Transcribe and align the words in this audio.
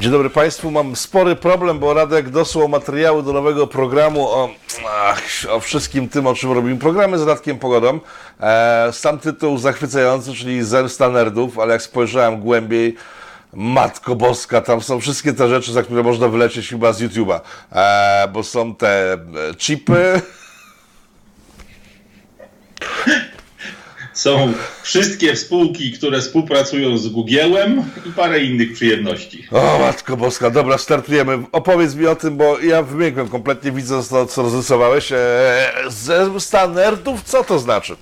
Dzień 0.00 0.12
dobry 0.12 0.30
Państwu. 0.30 0.70
Mam 0.70 0.96
spory 0.96 1.36
problem, 1.36 1.78
bo 1.78 1.94
Radek 1.94 2.30
dosłał 2.30 2.68
materiały 2.68 3.22
do 3.22 3.32
nowego 3.32 3.66
programu 3.66 4.28
o, 4.28 4.50
o 5.50 5.60
wszystkim 5.60 6.08
tym, 6.08 6.26
o 6.26 6.34
czym 6.34 6.52
robimy 6.52 6.78
programy 6.78 7.18
z 7.18 7.22
Radkiem 7.22 7.58
Pogodą. 7.58 8.00
E, 8.40 8.88
sam 8.92 9.18
tytuł 9.18 9.58
zachwycający, 9.58 10.34
czyli 10.34 10.64
Zemsta 10.64 11.08
Nerdów, 11.08 11.58
ale 11.58 11.72
jak 11.72 11.82
spojrzałem 11.82 12.40
głębiej, 12.40 12.96
Matko 13.52 14.16
Boska, 14.16 14.60
tam 14.60 14.80
są 14.80 15.00
wszystkie 15.00 15.32
te 15.32 15.48
rzeczy, 15.48 15.72
za 15.72 15.82
które 15.82 16.02
można 16.02 16.28
wylecieć 16.28 16.68
chyba 16.68 16.92
z 16.92 17.02
YouTube'a, 17.02 17.40
e, 17.72 18.28
bo 18.32 18.42
są 18.42 18.74
te 18.74 19.12
e, 19.12 19.18
chipy, 19.58 20.22
Są 24.20 24.52
wszystkie 24.82 25.36
spółki, 25.36 25.92
które 25.92 26.20
współpracują 26.20 26.98
z 26.98 27.08
Google'em 27.08 27.82
i 28.06 28.12
parę 28.12 28.44
innych 28.44 28.72
przyjemności. 28.72 29.46
O, 29.50 29.78
Matko 29.78 30.16
Boska, 30.16 30.50
dobra, 30.50 30.78
startujemy. 30.78 31.38
Opowiedz 31.52 31.94
mi 31.94 32.06
o 32.06 32.16
tym, 32.16 32.36
bo 32.36 32.58
ja 32.58 32.82
wymiękłem 32.82 33.28
kompletnie, 33.28 33.72
widząc 33.72 34.08
to, 34.08 34.26
co 34.26 34.42
rozrysowałeś. 34.42 35.12
Eee, 35.12 35.18
zemsta 35.88 36.68
nerdów, 36.68 37.22
co 37.22 37.44
to 37.44 37.58
znaczy? 37.58 37.96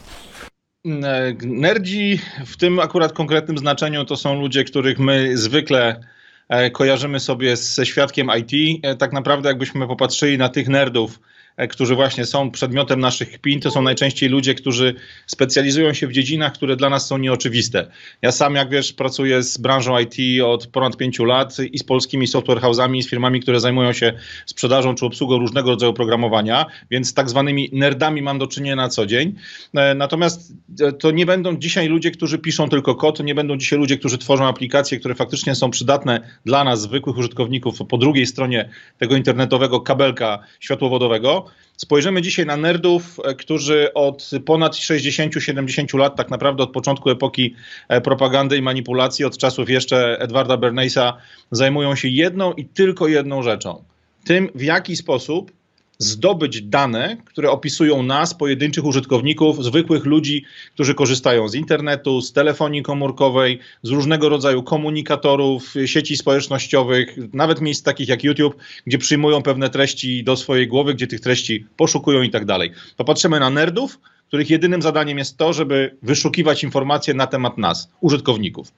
E, 0.86 1.34
nerdzi 1.42 2.20
w 2.46 2.56
tym 2.56 2.80
akurat 2.80 3.12
konkretnym 3.12 3.58
znaczeniu 3.58 4.05
to 4.05 4.16
są 4.16 4.41
ludzie, 4.41 4.64
których 4.64 4.98
my 4.98 5.36
zwykle 5.36 6.00
e, 6.48 6.70
kojarzymy 6.70 7.20
sobie 7.20 7.56
ze 7.56 7.86
świadkiem 7.86 8.30
IT. 8.38 8.80
E, 8.82 8.96
tak 8.96 9.12
naprawdę, 9.12 9.48
jakbyśmy 9.48 9.86
popatrzyli 9.86 10.38
na 10.38 10.48
tych 10.48 10.69
nerdów, 10.69 11.19
E, 11.20 11.38
którzy 11.66 11.94
właśnie 11.94 12.26
są 12.26 12.50
przedmiotem 12.50 13.00
naszych 13.00 13.32
kpin, 13.32 13.60
to 13.60 13.70
są 13.70 13.82
najczęściej 13.82 14.28
ludzie, 14.28 14.54
którzy 14.54 14.94
specjalizują 15.26 15.94
się 15.94 16.06
w 16.06 16.12
dziedzinach, 16.12 16.52
które 16.52 16.76
dla 16.76 16.90
nas 16.90 17.06
są 17.06 17.18
nieoczywiste. 17.18 17.90
Ja 18.22 18.32
sam, 18.32 18.54
jak 18.54 18.70
wiesz, 18.70 18.92
pracuję 18.92 19.42
z 19.42 19.58
branżą 19.58 19.98
IT 19.98 20.42
od 20.44 20.66
ponad 20.66 20.96
pięciu 20.96 21.24
lat 21.24 21.56
i 21.72 21.78
z 21.78 21.84
polskimi 21.84 22.26
software 22.26 22.60
house'ami, 22.60 22.96
i 22.96 23.02
z 23.02 23.10
firmami, 23.10 23.40
które 23.40 23.60
zajmują 23.60 23.92
się 23.92 24.12
sprzedażą 24.46 24.94
czy 24.94 25.06
obsługą 25.06 25.38
różnego 25.38 25.70
rodzaju 25.70 25.92
programowania, 25.92 26.66
więc 26.91 27.08
z 27.08 27.14
tak 27.14 27.30
zwanymi 27.30 27.70
nerdami 27.72 28.22
mam 28.22 28.38
do 28.38 28.46
czynienia 28.46 28.77
na 28.77 28.88
co 28.88 29.06
dzień. 29.06 29.34
E, 29.74 29.94
natomiast 29.94 30.52
e, 30.80 30.92
to 30.92 31.11
nie 31.11 31.27
będą 31.27 31.56
dzisiaj 31.56 31.88
ludzie, 31.88 32.11
którzy 32.11 32.38
piszą 32.38 32.68
tylko 32.68 32.94
kod, 32.94 33.16
to 33.16 33.22
nie 33.22 33.34
będą 33.34 33.56
dzisiaj 33.56 33.78
ludzie, 33.78 33.98
którzy 33.98 34.18
tworzą 34.18 34.46
aplikacje, 34.46 34.98
które 34.98 35.14
faktycznie 35.14 35.55
są 35.55 35.70
przydatne 35.70 36.20
dla 36.44 36.64
nas, 36.64 36.80
zwykłych 36.80 37.16
użytkowników, 37.16 37.78
po 37.88 37.98
drugiej 37.98 38.27
stronie 38.27 38.68
tego 38.98 39.16
internetowego 39.16 39.80
kabelka 39.80 40.38
światłowodowego, 40.61 41.47
Spojrzymy 41.77 42.22
dzisiaj 42.22 42.46
na 42.46 42.56
nerdów, 42.56 43.20
e, 43.24 43.34
którzy 43.34 43.94
od 43.94 44.30
ponad 44.44 44.74
60-70 44.74 45.98
lat, 45.98 46.16
tak 46.16 46.30
naprawdę 46.30 46.62
od 46.62 46.72
początku 46.72 47.10
epoki 47.10 47.55
e, 47.88 48.00
propagandy 48.00 48.56
i 48.56 48.62
manipulacji, 48.62 49.24
od 49.24 49.38
czasów 49.38 49.70
jeszcze 49.70 50.18
Edwarda 50.20 50.56
Bernays'a, 50.56 51.12
zajmują 51.50 51.96
się 51.96 52.08
jedną 52.08 52.52
i 52.52 52.64
tylko 52.64 53.08
jedną 53.08 53.42
rzeczą. 53.42 53.84
Tym, 54.24 54.48
w 54.55 54.62
jaki 54.62 54.96
sposób 54.96 55.52
zdobyć 55.98 56.62
dane, 56.62 57.16
które 57.24 57.50
opisują 57.50 58.02
nas, 58.02 58.34
pojedynczych 58.34 58.84
użytkowników, 58.84 59.64
zwykłych 59.64 60.05
ludzi, 60.05 60.44
którzy 60.74 60.94
korzystają 60.94 61.48
z 61.48 61.55
internetu, 61.55 62.20
z 62.20 62.32
telefonii 62.32 62.82
komórkowej, 62.82 63.58
z 63.82 63.90
różnego 63.90 64.28
rodzaju 64.28 64.62
komunikatorów, 64.62 65.74
sieci 65.86 66.16
społecznościowych, 66.16 67.16
nawet 67.32 67.60
miejsc 67.60 67.82
takich 67.82 68.08
jak 68.08 68.24
YouTube, 68.24 68.56
gdzie 68.86 68.98
przyjmują 68.98 69.42
pewne 69.42 69.70
treści 69.70 70.24
do 70.24 70.36
swojej 70.36 70.68
głowy, 70.68 70.94
gdzie 70.94 71.06
tych 71.06 71.20
treści 71.20 71.66
poszukują 71.77 72.22
i 72.22 72.30
tak 72.30 72.44
dalej. 72.44 72.72
Popatrzymy 72.96 73.40
na 73.40 73.50
nerdów, 73.50 73.98
których 74.28 74.50
jedynym 74.50 74.83
zadaniem 74.83 75.18
jest 75.18 75.36
to, 75.36 75.52
żeby 75.52 75.96
wyszukiwać 76.02 76.64
informacje 76.64 77.14
na 77.14 77.27
temat 77.27 77.58
nas, 77.58 77.90
użytkowników. 78.00 78.72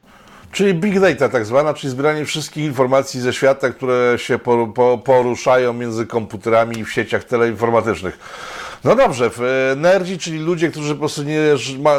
Czyli 0.53 0.75
big 0.75 1.01
data 1.01 1.29
tak 1.29 1.45
zwana, 1.45 1.75
czyli 1.75 1.91
zbieranie 1.91 2.25
wszystkich 2.25 2.65
informacji 2.65 3.21
ze 3.21 3.33
świata, 3.33 3.71
które 3.71 4.15
się 4.17 4.39
poruszają 5.05 5.73
między 5.73 6.07
komputerami 6.07 6.85
w 6.85 6.93
sieciach 6.93 7.25
teleinformatycznych. 7.25 8.19
No 8.85 8.97
dobrze, 8.97 9.31
e, 9.73 9.77
nerdzi, 9.77 10.19
czyli 10.19 10.39
ludzie, 10.39 10.71
którzy 10.71 10.95
po 10.95 10.99
prostu 10.99 11.23
nie 11.23 11.41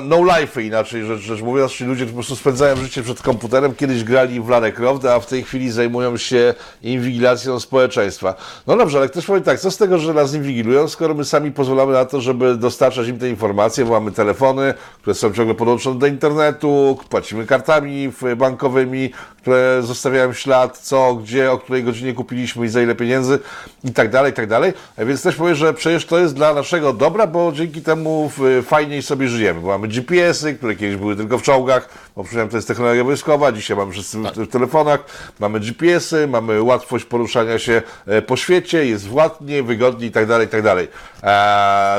no 0.04 0.24
life 0.24 0.64
inaczej 0.64 1.06
rzecz, 1.06 1.22
rzecz 1.22 1.42
mówiąc, 1.42 1.72
czyli 1.72 1.90
ludzie, 1.90 2.06
którzy 2.06 2.14
po 2.14 2.18
prostu 2.18 2.36
spędzają 2.36 2.76
życie 2.76 3.04
przed 3.04 3.22
komputerem, 3.22 3.76
kiedyś 3.76 4.04
grali 4.04 4.42
w 4.42 4.50
Lara 4.50 4.72
Croft, 4.72 5.06
a 5.06 5.20
w 5.20 5.26
tej 5.26 5.44
chwili 5.44 5.72
zajmują 5.72 6.18
się 6.18 6.54
inwigilacją 6.82 7.60
społeczeństwa. 7.60 8.36
No 8.68 8.78
dobrze, 8.78 8.98
ale 8.98 9.10
ktoś 9.10 9.26
powie 9.26 9.42
tak, 9.42 9.60
co 9.60 9.72
z 9.72 9.78
tego, 9.78 9.98
że 9.98 10.14
nas 10.14 10.34
inwigilują, 10.34 10.88
skoro 10.88 11.14
my 11.14 11.26
sami 11.26 11.52
pozwalamy 11.52 11.94
na 11.94 12.06
to, 12.06 12.22
żeby 12.22 12.56
dostarczać 12.56 13.08
im 13.08 13.20
te 13.20 13.30
informacje, 13.30 13.86
bo 13.86 13.92
mamy 13.92 14.12
telefony, 14.12 14.74
które 15.02 15.14
są 15.14 15.34
ciągle 15.34 15.56
podłączone 15.56 16.00
do 16.00 16.08
internetu, 16.08 17.00
płacimy 17.10 17.46
kartami 17.46 18.12
bankowymi, 18.38 19.10
które 19.42 19.82
zostawiają 19.84 20.34
ślad, 20.34 20.78
co, 20.78 21.16
gdzie, 21.16 21.52
o 21.52 21.58
której 21.58 21.84
godzinie 21.84 22.14
kupiliśmy 22.14 22.66
i 22.66 22.70
za 22.70 22.82
ile 22.82 22.96
pieniędzy 22.96 23.40
i 23.84 23.92
tak 23.92 24.10
dalej, 24.10 24.32
i 24.32 24.36
tak 24.36 24.48
dalej. 24.48 24.74
Więc 24.98 25.20
ktoś 25.20 25.36
powie, 25.36 25.56
że 25.56 25.74
przecież 25.74 26.06
to 26.06 26.20
jest 26.20 26.36
dla 26.36 26.54
naszego 26.72 26.94
dobra, 26.94 27.28
bo 27.28 27.52
dzięki 27.52 27.82
temu 27.82 28.32
fajniej 28.64 29.02
sobie 29.02 29.28
żyjemy. 29.28 29.62
Bo 29.62 29.68
mamy 29.68 29.88
GPS-y, 29.88 30.54
które 30.54 30.76
kiedyś 30.76 30.98
były 30.98 31.16
tylko 31.16 31.38
w 31.38 31.42
czołgach, 31.42 31.90
bo 32.16 32.24
przynajmniej 32.24 32.52
to 32.52 32.58
jest 32.58 32.68
technologia 32.68 33.04
wojskowa, 33.04 33.52
dzisiaj 33.52 33.78
mamy 33.78 33.92
wszyscy 33.92 34.24
tak. 34.24 34.34
w 34.34 34.48
telefonach, 34.48 35.06
mamy 35.40 35.60
GPS-y, 35.60 36.28
mamy 36.28 36.62
łatwość 36.62 37.06
poruszania 37.06 37.60
się 37.60 37.82
e, 38.08 38.22
po 38.22 38.38
świecie, 38.38 38.86
jest 38.86 39.12
ładnie, 39.12 39.64
wygodnie 39.64 40.08
i 40.08 40.12
tak 40.12 40.26
dalej, 40.26 40.48
i 40.48 40.50
tak 40.50 40.62
dalej. 40.62 40.88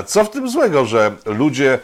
Co 0.07 0.25
w 0.25 0.31
tym 0.31 0.49
złego, 0.49 0.85
że 0.85 1.13
ludzie 1.27 1.79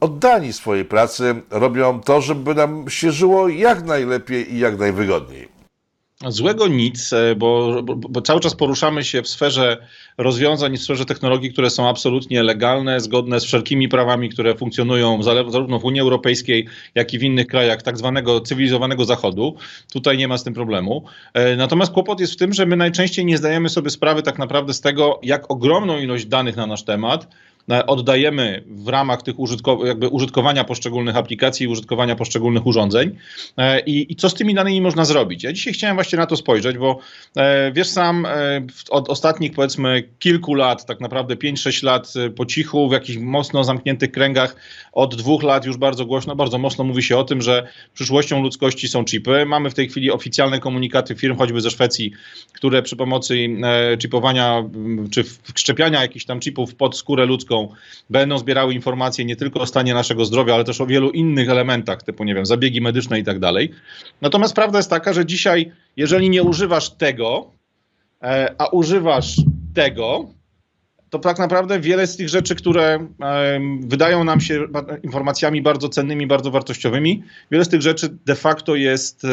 oddani 0.00 0.52
swojej 0.52 0.84
pracy 0.84 1.34
robią 1.50 2.00
to, 2.00 2.20
żeby 2.20 2.54
nam 2.54 2.90
się 2.90 3.12
żyło 3.12 3.48
jak 3.48 3.84
najlepiej 3.84 4.54
i 4.54 4.58
jak 4.58 4.78
najwygodniej. 4.78 5.57
Złego 6.26 6.68
nic, 6.68 7.12
e, 7.12 7.34
bo, 7.36 7.82
bo, 7.82 7.96
bo, 7.96 8.20
cały 8.20 8.40
czas 8.40 8.54
poruszamy 8.54 9.04
się 9.04 9.22
w 9.22 9.28
sferze 9.28 9.86
rozwiązań, 10.18 10.76
w 10.76 10.82
sferze 10.82 11.04
technologii, 11.04 11.52
które 11.52 11.70
są 11.70 11.88
absolutnie 11.88 12.42
legalne, 12.42 13.00
zgodne 13.00 13.40
z 13.40 13.44
wszelkimi 13.44 13.88
prawami, 13.88 14.28
które 14.28 14.54
funkcjonują 14.54 15.22
zarówno 15.22 15.78
w 15.78 15.84
Unii 15.84 16.00
Europejskiej, 16.00 16.66
jak 16.94 17.14
i 17.14 17.18
w 17.18 17.22
innych 17.22 17.46
krajach 17.46 17.82
tak 17.82 17.98
zwanego 17.98 18.40
cywilizowanego 18.40 19.04
Zachodu. 19.04 19.56
Tutaj 19.92 20.18
nie 20.18 20.28
ma 20.28 20.38
z 20.38 20.44
tym 20.44 20.54
problemu. 20.54 21.04
E, 21.34 21.56
natomiast 21.56 21.92
kłopot 21.92 22.20
jest 22.20 22.32
w 22.32 22.36
tym, 22.36 22.52
że 22.52 22.66
my 22.66 22.76
najczęściej 22.76 23.24
nie 23.24 23.38
zdajemy 23.38 23.68
sobie 23.68 23.90
sprawy 23.90 24.22
tak 24.22 24.38
naprawdę 24.38 24.74
z 24.74 24.80
tego, 24.80 25.20
jak 25.22 25.50
ogromną 25.50 25.98
ilość 25.98 26.26
danych 26.26 26.56
na 26.56 26.66
nasz 26.66 26.82
temat 26.82 27.28
oddajemy 27.86 28.64
w 28.66 28.88
ramach 28.88 29.22
tych 29.22 29.34
jakby 29.84 30.08
użytkowania 30.08 30.64
poszczególnych 30.64 31.16
aplikacji 31.16 31.64
i 31.64 31.68
użytkowania 31.68 32.16
poszczególnych 32.16 32.66
urządzeń 32.66 33.16
e, 33.56 33.80
I, 33.80 34.12
i 34.12 34.16
co 34.16 34.30
z 34.30 34.34
tymi 34.34 34.54
danymi 34.54 34.80
można 34.80 35.04
zrobić. 35.04 35.44
Ja 35.44 35.52
dzisiaj 35.52 35.72
chciałem 35.72 35.96
właśnie 35.96 36.18
na 36.18 36.26
to 36.26 36.36
spojrzeć, 36.36 36.78
bo 36.78 36.98
e, 37.36 37.72
wiesz 37.72 37.88
sam, 37.88 38.26
e, 38.26 38.30
od 38.90 39.08
ostatnich 39.08 39.52
powiedzmy 39.52 40.08
kilku 40.18 40.54
lat, 40.54 40.86
tak 40.86 41.00
naprawdę 41.00 41.34
5-6 41.34 41.84
lat 41.84 42.14
po 42.36 42.46
cichu, 42.46 42.88
w 42.88 42.92
jakichś 42.92 43.18
mocno 43.18 43.64
zamkniętych 43.64 44.12
kręgach, 44.12 44.56
od 44.92 45.16
dwóch 45.16 45.42
lat 45.42 45.64
już 45.66 45.76
bardzo 45.76 46.06
głośno, 46.06 46.36
bardzo 46.36 46.58
mocno 46.58 46.84
mówi 46.84 47.02
się 47.02 47.16
o 47.16 47.24
tym, 47.24 47.42
że 47.42 47.68
przyszłością 47.94 48.42
ludzkości 48.42 48.88
są 48.88 49.04
chipy. 49.04 49.46
Mamy 49.46 49.70
w 49.70 49.74
tej 49.74 49.88
chwili 49.88 50.10
oficjalne 50.10 50.60
komunikaty 50.60 51.14
firm, 51.14 51.36
choćby 51.36 51.60
ze 51.60 51.70
Szwecji, 51.70 52.12
które 52.52 52.82
przy 52.82 52.96
pomocy 52.96 53.48
chipowania 54.02 54.64
czy 55.10 55.24
wszczepiania 55.54 56.02
jakichś 56.02 56.24
tam 56.24 56.40
chipów 56.40 56.74
pod 56.74 56.96
skórę 56.96 57.26
ludzką 57.26 57.57
będą 58.10 58.38
zbierały 58.38 58.74
informacje 58.74 59.24
nie 59.24 59.36
tylko 59.36 59.60
o 59.60 59.66
stanie 59.66 59.94
naszego 59.94 60.24
zdrowia, 60.24 60.54
ale 60.54 60.64
też 60.64 60.80
o 60.80 60.86
wielu 60.86 61.10
innych 61.10 61.48
elementach, 61.48 62.02
typu, 62.02 62.24
nie 62.24 62.34
wiem, 62.34 62.46
zabiegi 62.46 62.80
medyczne 62.80 63.18
i 63.18 63.24
tak 63.24 63.38
dalej. 63.38 63.70
Natomiast 64.20 64.54
prawda 64.54 64.78
jest 64.78 64.90
taka, 64.90 65.12
że 65.12 65.26
dzisiaj, 65.26 65.72
jeżeli 65.96 66.30
nie 66.30 66.42
używasz 66.42 66.90
tego, 66.90 67.50
e, 68.22 68.54
a 68.58 68.66
używasz 68.66 69.36
tego, 69.74 70.37
to 71.10 71.18
tak 71.18 71.38
naprawdę 71.38 71.80
wiele 71.80 72.06
z 72.06 72.16
tych 72.16 72.28
rzeczy, 72.28 72.54
które 72.54 73.06
wydają 73.80 74.24
nam 74.24 74.40
się 74.40 74.64
informacjami 75.02 75.62
bardzo 75.62 75.88
cennymi, 75.88 76.26
bardzo 76.26 76.50
wartościowymi, 76.50 77.22
wiele 77.50 77.64
z 77.64 77.68
tych 77.68 77.82
rzeczy 77.82 78.16
de 78.26 78.34
facto 78.34 78.74
jest 78.74 79.24
e, 79.24 79.28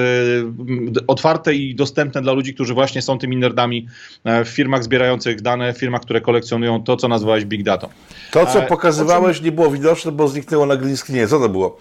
otwarte 1.07 1.53
i 1.53 1.75
dostępne 1.75 2.21
dla 2.21 2.33
ludzi, 2.33 2.53
którzy 2.53 2.73
właśnie 2.73 3.01
są 3.01 3.19
tymi 3.19 3.37
nerdami 3.37 3.87
e, 4.23 4.45
w 4.45 4.47
firmach 4.47 4.83
zbierających 4.83 5.41
dane, 5.41 5.73
w 5.73 5.77
firmach, 5.77 6.01
które 6.01 6.21
kolekcjonują 6.21 6.83
to, 6.83 6.97
co 6.97 7.07
nazwałeś 7.07 7.45
big 7.45 7.63
data. 7.63 7.89
To, 8.31 8.45
co 8.45 8.61
pokazywałeś, 8.61 9.41
nie 9.41 9.51
było 9.51 9.71
widoczne, 9.71 10.11
bo 10.11 10.27
zniknęło 10.27 10.65
na 10.65 10.75
green 10.75 10.97
screenie. 10.97 11.27
Co 11.27 11.39
to 11.39 11.49
było? 11.49 11.77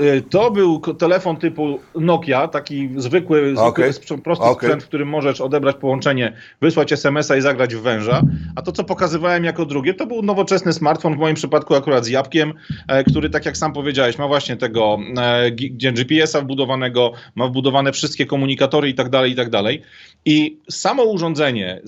Y, 0.00 0.22
to 0.30 0.50
był 0.50 0.80
telefon 0.80 1.36
typu 1.36 1.78
Nokia, 1.94 2.48
taki 2.48 2.88
zwykły, 2.96 3.54
okay. 3.56 3.92
zwykły 3.92 4.18
prosty 4.18 4.44
okay. 4.44 4.68
sprzęt, 4.68 4.82
w 4.82 4.86
którym 4.86 5.08
możesz 5.08 5.40
odebrać 5.40 5.76
połączenie, 5.76 6.32
wysłać 6.60 6.92
SMS-a 6.92 7.36
i 7.36 7.40
zagrać 7.40 7.74
w 7.74 7.82
węża. 7.82 8.22
A 8.56 8.62
to, 8.62 8.72
co 8.72 8.84
pokazywałem 8.84 9.44
jako 9.44 9.66
drugie, 9.66 9.94
to 9.94 10.06
był 10.06 10.22
nowoczesny 10.22 10.72
smartfon, 10.72 11.14
w 11.14 11.18
moim 11.18 11.34
przypadku 11.34 11.74
akurat 11.74 12.04
z 12.04 12.08
jabłkiem, 12.08 12.52
e, 12.88 13.04
który, 13.04 13.30
tak 13.30 13.46
jak 13.46 13.56
sam 13.56 13.72
powiedziałeś, 13.72 14.18
ma 14.18 14.28
właśnie 14.28 14.56
tego 14.56 14.98
e, 15.16 15.50
GPS-a 15.92 16.40
wbudowanego, 16.40 17.12
ma 17.34 17.46
wbudowane 17.46 17.92
wszystkie 17.92 18.26
komunikatory 18.26 18.88
i 18.88 18.94
tak 18.94 19.08
dalej, 19.08 19.32
i 19.32 19.34
tak 19.34 19.50
dalej. 19.50 19.82
I 20.24 20.58
samo 20.70 21.02
urządzenie, 21.02 21.80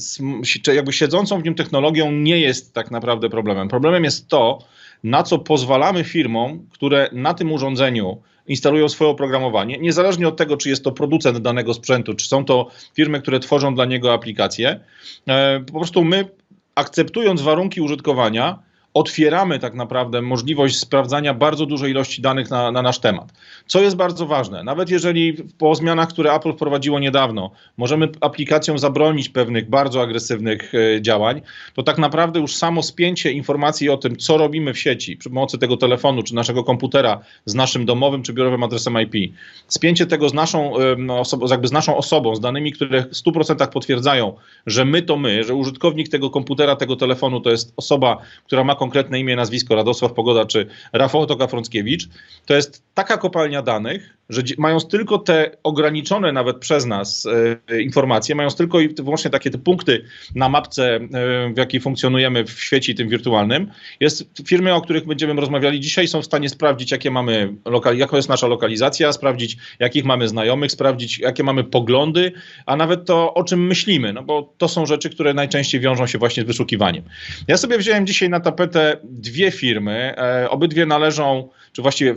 jakby 0.75 0.93
siedzącą 0.93 1.41
w 1.41 1.45
nim 1.45 1.55
technologią 1.55 2.13
nie 2.13 2.39
jest 2.39 2.75
tak 2.75 2.91
naprawdę 2.91 3.29
problemem. 3.29 3.69
Problemem 3.69 4.05
jest 4.05 4.29
to, 4.29 4.59
na 5.05 5.23
co 5.23 5.39
pozwalamy 5.39 6.05
firmom, 6.05 6.67
które 6.71 7.09
na 7.13 7.35
tym 7.35 7.53
urządzeniu 7.53 8.23
instalują 8.47 8.89
swoje 8.89 9.11
oprogramowanie, 9.11 9.79
niezależnie 9.79 10.29
od 10.29 10.37
tego, 10.37 10.57
czy 10.57 10.69
jest 10.69 10.85
to 10.85 10.93
producent 10.93 11.39
danego 11.39 11.75
sprzętu, 11.75 12.15
czy 12.15 12.29
są 12.29 12.45
to 12.45 12.69
firmy, 12.95 13.21
które 13.21 13.41
tworzą 13.41 13.75
dla 13.75 13.85
niego 13.85 14.13
aplikacje. 14.13 14.81
E, 15.29 15.61
po 15.61 15.73
prostu 15.73 16.05
my, 16.05 16.29
akceptując 16.75 17.43
warunki 17.43 17.81
użytkowania, 17.81 18.59
otwieramy 18.95 19.59
tak 19.59 19.75
naprawdę 19.75 20.23
możliwość 20.23 20.79
sprawdzania 20.79 21.35
bardzo 21.35 21.67
dużej 21.67 21.91
ilości 21.91 22.23
danych 22.23 22.51
na, 22.51 22.73
na, 22.73 22.83
nasz 22.83 22.99
temat. 22.99 23.33
Co 23.67 23.81
jest 23.81 23.97
bardzo 23.97 24.27
ważne, 24.27 24.65
nawet 24.65 24.91
jeżeli 24.91 25.37
po 25.59 25.75
zmianach, 25.75 26.09
które 26.09 26.33
Apple 26.33 26.53
wprowadziło 26.53 26.99
niedawno, 26.99 27.51
możemy 27.77 28.09
aplikacjom 28.21 28.79
zabronić 28.79 29.29
pewnych 29.29 29.71
bardzo 29.71 30.03
agresywnych 30.03 30.73
e, 30.75 31.03
działań, 31.03 31.43
to 31.75 31.83
tak 31.83 31.99
naprawdę 31.99 32.41
już 32.41 32.55
samo 32.55 32.83
spięcie 32.83 33.33
informacji 33.33 33.91
o 33.91 33.97
tym, 33.97 34.17
co 34.17 34.37
robimy 34.37 34.75
w 34.75 34.79
sieci 34.79 35.17
przy 35.17 35.31
pomocy 35.31 35.59
tego 35.59 35.77
telefonu 35.77 36.23
czy 36.23 36.35
naszego 36.35 36.65
komputera 36.65 37.21
z 37.45 37.55
naszym 37.55 37.87
domowym 37.87 38.23
czy 38.23 38.33
biurowym 38.33 38.63
adresem 38.63 38.97
IP, 39.01 39.35
spięcie 39.69 40.07
tego 40.07 40.29
z 40.29 40.35
naszą, 40.35 40.73
osobą, 41.09 41.47
jakby 41.51 41.69
z 41.69 41.73
naszą 41.73 41.97
osobą, 41.97 42.35
z 42.35 42.41
danymi, 42.41 42.73
które 42.73 43.03
w 43.03 43.13
100% 43.13 43.69
potwierdzają, 43.69 44.37
że 44.67 44.85
my 44.85 45.03
to 45.03 45.17
my, 45.17 45.45
że 45.45 45.55
użytkownik 45.55 46.09
tego 46.09 46.31
komputera, 46.31 46.77
tego 46.77 46.97
telefonu 46.97 47.41
to 47.41 47.51
jest 47.51 47.73
osoba, 47.77 48.19
która 48.47 48.65
ma 48.65 48.75
konkretne 48.83 49.21
imię, 49.21 49.37
nazwisko, 49.37 49.75
Radosław 49.75 50.13
Pogoda 50.13 50.47
czy 50.47 50.67
Rafał 50.93 51.27
Toka-Frąckiewicz, 51.27 52.09
to 52.47 52.55
jest 52.55 52.83
taka 52.95 53.19
kopalnia 53.19 53.63
danych, 53.63 54.17
że 54.29 54.43
mając 54.59 54.89
tylko 54.89 55.19
te 55.19 55.51
ograniczone 55.63 56.33
nawet 56.33 56.59
przez 56.59 56.87
nas 56.87 57.29
e, 57.69 57.83
informacje, 57.83 58.35
mając 58.35 58.57
tylko 58.57 58.81
i 58.81 58.89
wyłącznie 58.89 59.31
takie 59.31 59.51
te 59.51 59.59
punkty 59.59 60.05
na 60.35 60.49
mapce, 60.49 60.97
e, 60.97 61.09
w 61.55 61.57
jakiej 61.57 61.81
funkcjonujemy 61.81 62.45
w 62.45 62.51
świecie 62.51 62.95
tym 62.95 63.09
wirtualnym, 63.09 63.71
jest 64.01 64.43
firmy, 64.49 64.75
o 64.75 64.81
których 64.81 65.07
będziemy 65.07 65.41
rozmawiali 65.41 65.81
dzisiaj, 65.81 66.09
są 66.09 66.23
w 66.23 66.25
stanie 66.25 66.49
sprawdzić, 66.49 66.91
jakie 66.91 67.11
mamy, 67.11 67.55
jaka 67.95 68.17
jest 68.17 68.29
nasza 68.29 68.47
lokalizacja, 68.47 69.13
sprawdzić, 69.13 69.57
jakich 69.79 70.05
mamy 70.05 70.29
znajomych, 70.29 70.73
sprawdzić, 70.73 71.19
jakie 71.19 71.43
mamy 71.43 71.65
poglądy, 71.65 72.33
a 72.67 72.77
nawet 72.77 73.07
to, 73.07 73.35
o 73.35 73.45
czym 73.45 73.67
myślimy, 73.67 74.13
no 74.13 74.23
bo 74.23 74.55
to 74.59 74.69
są 74.69 74.87
rzeczy, 74.87 75.11
które 75.11 75.35
najczęściej 75.35 75.81
wiążą 75.81 76.07
się 76.07 76.19
właśnie 76.19 76.43
z 76.43 76.47
wyszukiwaniem. 76.47 77.05
Ja 77.49 77.57
sobie 77.57 77.79
wziąłem 77.79 78.07
dzisiaj 78.07 78.29
na 78.29 78.41
tapetę 78.41 78.97
dwie 79.05 79.51
firmy, 79.51 80.15
e, 80.17 80.51
obydwie 80.51 80.87
należą, 80.87 81.49
czy 81.73 81.83
właściwie 81.83 82.15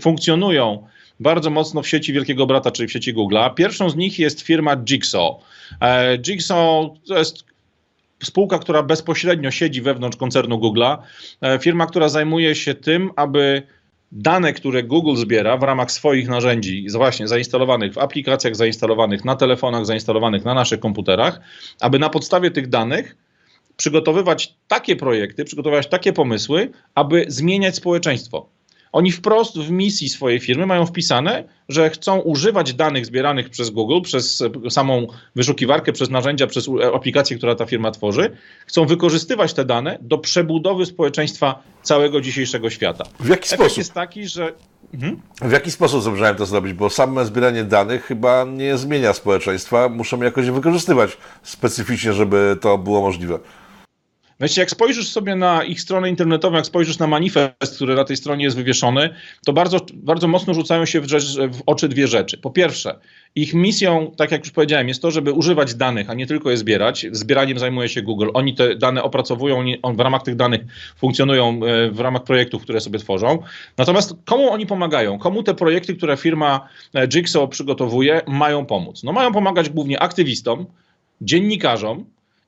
funkcjonują 0.00 0.86
bardzo 1.20 1.50
mocno 1.50 1.82
w 1.82 1.88
sieci 1.88 2.12
Wielkiego 2.12 2.46
Brata, 2.46 2.70
czyli 2.70 2.88
w 2.88 2.92
sieci 2.92 3.14
Google'a. 3.14 3.54
Pierwszą 3.54 3.90
z 3.90 3.96
nich 3.96 4.18
jest 4.18 4.40
firma 4.40 4.76
Jigsaw. 4.76 5.32
E, 5.80 6.18
Jigsaw 6.18 6.86
to 7.08 7.18
jest 7.18 7.44
spółka, 8.22 8.58
która 8.58 8.82
bezpośrednio 8.82 9.50
siedzi 9.50 9.82
wewnątrz 9.82 10.16
koncernu 10.16 10.58
Google'a. 10.58 10.98
E, 11.40 11.58
firma, 11.58 11.86
która 11.86 12.08
zajmuje 12.08 12.54
się 12.54 12.74
tym, 12.74 13.10
aby 13.16 13.62
dane, 14.12 14.52
które 14.52 14.82
Google 14.82 15.16
zbiera 15.16 15.56
w 15.56 15.62
ramach 15.62 15.92
swoich 15.92 16.28
narzędzi, 16.28 16.86
właśnie 16.92 17.28
zainstalowanych 17.28 17.92
w 17.92 17.98
aplikacjach, 17.98 18.56
zainstalowanych 18.56 19.24
na 19.24 19.36
telefonach, 19.36 19.86
zainstalowanych 19.86 20.44
na 20.44 20.54
naszych 20.54 20.80
komputerach, 20.80 21.40
aby 21.80 21.98
na 21.98 22.08
podstawie 22.08 22.50
tych 22.50 22.68
danych 22.68 23.16
przygotowywać 23.76 24.54
takie 24.68 24.96
projekty, 24.96 25.44
przygotowywać 25.44 25.86
takie 25.86 26.12
pomysły, 26.12 26.70
aby 26.94 27.24
zmieniać 27.28 27.76
społeczeństwo. 27.76 28.48
Oni 28.96 29.12
wprost 29.12 29.58
w 29.58 29.70
misji 29.70 30.08
swojej 30.08 30.40
firmy 30.40 30.66
mają 30.66 30.86
wpisane, 30.86 31.44
że 31.68 31.90
chcą 31.90 32.18
używać 32.18 32.74
danych 32.74 33.06
zbieranych 33.06 33.50
przez 33.50 33.70
Google, 33.70 34.00
przez 34.00 34.42
samą 34.70 35.06
wyszukiwarkę, 35.34 35.92
przez 35.92 36.10
narzędzia, 36.10 36.46
przez 36.46 36.68
aplikację, 36.94 37.36
która 37.36 37.54
ta 37.54 37.66
firma 37.66 37.90
tworzy. 37.90 38.36
Chcą 38.66 38.86
wykorzystywać 38.86 39.54
te 39.54 39.64
dane 39.64 39.98
do 40.00 40.18
przebudowy 40.18 40.86
społeczeństwa 40.86 41.62
całego 41.82 42.20
dzisiejszego 42.20 42.70
świata. 42.70 43.04
W 43.20 43.28
jaki 43.28 43.44
Efekt 43.44 43.60
sposób? 43.60 43.78
jest 43.78 43.92
taki, 43.92 44.28
że. 44.28 44.52
Mhm. 44.94 45.20
W 45.42 45.52
jaki 45.52 45.70
sposób 45.70 46.02
zamierzałem 46.02 46.36
to 46.36 46.46
zrobić? 46.46 46.72
Bo 46.72 46.90
same 46.90 47.24
zbieranie 47.24 47.64
danych 47.64 48.04
chyba 48.04 48.44
nie 48.44 48.76
zmienia 48.76 49.12
społeczeństwa. 49.12 49.88
Muszą 49.88 50.22
jakoś 50.22 50.50
wykorzystywać 50.50 51.16
specyficznie, 51.42 52.12
żeby 52.12 52.56
to 52.60 52.78
było 52.78 53.00
możliwe. 53.00 53.38
Wiecie, 54.40 54.60
jak 54.60 54.70
spojrzysz 54.70 55.08
sobie 55.08 55.36
na 55.36 55.64
ich 55.64 55.80
stronę 55.80 56.10
internetową, 56.10 56.56
jak 56.56 56.66
spojrzysz 56.66 56.98
na 56.98 57.06
manifest, 57.06 57.76
który 57.76 57.94
na 57.94 58.04
tej 58.04 58.16
stronie 58.16 58.44
jest 58.44 58.56
wywieszony, 58.56 59.10
to 59.46 59.52
bardzo, 59.52 59.80
bardzo 59.94 60.28
mocno 60.28 60.54
rzucają 60.54 60.86
się 60.86 61.00
w, 61.00 61.08
rzecz, 61.08 61.24
w 61.36 61.62
oczy 61.66 61.88
dwie 61.88 62.06
rzeczy. 62.06 62.38
Po 62.38 62.50
pierwsze, 62.50 62.98
ich 63.34 63.54
misją, 63.54 64.12
tak 64.16 64.30
jak 64.30 64.44
już 64.44 64.50
powiedziałem, 64.50 64.88
jest 64.88 65.02
to, 65.02 65.10
żeby 65.10 65.32
używać 65.32 65.74
danych, 65.74 66.10
a 66.10 66.14
nie 66.14 66.26
tylko 66.26 66.50
je 66.50 66.56
zbierać. 66.56 67.06
Zbieraniem 67.12 67.58
zajmuje 67.58 67.88
się 67.88 68.02
Google. 68.02 68.28
Oni 68.34 68.54
te 68.54 68.76
dane 68.76 69.02
opracowują, 69.02 69.64
w 69.94 70.00
ramach 70.00 70.22
tych 70.22 70.36
danych 70.36 70.60
funkcjonują 70.96 71.60
e, 71.64 71.90
w 71.90 72.00
ramach 72.00 72.24
projektów, 72.24 72.62
które 72.62 72.80
sobie 72.80 72.98
tworzą. 72.98 73.38
Natomiast 73.78 74.14
komu 74.24 74.50
oni 74.50 74.66
pomagają? 74.66 75.18
Komu 75.18 75.42
te 75.42 75.54
projekty, 75.54 75.96
które 75.96 76.16
firma 76.16 76.68
e, 76.94 77.08
Jigsaw 77.08 77.50
przygotowuje, 77.50 78.20
mają 78.26 78.66
pomóc? 78.66 79.02
No 79.02 79.12
mają 79.12 79.32
pomagać 79.32 79.68
głównie 79.68 80.02
aktywistom, 80.02 80.66
dziennikarzom, 81.20 82.04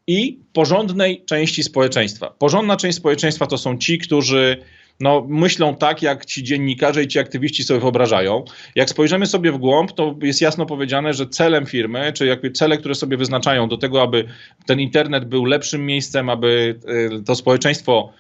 i 0.08 0.38
porządnej 0.52 1.24
części 1.24 1.62
społeczeństwa. 1.62 2.30
Porządna 2.38 2.76
część 2.76 2.98
społeczeństwa 2.98 3.46
to 3.46 3.58
są 3.58 3.78
ci, 3.78 3.98
którzy 3.98 4.56
no, 5.00 5.26
myślą 5.28 5.76
tak, 5.76 6.02
jak 6.02 6.24
ci 6.24 6.42
dziennikarze 6.42 7.02
i 7.02 7.08
ci 7.08 7.18
aktywiści 7.18 7.64
sobie 7.64 7.80
wyobrażają. 7.80 8.44
Jak 8.74 8.90
spojrzymy 8.90 9.26
sobie 9.26 9.52
w 9.52 9.58
głąb, 9.58 9.92
to 9.92 10.14
jest 10.22 10.40
jasno 10.40 10.66
powiedziane, 10.66 11.14
że 11.14 11.26
celem 11.26 11.66
firmy, 11.66 12.12
czy 12.12 12.26
jakby 12.26 12.50
cele, 12.50 12.78
które 12.78 12.94
sobie 12.94 13.16
wyznaczają 13.16 13.68
do 13.68 13.76
tego, 13.76 14.02
aby 14.02 14.24
ten 14.66 14.80
internet 14.80 15.24
był 15.24 15.44
lepszym 15.44 15.86
miejscem, 15.86 16.28
aby 16.28 16.80
y, 17.18 17.22
to 17.22 17.34
społeczeństwo 17.34 18.12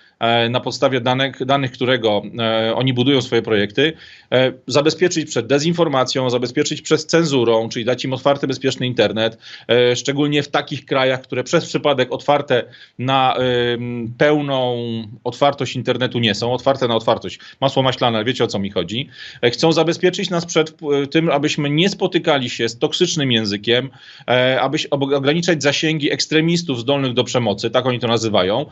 na 0.50 0.60
podstawie 0.60 1.00
danych, 1.00 1.44
danych 1.44 1.72
którego 1.72 2.22
e, 2.38 2.74
oni 2.74 2.94
budują 2.94 3.22
swoje 3.22 3.42
projekty, 3.42 3.92
e, 4.32 4.52
zabezpieczyć 4.66 5.30
przed 5.30 5.46
dezinformacją, 5.46 6.30
zabezpieczyć 6.30 6.82
przed 6.82 7.04
cenzurą, 7.04 7.68
czyli 7.68 7.84
dać 7.84 8.04
im 8.04 8.12
otwarty, 8.12 8.46
bezpieczny 8.46 8.86
internet, 8.86 9.38
szczególnie 9.94 10.42
w 10.42 10.48
takich 10.48 10.84
krajach, 10.84 11.22
które 11.22 11.44
przez 11.44 11.66
przypadek 11.66 12.12
otwarte 12.12 12.64
na 12.98 13.36
pełną 14.18 14.76
otwartość 15.24 15.76
internetu 15.76 16.18
nie 16.18 16.34
są, 16.34 16.52
otwarte 16.52 16.88
na 16.88 16.96
otwartość. 16.96 17.38
Masło 17.60 17.82
maślane, 17.82 18.24
wiecie 18.24 18.44
o 18.44 18.46
co 18.46 18.58
mi 18.58 18.70
chodzi. 18.70 19.08
Chcą 19.52 19.72
zabezpieczyć 19.72 20.30
nas 20.30 20.46
przed 20.46 20.76
tym, 21.10 21.30
abyśmy 21.30 21.70
nie 21.70 21.88
spotykali 21.88 22.50
się 22.50 22.68
z 22.68 22.78
toksycznym 22.78 23.32
językiem, 23.32 23.90
aby 24.60 24.78
ograniczać 24.90 25.62
zasięgi 25.62 26.12
ekstremistów 26.12 26.80
zdolnych 26.80 27.12
do 27.12 27.24
przemocy, 27.24 27.70
tak 27.70 27.86
oni 27.86 28.00
to 28.00 28.08
nazywają. 28.08 28.66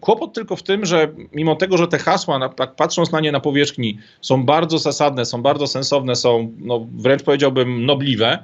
Kłopot 0.00 0.32
tylko 0.32 0.56
w 0.56 0.62
tym, 0.62 0.73
tym, 0.74 0.86
że 0.86 1.08
mimo 1.32 1.56
tego, 1.56 1.76
że 1.76 1.88
te 1.88 1.98
hasła, 1.98 2.48
tak 2.48 2.74
patrząc 2.74 3.12
na 3.12 3.20
nie 3.20 3.32
na 3.32 3.40
powierzchni, 3.40 3.98
są 4.20 4.44
bardzo 4.44 4.78
zasadne, 4.78 5.24
są 5.24 5.42
bardzo 5.42 5.66
sensowne, 5.66 6.16
są 6.16 6.52
no, 6.58 6.86
wręcz 6.92 7.22
powiedziałbym 7.22 7.86
nobliwe, 7.86 8.38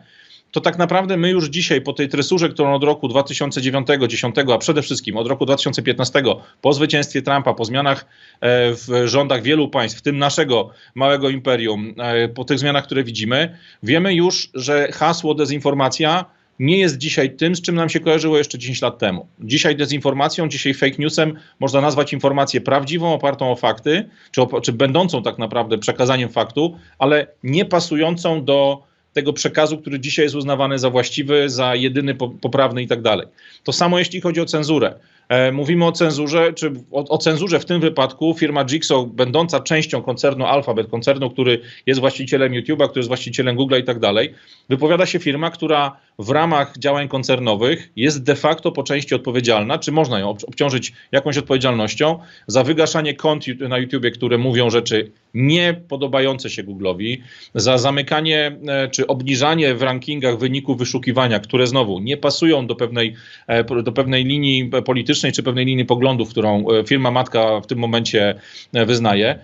to 0.51 0.61
tak 0.61 0.79
naprawdę 0.79 1.17
my 1.17 1.31
już 1.31 1.49
dzisiaj 1.49 1.81
po 1.81 1.93
tej 1.93 2.09
tresurze, 2.09 2.49
którą 2.49 2.75
od 2.75 2.85
roku 2.85 3.09
2009, 3.09 3.87
10, 4.09 4.37
a 4.55 4.59
przede 4.59 4.83
wszystkim 4.83 5.17
od 5.17 5.27
roku 5.27 5.47
2015, 5.47 6.23
po 6.61 6.73
zwycięstwie 6.73 7.23
Trumpa, 7.23 7.55
po 7.55 7.65
zmianach 7.65 8.05
e, 8.41 8.75
w 8.75 9.03
rządach 9.05 9.43
wielu 9.43 9.69
państw, 9.69 9.99
w 9.99 10.03
tym 10.03 10.19
naszego 10.19 10.71
małego 10.95 11.29
imperium, 11.29 11.95
e, 11.99 12.29
po 12.29 12.45
tych 12.45 12.59
zmianach, 12.59 12.85
które 12.85 13.05
widzimy, 13.05 13.59
wiemy 13.83 14.15
już, 14.15 14.51
że 14.55 14.89
hasło 14.93 15.35
dezinformacja 15.35 16.25
nie 16.61 16.79
jest 16.79 16.99
dzisiaj 16.99 17.37
tym, 17.37 17.57
z 17.57 17.63
czym 17.63 17.75
nam 17.75 17.89
się 17.89 18.01
kojarzyło 18.01 18.39
jeszcze 18.39 18.59
10 18.59 18.83
lat 18.83 18.99
temu. 18.99 19.27
Dzisiaj 19.41 19.77
dezinformacją, 19.77 20.49
dzisiaj 20.49 20.75
fake 20.75 20.97
newsem 20.99 21.35
można 21.61 21.81
nazwać 21.81 22.13
informację 22.13 22.61
prawdziwą, 22.61 23.15
opartą 23.15 23.53
o 23.53 23.57
fakty, 23.57 24.09
czy, 24.31 24.41
czy 24.63 24.73
będącą 24.73 25.23
tak 25.23 25.39
naprawdę 25.39 25.79
przekazaniem 25.79 26.29
faktu, 26.29 26.77
ale 26.99 27.27
nie 27.43 27.65
pasującą 27.65 28.45
do 28.45 28.83
tego 29.13 29.33
przekazu, 29.33 29.79
który 29.79 30.01
dzisiaj 30.01 30.25
jest 30.25 30.35
uznawany 30.35 30.79
za 30.79 30.91
właściwy, 30.91 31.49
za 31.49 31.75
jedyny 31.75 32.15
poprawny 32.15 32.83
i 32.83 32.87
tak 32.87 33.03
dalej. 33.03 33.27
To 33.65 33.73
samo 33.73 33.99
jeśli 33.99 34.21
chodzi 34.21 34.41
o 34.41 34.45
cenzurę. 34.45 34.95
E, 35.29 35.53
mówimy 35.53 35.87
o 35.87 35.93
cenzurze, 35.93 36.53
czy 36.53 36.73
o, 36.93 37.05
o, 37.09 37.19
cenzurze 37.19 37.61
w 37.61 37.65
tym 37.65 37.81
wypadku 37.81 38.35
firma 38.35 38.65
Jigsaw, 38.65 39.07
będąca 39.07 39.61
częścią 39.61 40.03
koncernu 40.03 40.47
Alphabet, 40.47 40.91
koncernu, 40.91 41.31
który 41.31 41.61
jest 41.87 42.01
właścicielem 42.01 42.53
YouTube'a, 42.53 42.89
który 42.89 42.99
jest 42.99 43.09
właścicielem 43.09 43.57
Google 43.57 43.75
i 43.81 43.85
tak 43.85 43.99
dalej, 43.99 44.35
wypowiada 44.69 45.07
się 45.07 45.19
firma, 45.19 45.51
która 45.51 45.97
w 46.21 46.31
ramach 46.31 46.79
działań 46.79 47.09
koncernowych 47.09 47.93
jest 47.97 48.23
de 48.23 48.35
facto 48.35 48.73
po 48.73 48.83
części 48.83 49.15
odpowiedzialna, 49.15 49.79
czy 49.79 49.93
można 49.93 50.19
ją 50.19 50.29
obciążyć 50.29 50.93
jakąś 51.13 51.39
odpowiedzialnością 51.39 52.19
za 52.47 52.65
wygaszanie 52.65 53.15
kont 53.15 53.47
na 53.69 53.79
YouTubie, 53.79 54.11
które 54.11 54.39
mówią 54.39 54.71
rzeczy 54.71 55.11
niepodobające 55.35 56.51
się 56.51 56.65
Google'owi, 56.65 57.19
za 57.55 57.79
zamykanie 57.79 58.57
e, 58.69 58.89
czy 58.89 59.07
obniżanie 59.07 59.75
w 59.75 59.83
rankingach 59.83 60.39
wyników 60.39 60.79
wyszukiwania, 60.79 61.41
które 61.41 61.67
znowu 61.67 61.99
nie 61.99 62.17
pasują 62.17 62.67
do 62.67 62.77
pewnej, 62.77 63.15
e, 63.47 63.83
do 63.83 63.93
pewnej 63.93 64.25
linii 64.25 64.71
politycznej 64.85 65.33
czy 65.33 65.43
pewnej 65.43 65.65
linii 65.65 65.85
poglądów, 65.85 66.31
którą 66.31 66.65
e, 66.71 66.85
firma 66.85 67.11
matka 67.11 67.61
w 67.61 67.67
tym 67.67 67.79
momencie 67.79 68.35
wyznaje 68.73 69.39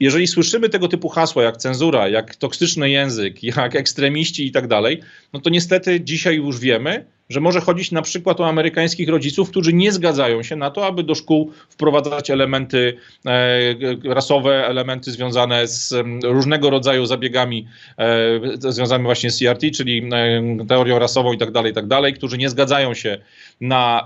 jeżeli 0.00 0.26
słyszymy 0.26 0.68
tego 0.68 0.88
typu 0.88 1.08
hasła 1.08 1.42
jak 1.42 1.56
cenzura, 1.56 2.08
jak 2.08 2.36
toksyczny 2.36 2.90
język, 2.90 3.42
jak 3.42 3.76
ekstremiści 3.76 4.46
i 4.46 4.52
tak 4.52 4.68
dalej, 4.68 5.00
no 5.32 5.40
to 5.40 5.50
niestety 5.50 6.00
dzisiaj 6.00 6.36
już 6.36 6.58
wiemy, 6.58 7.04
że 7.28 7.40
może 7.40 7.60
chodzić 7.60 7.92
na 7.92 8.02
przykład 8.02 8.40
o 8.40 8.48
amerykańskich 8.48 9.08
rodziców, 9.08 9.50
którzy 9.50 9.72
nie 9.72 9.92
zgadzają 9.92 10.42
się 10.42 10.56
na 10.56 10.70
to, 10.70 10.86
aby 10.86 11.02
do 11.02 11.14
szkół 11.14 11.52
wprowadzać 11.68 12.30
elementy 12.30 12.96
e, 13.26 14.14
rasowe, 14.14 14.66
elementy 14.66 15.10
związane 15.10 15.66
z 15.66 15.94
różnego 16.24 16.70
rodzaju 16.70 17.06
zabiegami 17.06 17.66
e, 17.98 18.72
związanymi 18.72 19.04
właśnie 19.04 19.30
z 19.30 19.38
CRT, 19.38 19.70
czyli 19.74 20.10
e, 20.12 20.66
teorią 20.66 20.98
rasową 20.98 21.32
i 21.32 21.38
tak 21.38 21.50
dalej, 21.50 21.72
tak 21.72 21.86
dalej, 21.86 22.14
którzy 22.14 22.38
nie 22.38 22.50
zgadzają 22.50 22.94
się 22.94 23.18
na 23.60 24.04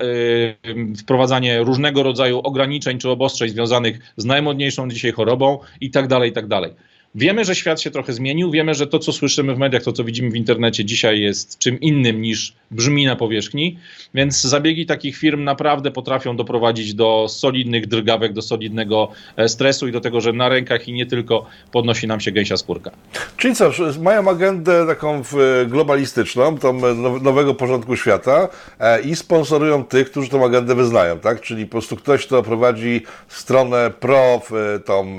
wprowadzanie 0.99 1.63
różnego 1.63 2.03
rodzaju 2.03 2.41
ograniczeń 2.45 2.99
czy 2.99 3.11
obostrzeń 3.11 3.49
związanych 3.49 3.99
z 4.17 4.25
najmodniejszą 4.25 4.91
dzisiaj 4.91 5.13
chorobą 5.13 5.59
i 5.81 5.91
tak 5.91 6.07
dalej, 6.07 6.31
i 6.31 6.33
tak 6.33 6.47
dalej. 6.47 6.73
Wiemy, 7.15 7.45
że 7.45 7.55
świat 7.55 7.81
się 7.81 7.91
trochę 7.91 8.13
zmienił, 8.13 8.51
wiemy, 8.51 8.75
że 8.75 8.87
to, 8.87 8.99
co 8.99 9.13
słyszymy 9.13 9.55
w 9.55 9.59
mediach, 9.59 9.83
to, 9.83 9.93
co 9.93 10.05
widzimy 10.05 10.31
w 10.31 10.37
internecie 10.37 10.85
dzisiaj 10.85 11.21
jest 11.21 11.59
czym 11.59 11.81
innym 11.81 12.23
niż 12.23 12.55
brzmi 12.71 13.07
na 13.07 13.17
powierzchni, 13.17 13.79
więc 14.15 14.43
zabiegi 14.43 14.87
takich 14.87 15.17
firm 15.17 15.45
naprawdę 15.45 15.91
potrafią 15.91 16.37
doprowadzić 16.37 16.95
do 16.95 17.27
solidnych 17.29 17.87
drgawek, 17.87 18.33
do 18.33 18.43
solidnego 18.43 19.09
e, 19.37 19.49
stresu 19.49 19.89
i 19.89 19.93
do 19.93 20.01
tego, 20.01 20.21
że 20.21 20.33
na 20.33 20.49
rękach 20.49 20.89
i 20.89 20.93
nie 20.93 21.07
tylko 21.07 21.47
podnosi 21.73 22.07
nam 22.07 22.21
się 22.21 22.33
gęsia 22.33 22.57
skórka. 22.57 22.91
Czyli 23.37 23.55
co, 23.55 23.71
mają 24.03 24.29
agendę 24.29 24.87
taką 24.87 25.23
globalistyczną, 25.67 26.59
tą 26.59 26.81
nowego 27.21 27.55
porządku 27.55 27.97
świata 27.97 28.49
e, 28.81 29.01
i 29.01 29.17
sponsorują 29.17 29.85
tych, 29.85 30.11
którzy 30.11 30.29
tą 30.29 30.45
agendę 30.45 30.75
wyznają, 30.75 31.19
tak? 31.19 31.41
Czyli 31.41 31.67
po 31.67 31.71
prostu 31.71 31.97
ktoś, 31.97 32.27
kto 32.27 32.43
prowadzi 32.43 33.03
stronę 33.29 33.91
pro, 34.01 34.41
tą 34.85 35.17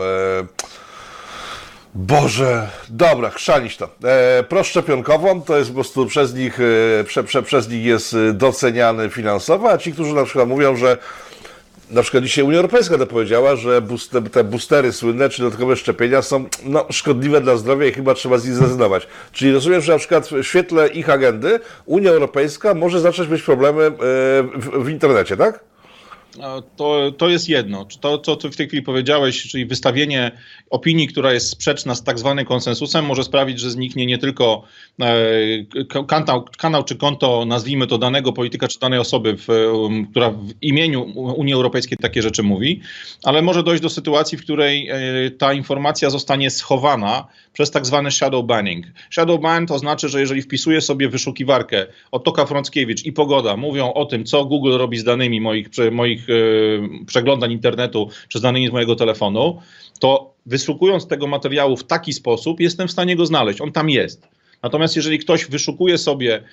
Boże, 1.96 2.68
dobra, 2.90 3.30
chrzanić 3.30 3.78
to. 3.78 3.90
E, 4.04 4.44
proszczepionkową 4.44 5.42
to 5.42 5.58
jest 5.58 5.70
po 5.70 5.74
prostu 5.74 6.06
przez 6.06 6.34
nich, 6.34 6.60
e, 7.00 7.04
prze, 7.04 7.24
prze, 7.24 7.44
przez 7.44 7.70
nich 7.70 7.86
jest 7.86 8.16
doceniany 8.34 9.10
finansowo, 9.10 9.72
a 9.72 9.78
ci, 9.78 9.94
którzy 9.94 10.14
na 10.14 10.24
przykład 10.24 10.50
mówią, 10.50 10.76
że 10.76 10.98
na 11.92 12.02
przykład 12.02 12.24
dzisiaj 12.24 12.46
Unia 12.46 12.58
Europejska 12.58 12.98
to 12.98 13.08
powiedziała, 13.08 13.56
że 13.56 13.82
booster, 13.82 14.30
te 14.30 14.44
boostery 14.44 14.94
słynne, 14.94 15.30
czy 15.30 15.42
dodatkowe 15.42 15.76
szczepienia 15.76 16.22
są 16.22 16.46
no, 16.64 16.86
szkodliwe 16.90 17.42
dla 17.42 17.58
zdrowia 17.58 17.86
i 17.86 17.92
chyba 17.94 18.14
trzeba 18.14 18.38
z 18.38 18.46
nich 18.46 18.54
zrezygnować. 18.54 19.08
Czyli 19.32 19.52
rozumiem, 19.52 19.82
że 19.82 19.94
na 19.94 20.00
przykład 20.00 20.28
w 20.28 20.44
świetle 20.44 20.88
ich 20.88 21.10
agendy 21.10 21.60
Unia 21.86 22.12
Europejska 22.12 22.74
może 22.74 23.00
zacząć 23.00 23.30
mieć 23.30 23.42
problemy 23.42 23.84
e, 23.84 23.92
w, 24.56 24.84
w 24.84 24.90
internecie, 24.90 25.38
tak? 25.38 25.69
To, 26.76 27.12
to 27.18 27.30
jest 27.30 27.50
jedno. 27.50 27.86
To, 28.02 28.18
co 28.18 28.36
ty 28.36 28.52
w 28.52 28.56
tej 28.56 28.68
chwili 28.68 28.84
powiedziałeś, 28.84 29.48
czyli 29.48 29.66
wystawienie 29.66 30.32
opinii, 30.70 31.08
która 31.08 31.34
jest 31.34 31.50
sprzeczna 31.50 31.96
z 31.96 32.04
tak 32.04 32.20
zwanym 32.20 32.46
konsensusem, 32.46 33.06
może 33.06 33.24
sprawić, 33.24 33.60
że 33.60 33.72
zniknie 33.72 34.06
nie 34.06 34.18
tylko 34.18 34.64
e, 35.02 36.06
kanał, 36.08 36.46
kanał 36.58 36.84
czy 36.84 36.96
konto, 36.96 37.46
nazwijmy 37.46 37.88
to 37.88 37.98
danego 37.98 38.34
polityka 38.34 38.68
czy 38.68 38.80
danej 38.80 39.00
osoby, 39.00 39.38
w, 39.38 39.50
um, 39.50 40.08
która 40.08 40.30
w 40.30 40.54
imieniu 40.62 41.04
Unii 41.16 41.54
Europejskiej 41.54 41.98
takie 41.98 42.22
rzeczy 42.22 42.44
mówi, 42.44 42.82
ale 43.24 43.42
może 43.42 43.64
dojść 43.64 43.84
do 43.84 43.90
sytuacji, 43.90 44.38
w 44.38 44.42
której 44.42 44.90
e, 44.90 44.96
ta 45.32 45.54
informacja 45.54 46.10
zostanie 46.10 46.50
schowana 46.50 47.28
przez 47.54 47.72
tak 47.72 47.86
zwany 47.86 48.12
shadow 48.12 48.46
banning. 48.46 48.86
Shadow 49.10 49.42
ban 49.42 49.68
to 49.68 49.80
znaczy, 49.80 50.10
że 50.10 50.20
jeżeli 50.20 50.42
wpisuję 50.42 50.82
sobie 50.82 51.10
wyszukiwarkę 51.10 51.86
Otoka 52.12 52.46
Frąckiewicz 52.46 53.06
i 53.06 53.14
Pogoda 53.14 53.58
mówią 53.58 53.94
o 53.94 54.06
tym, 54.06 54.26
co 54.26 54.46
Google 54.46 54.78
robi 54.78 54.98
z 54.98 55.04
danymi 55.04 55.42
moich, 55.42 55.68
moich 55.92 56.19
e, 56.30 57.06
przeglądań 57.06 57.52
internetu 57.52 58.10
czy 58.28 58.40
z 58.40 58.42
danymi 58.42 58.68
z 58.68 58.72
mojego 58.72 58.96
telefonu, 58.96 59.62
to 60.00 60.34
wyszukując 60.46 61.08
tego 61.08 61.28
materiału 61.28 61.78
w 61.78 61.84
taki 61.84 62.14
sposób, 62.14 62.60
jestem 62.60 62.88
w 62.88 62.92
stanie 62.92 63.16
go 63.16 63.26
znaleźć. 63.26 63.62
On 63.62 63.72
tam 63.72 63.90
jest. 63.90 64.28
Natomiast 64.64 64.96
jeżeli 64.96 65.20
ktoś 65.20 65.46
wyszukuje 65.46 65.98
sobie 65.98 66.44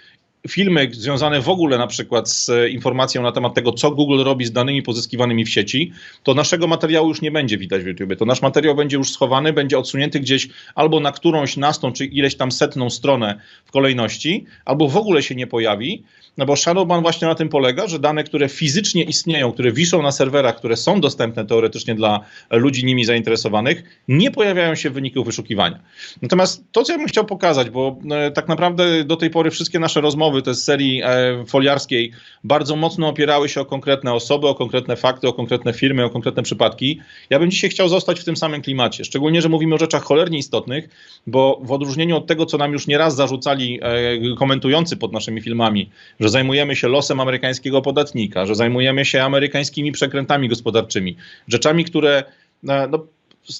filmy 0.48 0.88
związane 0.92 1.40
w 1.40 1.48
ogóle 1.48 1.78
na 1.78 1.86
przykład 1.86 2.30
z 2.30 2.50
informacją 2.70 3.22
na 3.22 3.32
temat 3.32 3.54
tego, 3.54 3.72
co 3.72 3.90
Google 3.90 4.24
robi 4.24 4.44
z 4.44 4.52
danymi 4.52 4.82
pozyskiwanymi 4.82 5.44
w 5.44 5.50
sieci, 5.50 5.92
to 6.22 6.34
naszego 6.34 6.66
materiału 6.66 7.08
już 7.08 7.22
nie 7.22 7.30
będzie 7.30 7.58
widać 7.58 7.82
w 7.82 7.86
YouTube. 7.86 8.18
To 8.18 8.24
nasz 8.24 8.42
materiał 8.42 8.74
będzie 8.74 8.96
już 8.96 9.10
schowany, 9.10 9.52
będzie 9.52 9.78
odsunięty 9.78 10.20
gdzieś 10.20 10.48
albo 10.74 11.00
na 11.00 11.12
którąś 11.12 11.56
nastą, 11.56 11.92
czy 11.92 12.04
ileś 12.04 12.36
tam 12.36 12.52
setną 12.52 12.90
stronę 12.90 13.40
w 13.64 13.70
kolejności, 13.70 14.44
albo 14.64 14.88
w 14.88 14.96
ogóle 14.96 15.22
się 15.22 15.34
nie 15.34 15.46
pojawi, 15.46 16.02
no 16.36 16.46
bo 16.46 16.56
Shadowban 16.56 17.02
właśnie 17.02 17.28
na 17.28 17.34
tym 17.34 17.48
polega, 17.48 17.86
że 17.86 17.98
dane, 17.98 18.24
które 18.24 18.48
fizycznie 18.48 19.02
istnieją, 19.02 19.52
które 19.52 19.72
wiszą 19.72 20.02
na 20.02 20.12
serwerach, 20.12 20.56
które 20.56 20.76
są 20.76 21.00
dostępne 21.00 21.46
teoretycznie 21.46 21.94
dla 21.94 22.20
ludzi 22.50 22.84
nimi 22.84 23.04
zainteresowanych, 23.04 23.82
nie 24.08 24.30
pojawiają 24.30 24.74
się 24.74 24.90
w 24.90 24.92
wyniku 24.92 25.24
wyszukiwania. 25.24 25.80
Natomiast 26.22 26.64
to, 26.72 26.82
co 26.82 26.92
ja 26.92 26.98
bym 26.98 27.06
chciał 27.06 27.24
pokazać, 27.24 27.70
bo 27.70 27.98
e, 28.10 28.30
tak 28.30 28.48
naprawdę 28.48 29.04
do 29.04 29.16
tej 29.16 29.30
pory 29.30 29.50
wszystkie 29.50 29.78
nasze 29.78 30.00
rozmowy, 30.00 30.35
te 30.42 30.54
z 30.54 30.64
serii 30.64 31.02
e, 31.04 31.44
foliarskiej, 31.46 32.12
bardzo 32.44 32.76
mocno 32.76 33.08
opierały 33.08 33.48
się 33.48 33.60
o 33.60 33.64
konkretne 33.64 34.12
osoby, 34.12 34.48
o 34.48 34.54
konkretne 34.54 34.96
fakty, 34.96 35.28
o 35.28 35.32
konkretne 35.32 35.72
firmy, 35.72 36.04
o 36.04 36.10
konkretne 36.10 36.42
przypadki. 36.42 37.00
Ja 37.30 37.38
bym 37.38 37.50
dzisiaj 37.50 37.70
chciał 37.70 37.88
zostać 37.88 38.20
w 38.20 38.24
tym 38.24 38.36
samym 38.36 38.62
klimacie, 38.62 39.04
szczególnie, 39.04 39.42
że 39.42 39.48
mówimy 39.48 39.74
o 39.74 39.78
rzeczach 39.78 40.02
cholernie 40.02 40.38
istotnych, 40.38 40.88
bo 41.26 41.60
w 41.62 41.72
odróżnieniu 41.72 42.16
od 42.16 42.26
tego, 42.26 42.46
co 42.46 42.58
nam 42.58 42.72
już 42.72 42.86
nieraz 42.86 43.16
zarzucali 43.16 43.80
e, 43.82 44.36
komentujący 44.38 44.96
pod 44.96 45.12
naszymi 45.12 45.40
filmami, 45.40 45.90
że 46.20 46.28
zajmujemy 46.28 46.76
się 46.76 46.88
losem 46.88 47.20
amerykańskiego 47.20 47.82
podatnika, 47.82 48.46
że 48.46 48.54
zajmujemy 48.54 49.04
się 49.04 49.22
amerykańskimi 49.22 49.92
przekrętami 49.92 50.48
gospodarczymi, 50.48 51.16
rzeczami, 51.48 51.84
które 51.84 52.24
e, 52.68 52.88
no, 52.90 53.06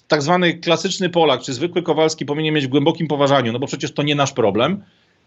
tak 0.08 0.22
zwany 0.22 0.54
klasyczny 0.54 1.10
Polak 1.10 1.40
czy 1.40 1.52
zwykły 1.52 1.82
Kowalski 1.82 2.26
powinien 2.26 2.54
mieć 2.54 2.66
w 2.66 2.70
głębokim 2.70 3.08
poważaniu, 3.08 3.52
no 3.52 3.58
bo 3.58 3.66
przecież 3.66 3.92
to 3.92 4.02
nie 4.02 4.14
nasz 4.14 4.32
problem. 4.32 4.82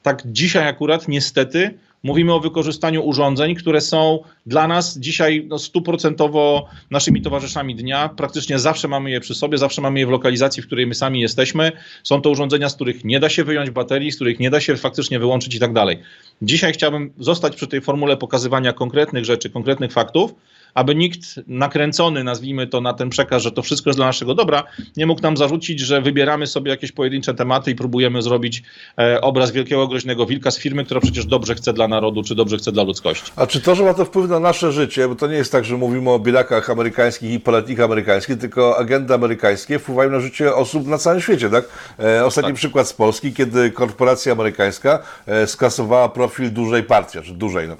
Tak 0.09 0.23
dzisiaj 0.25 0.67
akurat 0.67 1.07
niestety 1.07 1.73
Mówimy 2.03 2.33
o 2.33 2.39
wykorzystaniu 2.39 3.03
urządzeń, 3.03 3.55
które 3.55 3.81
są 3.81 4.19
dla 4.45 4.67
nas 4.67 4.99
dzisiaj 4.99 5.45
no, 5.47 5.59
stuprocentowo 5.59 6.65
naszymi 6.91 7.21
towarzyszami 7.21 7.75
dnia. 7.75 8.09
Praktycznie 8.09 8.59
zawsze 8.59 8.87
mamy 8.87 9.11
je 9.11 9.19
przy 9.19 9.35
sobie, 9.35 9.57
zawsze 9.57 9.81
mamy 9.81 9.99
je 9.99 10.07
w 10.07 10.09
lokalizacji, 10.09 10.63
w 10.63 10.65
której 10.65 10.87
my 10.87 10.95
sami 10.95 11.21
jesteśmy. 11.21 11.71
Są 12.03 12.21
to 12.21 12.29
urządzenia, 12.29 12.69
z 12.69 12.75
których 12.75 13.05
nie 13.05 13.19
da 13.19 13.29
się 13.29 13.43
wyjąć 13.43 13.69
baterii, 13.69 14.11
z 14.11 14.15
których 14.15 14.39
nie 14.39 14.49
da 14.49 14.59
się 14.59 14.77
faktycznie 14.77 15.19
wyłączyć 15.19 15.55
i 15.55 15.59
tak 15.59 15.73
dalej. 15.73 15.99
Dzisiaj 16.41 16.73
chciałbym 16.73 17.13
zostać 17.17 17.55
przy 17.55 17.67
tej 17.67 17.81
formule 17.81 18.17
pokazywania 18.17 18.73
konkretnych 18.73 19.25
rzeczy, 19.25 19.49
konkretnych 19.49 19.91
faktów, 19.91 20.33
aby 20.73 20.95
nikt 20.95 21.19
nakręcony, 21.47 22.23
nazwijmy 22.23 22.67
to, 22.67 22.81
na 22.81 22.93
ten 22.93 23.09
przekaz, 23.09 23.43
że 23.43 23.51
to 23.51 23.61
wszystko 23.61 23.89
jest 23.89 23.99
dla 23.99 24.05
naszego 24.05 24.35
dobra, 24.35 24.63
nie 24.97 25.05
mógł 25.05 25.21
nam 25.21 25.37
zarzucić, 25.37 25.79
że 25.79 26.01
wybieramy 26.01 26.47
sobie 26.47 26.71
jakieś 26.71 26.91
pojedyncze 26.91 27.33
tematy 27.33 27.71
i 27.71 27.75
próbujemy 27.75 28.21
zrobić 28.21 28.63
e, 28.99 29.21
obraz 29.21 29.51
wielkiego 29.51 29.87
groźnego 29.87 30.25
wilka 30.25 30.51
z 30.51 30.59
firmy, 30.59 30.85
która 30.85 31.01
przecież 31.01 31.25
dobrze 31.25 31.55
chce 31.55 31.73
dla 31.73 31.87
narodu, 31.87 32.23
czy 32.23 32.35
dobrze 32.35 32.57
chce 32.57 32.71
dla 32.71 32.83
ludzkości. 32.83 33.31
A 33.35 33.47
czy 33.47 33.61
to, 33.61 33.75
że 33.75 33.83
ma 33.83 33.93
to 33.93 34.05
wpływ 34.05 34.29
na 34.29 34.39
nasze 34.39 34.71
życie, 34.71 35.07
bo 35.07 35.15
to 35.15 35.27
nie 35.27 35.35
jest 35.35 35.51
tak, 35.51 35.65
że 35.65 35.77
mówimy 35.77 36.09
o 36.09 36.19
bielakach 36.19 36.69
amerykańskich 36.69 37.31
i 37.31 37.39
poletnikach 37.39 37.85
amerykańskich, 37.85 38.37
tylko 38.37 38.77
agendy 38.77 39.13
amerykańskie 39.13 39.79
wpływają 39.79 40.09
na 40.11 40.19
życie 40.19 40.55
osób 40.55 40.87
na 40.87 40.97
całym 40.97 41.21
świecie, 41.21 41.49
tak? 41.49 41.65
E, 41.99 42.25
ostatni 42.25 42.51
tak. 42.51 42.57
przykład 42.57 42.87
z 42.87 42.93
Polski, 42.93 43.33
kiedy 43.33 43.71
korporacja 43.71 44.31
amerykańska 44.31 44.99
e, 45.27 45.47
skasowała 45.47 46.09
profil 46.29 46.51
dużej 46.51 46.83
partii, 46.83 47.21
czy 47.21 47.33
dużej, 47.33 47.67
no. 47.67 47.75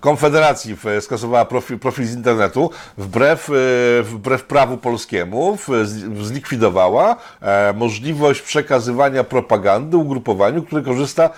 Konfederacji 0.00 0.76
skasowała 1.00 1.44
profil, 1.44 1.78
profil 1.78 2.06
z 2.06 2.14
internetu, 2.14 2.70
wbrew, 2.98 3.50
e, 3.50 4.02
wbrew 4.02 4.44
prawu 4.44 4.76
polskiemu 4.76 5.58
zlikwidowała 6.22 7.16
e, 7.40 7.72
możliwość 7.72 8.42
przekazywania 8.42 9.24
propagandy 9.24 9.96
ugrupowaniu, 9.96 10.62
które 10.62 10.82
korzysta 10.82 11.30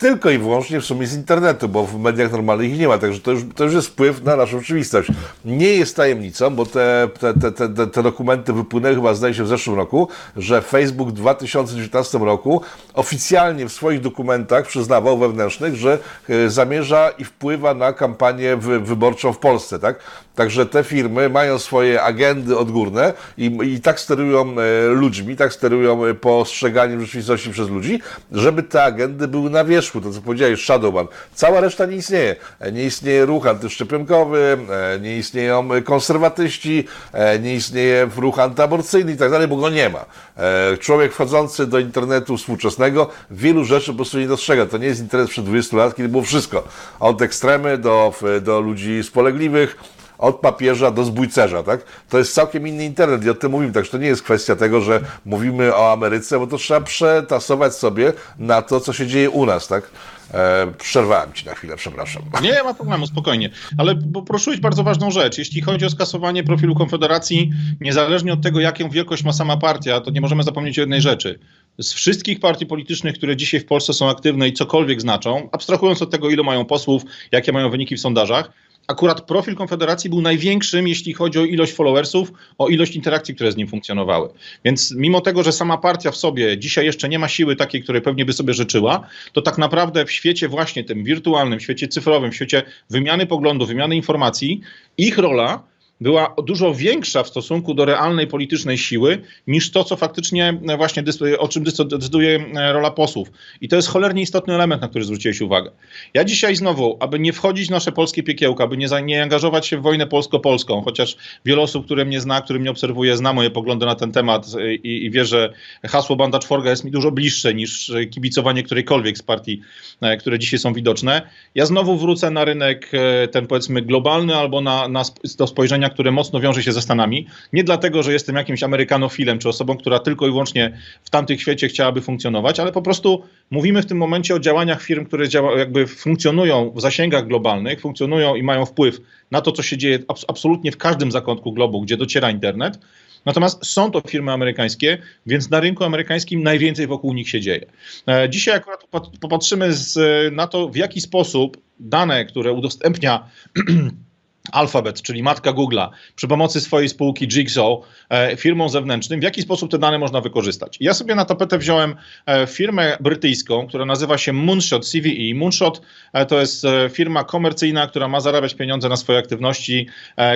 tylko 0.00 0.30
i 0.30 0.38
wyłącznie 0.38 0.80
w 0.80 0.84
sumie 0.84 1.06
z 1.06 1.14
internetu, 1.14 1.68
bo 1.68 1.86
w 1.86 1.98
mediach 1.98 2.32
normalnych 2.32 2.70
ich 2.70 2.78
nie 2.78 2.88
ma, 2.88 2.98
także 2.98 3.20
to 3.20 3.30
już, 3.30 3.42
to 3.54 3.64
już 3.64 3.74
jest 3.74 3.88
wpływ 3.88 4.24
na 4.24 4.36
naszą 4.36 4.58
rzeczywistość. 4.58 5.08
Nie 5.44 5.74
jest 5.74 5.96
tajemnicą, 5.96 6.50
bo 6.50 6.66
te, 6.66 7.08
te, 7.20 7.34
te, 7.34 7.68
te, 7.68 7.86
te 7.86 8.02
dokumenty 8.02 8.52
wypłynęły 8.52 8.94
chyba 8.94 9.14
zdaje 9.14 9.34
się 9.34 9.44
w 9.44 9.48
zeszłym 9.48 9.76
roku, 9.76 10.08
że 10.36 10.62
Facebook 10.62 11.08
w 11.08 11.12
2019 11.12 12.18
roku 12.18 12.60
oficjalnie 12.94 13.68
w 13.68 13.72
swoich 13.72 14.00
dokumentach 14.00 14.66
przyznawał 14.66 15.18
wewnętrznych, 15.18 15.74
że 15.74 15.98
e, 16.28 16.50
zamierza 16.50 17.10
i 17.18 17.24
wpływa 17.24 17.74
na 17.74 17.92
kampanię 17.92 18.56
wyborczą 18.82 19.32
w 19.32 19.38
Polsce, 19.38 19.78
tak? 19.78 19.98
Także 20.40 20.66
te 20.66 20.84
firmy 20.84 21.28
mają 21.28 21.58
swoje 21.58 22.02
agendy 22.02 22.58
odgórne 22.58 23.12
i, 23.38 23.58
i 23.62 23.80
tak 23.80 24.00
sterują 24.00 24.54
e, 24.58 24.86
ludźmi, 24.88 25.36
tak 25.36 25.52
sterują 25.52 26.04
e, 26.04 26.14
postrzeganiem 26.14 27.00
rzeczywistości 27.00 27.50
przez 27.50 27.68
ludzi, 27.68 28.00
żeby 28.32 28.62
te 28.62 28.84
agendy 28.84 29.28
były 29.28 29.50
na 29.50 29.64
wierzchu 29.64 30.00
to 30.00 30.12
co 30.12 30.20
powiedziałeś, 30.20 30.64
Shadowban. 30.64 31.06
Cała 31.34 31.60
reszta 31.60 31.86
nie 31.86 31.96
istnieje. 31.96 32.36
Nie 32.72 32.84
istnieje 32.84 33.26
ruch 33.26 33.46
antyszczepionkowy, 33.46 34.58
e, 34.70 35.00
nie 35.00 35.18
istnieją 35.18 35.68
konserwatyści, 35.84 36.84
e, 37.12 37.38
nie 37.38 37.54
istnieje 37.54 38.08
ruch 38.16 38.38
antyaborcyjny 38.38 39.12
i 39.12 39.16
tak 39.16 39.30
dalej, 39.30 39.48
bo 39.48 39.56
go 39.56 39.70
nie 39.70 39.88
ma. 39.88 40.04
E, 40.36 40.76
człowiek 40.76 41.12
wchodzący 41.12 41.66
do 41.66 41.78
internetu 41.78 42.36
współczesnego 42.36 43.10
wielu 43.30 43.64
rzeczy 43.64 43.90
po 43.90 43.96
prostu 43.96 44.18
nie 44.18 44.28
dostrzega. 44.28 44.66
To 44.66 44.78
nie 44.78 44.86
jest 44.86 45.00
internet 45.00 45.30
przed 45.30 45.44
20 45.44 45.76
lat, 45.76 45.94
kiedy 45.94 46.08
było 46.08 46.22
wszystko. 46.22 46.64
Od 47.00 47.22
ekstremy 47.22 47.78
do, 47.78 48.14
do 48.42 48.60
ludzi 48.60 49.02
spolegliwych, 49.04 49.99
od 50.20 50.40
papieża 50.40 50.90
do 50.90 51.04
zbójcerza, 51.04 51.62
tak? 51.62 51.84
To 52.08 52.18
jest 52.18 52.34
całkiem 52.34 52.66
inny 52.68 52.84
internet 52.84 53.24
i 53.24 53.30
o 53.30 53.34
tym 53.34 53.50
mówimy, 53.50 53.72
także 53.72 53.90
to 53.90 53.98
nie 53.98 54.06
jest 54.06 54.22
kwestia 54.22 54.56
tego, 54.56 54.80
że 54.80 55.00
mówimy 55.24 55.74
o 55.74 55.92
Ameryce, 55.92 56.38
bo 56.38 56.46
to 56.46 56.58
trzeba 56.58 56.80
przetasować 56.80 57.74
sobie 57.74 58.12
na 58.38 58.62
to, 58.62 58.80
co 58.80 58.92
się 58.92 59.06
dzieje 59.06 59.30
u 59.30 59.46
nas, 59.46 59.68
tak? 59.68 59.90
E, 60.34 60.72
przerwałem 60.78 61.32
ci 61.32 61.46
na 61.46 61.54
chwilę, 61.54 61.76
przepraszam. 61.76 62.22
Nie, 62.42 62.62
ma 62.62 62.74
problemu, 62.74 63.06
spokojnie. 63.06 63.50
Ale 63.78 63.94
poruszyłeś 64.26 64.60
bardzo 64.60 64.82
ważną 64.82 65.10
rzecz. 65.10 65.38
Jeśli 65.38 65.60
chodzi 65.60 65.84
o 65.84 65.90
skasowanie 65.90 66.44
profilu 66.44 66.74
Konfederacji, 66.74 67.50
niezależnie 67.80 68.32
od 68.32 68.42
tego, 68.42 68.60
jaką 68.60 68.90
wielkość 68.90 69.24
ma 69.24 69.32
sama 69.32 69.56
partia, 69.56 70.00
to 70.00 70.10
nie 70.10 70.20
możemy 70.20 70.42
zapomnieć 70.42 70.78
o 70.78 70.82
jednej 70.82 71.00
rzeczy. 71.00 71.38
Z 71.78 71.92
wszystkich 71.92 72.40
partii 72.40 72.66
politycznych, 72.66 73.14
które 73.14 73.36
dzisiaj 73.36 73.60
w 73.60 73.66
Polsce 73.66 73.92
są 73.92 74.10
aktywne 74.10 74.48
i 74.48 74.52
cokolwiek 74.52 75.00
znaczą, 75.00 75.48
abstrahując 75.52 76.02
od 76.02 76.10
tego, 76.10 76.30
ilu 76.30 76.44
mają 76.44 76.64
posłów, 76.64 77.02
jakie 77.32 77.52
mają 77.52 77.70
wyniki 77.70 77.96
w 77.96 78.00
sondażach, 78.00 78.50
akurat 78.90 79.20
profil 79.20 79.54
Konfederacji 79.54 80.10
był 80.10 80.22
największym, 80.22 80.88
jeśli 80.88 81.14
chodzi 81.14 81.38
o 81.38 81.44
ilość 81.44 81.72
followersów, 81.72 82.32
o 82.58 82.68
ilość 82.68 82.96
interakcji, 82.96 83.34
które 83.34 83.52
z 83.52 83.56
nim 83.56 83.68
funkcjonowały. 83.68 84.28
Więc 84.64 84.94
mimo 84.96 85.20
tego, 85.20 85.42
że 85.42 85.52
sama 85.52 85.78
partia 85.78 86.10
w 86.10 86.16
sobie 86.16 86.58
dzisiaj 86.58 86.86
jeszcze 86.86 87.08
nie 87.08 87.18
ma 87.18 87.28
siły 87.28 87.56
takiej, 87.56 87.82
której 87.82 88.02
pewnie 88.02 88.24
by 88.24 88.32
sobie 88.32 88.54
życzyła, 88.54 89.06
to 89.32 89.42
tak 89.42 89.58
naprawdę 89.58 90.04
w 90.04 90.12
świecie 90.12 90.48
właśnie 90.48 90.84
tym 90.84 91.04
wirtualnym, 91.04 91.60
świecie 91.60 91.88
cyfrowym, 91.88 92.30
w 92.30 92.34
świecie 92.34 92.62
wymiany 92.90 93.26
poglądów, 93.26 93.68
wymiany 93.68 93.96
informacji, 93.96 94.60
ich 94.98 95.18
rola 95.18 95.69
była 96.00 96.34
dużo 96.46 96.74
większa 96.74 97.22
w 97.22 97.28
stosunku 97.28 97.74
do 97.74 97.84
realnej 97.84 98.26
politycznej 98.26 98.78
siły 98.78 99.22
niż 99.46 99.70
to, 99.70 99.84
co 99.84 99.96
faktycznie 99.96 100.60
właśnie 100.76 101.02
o 101.38 101.48
czym 101.48 101.64
decyduje 101.64 102.44
rola 102.72 102.90
posłów. 102.90 103.30
I 103.60 103.68
to 103.68 103.76
jest 103.76 103.88
cholernie 103.88 104.22
istotny 104.22 104.54
element, 104.54 104.82
na 104.82 104.88
który 104.88 105.04
zwróciłeś 105.04 105.40
uwagę. 105.40 105.70
Ja 106.14 106.24
dzisiaj 106.24 106.56
znowu, 106.56 106.96
aby 107.00 107.18
nie 107.18 107.32
wchodzić 107.32 107.68
w 107.68 107.70
nasze 107.70 107.92
polskie 107.92 108.22
piekiełka, 108.22 108.64
aby 108.64 108.76
nie, 108.76 108.88
nie 109.04 109.22
angażować 109.22 109.66
się 109.66 109.78
w 109.78 109.82
wojnę 109.82 110.06
polsko-polską, 110.06 110.82
chociaż 110.82 111.16
wiele 111.44 111.62
osób, 111.62 111.84
które 111.84 112.04
mnie 112.04 112.20
zna, 112.20 112.40
które 112.40 112.58
mnie 112.58 112.70
obserwuje, 112.70 113.16
zna 113.16 113.32
moje 113.32 113.50
poglądy 113.50 113.86
na 113.86 113.94
ten 113.94 114.12
temat 114.12 114.46
i, 114.82 115.04
i 115.04 115.10
wie, 115.10 115.24
że 115.24 115.52
hasło 115.84 116.16
banda 116.16 116.38
czworga 116.38 116.70
jest 116.70 116.84
mi 116.84 116.90
dużo 116.90 117.10
bliższe 117.10 117.54
niż 117.54 117.92
kibicowanie 118.10 118.62
którejkolwiek 118.62 119.18
z 119.18 119.22
partii, 119.22 119.60
e, 120.00 120.16
które 120.16 120.38
dzisiaj 120.38 120.58
są 120.58 120.72
widoczne. 120.72 121.22
Ja 121.54 121.66
znowu 121.66 121.96
wrócę 121.96 122.30
na 122.30 122.44
rynek 122.44 122.90
e, 122.92 123.28
ten 123.28 123.46
powiedzmy 123.46 123.82
globalny 123.82 124.36
albo 124.36 124.60
na, 124.60 124.88
na 124.88 125.02
do 125.38 125.46
spojrzenia 125.46 125.89
które 125.90 126.10
mocno 126.10 126.40
wiąże 126.40 126.62
się 126.62 126.72
ze 126.72 126.82
Stanami. 126.82 127.26
Nie 127.52 127.64
dlatego, 127.64 128.02
że 128.02 128.12
jestem 128.12 128.36
jakimś 128.36 128.62
amerykanofilem 128.62 129.38
czy 129.38 129.48
osobą, 129.48 129.76
która 129.76 129.98
tylko 129.98 130.26
i 130.26 130.30
wyłącznie 130.30 130.78
w 131.04 131.10
tamtych 131.10 131.40
świecie 131.40 131.68
chciałaby 131.68 132.00
funkcjonować, 132.00 132.60
ale 132.60 132.72
po 132.72 132.82
prostu 132.82 133.22
mówimy 133.50 133.82
w 133.82 133.86
tym 133.86 133.98
momencie 133.98 134.34
o 134.34 134.38
działaniach 134.38 134.82
firm, 134.82 135.04
które 135.04 135.28
działa, 135.28 135.58
jakby 135.58 135.86
funkcjonują 135.86 136.72
w 136.76 136.80
zasięgach 136.80 137.26
globalnych, 137.26 137.80
funkcjonują 137.80 138.34
i 138.34 138.42
mają 138.42 138.66
wpływ 138.66 139.00
na 139.30 139.40
to, 139.40 139.52
co 139.52 139.62
się 139.62 139.76
dzieje 139.76 139.98
absolutnie 140.28 140.72
w 140.72 140.76
każdym 140.76 141.10
zakątku 141.10 141.52
globu, 141.52 141.80
gdzie 141.80 141.96
dociera 141.96 142.30
internet. 142.30 142.78
Natomiast 143.24 143.66
są 143.66 143.90
to 143.90 144.00
firmy 144.08 144.32
amerykańskie, 144.32 144.98
więc 145.26 145.50
na 145.50 145.60
rynku 145.60 145.84
amerykańskim 145.84 146.42
najwięcej 146.42 146.86
wokół 146.86 147.14
nich 147.14 147.28
się 147.28 147.40
dzieje. 147.40 147.66
E, 148.08 148.28
dzisiaj 148.30 148.54
akurat 148.54 148.84
popatrzymy 149.20 149.72
z, 149.72 149.98
na 150.34 150.46
to, 150.46 150.68
w 150.68 150.76
jaki 150.76 151.00
sposób 151.00 151.56
dane, 151.80 152.24
które 152.24 152.52
udostępnia 152.52 153.28
Alphabet, 154.52 155.02
czyli 155.02 155.22
matka 155.22 155.52
Google'a, 155.52 155.88
przy 156.16 156.28
pomocy 156.28 156.60
swojej 156.60 156.88
spółki 156.88 157.28
Jigsaw, 157.28 157.78
e, 158.08 158.36
firmą 158.36 158.68
zewnętrznym, 158.68 159.20
w 159.20 159.22
jaki 159.22 159.42
sposób 159.42 159.70
te 159.70 159.78
dane 159.78 159.98
można 159.98 160.20
wykorzystać. 160.20 160.76
Ja 160.80 160.94
sobie 160.94 161.14
na 161.14 161.24
tapetę 161.24 161.58
wziąłem 161.58 161.94
e, 162.26 162.46
firmę 162.46 162.96
brytyjską, 163.00 163.66
która 163.66 163.84
nazywa 163.84 164.18
się 164.18 164.32
Moonshot 164.32 164.86
CVE. 164.86 165.34
Moonshot 165.34 165.80
e, 166.12 166.26
to 166.26 166.40
jest 166.40 166.66
firma 166.92 167.24
komercyjna, 167.24 167.86
która 167.86 168.08
ma 168.08 168.20
zarabiać 168.20 168.54
pieniądze 168.54 168.88
na 168.88 168.96
swoje 168.96 169.18
aktywności, 169.18 169.88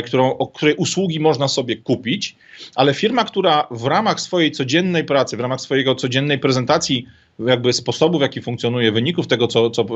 którą, 0.06 0.36
o 0.38 0.46
której 0.46 0.74
usługi 0.74 1.20
można 1.20 1.48
sobie 1.48 1.76
kupić, 1.76 2.36
ale 2.74 2.94
firma, 2.94 3.24
która 3.24 3.66
w 3.70 3.86
ramach 3.86 4.20
swojej 4.20 4.50
codziennej 4.50 5.04
pracy, 5.04 5.36
w 5.36 5.40
ramach 5.40 5.60
swojego 5.60 5.94
codziennej 5.94 6.38
prezentacji 6.38 7.06
jakby 7.38 7.72
sposobu, 7.72 8.18
w 8.18 8.22
jaki 8.22 8.42
funkcjonuje, 8.42 8.92
wyników 8.92 9.26
tego, 9.26 9.46
co, 9.46 9.70
co 9.70 9.86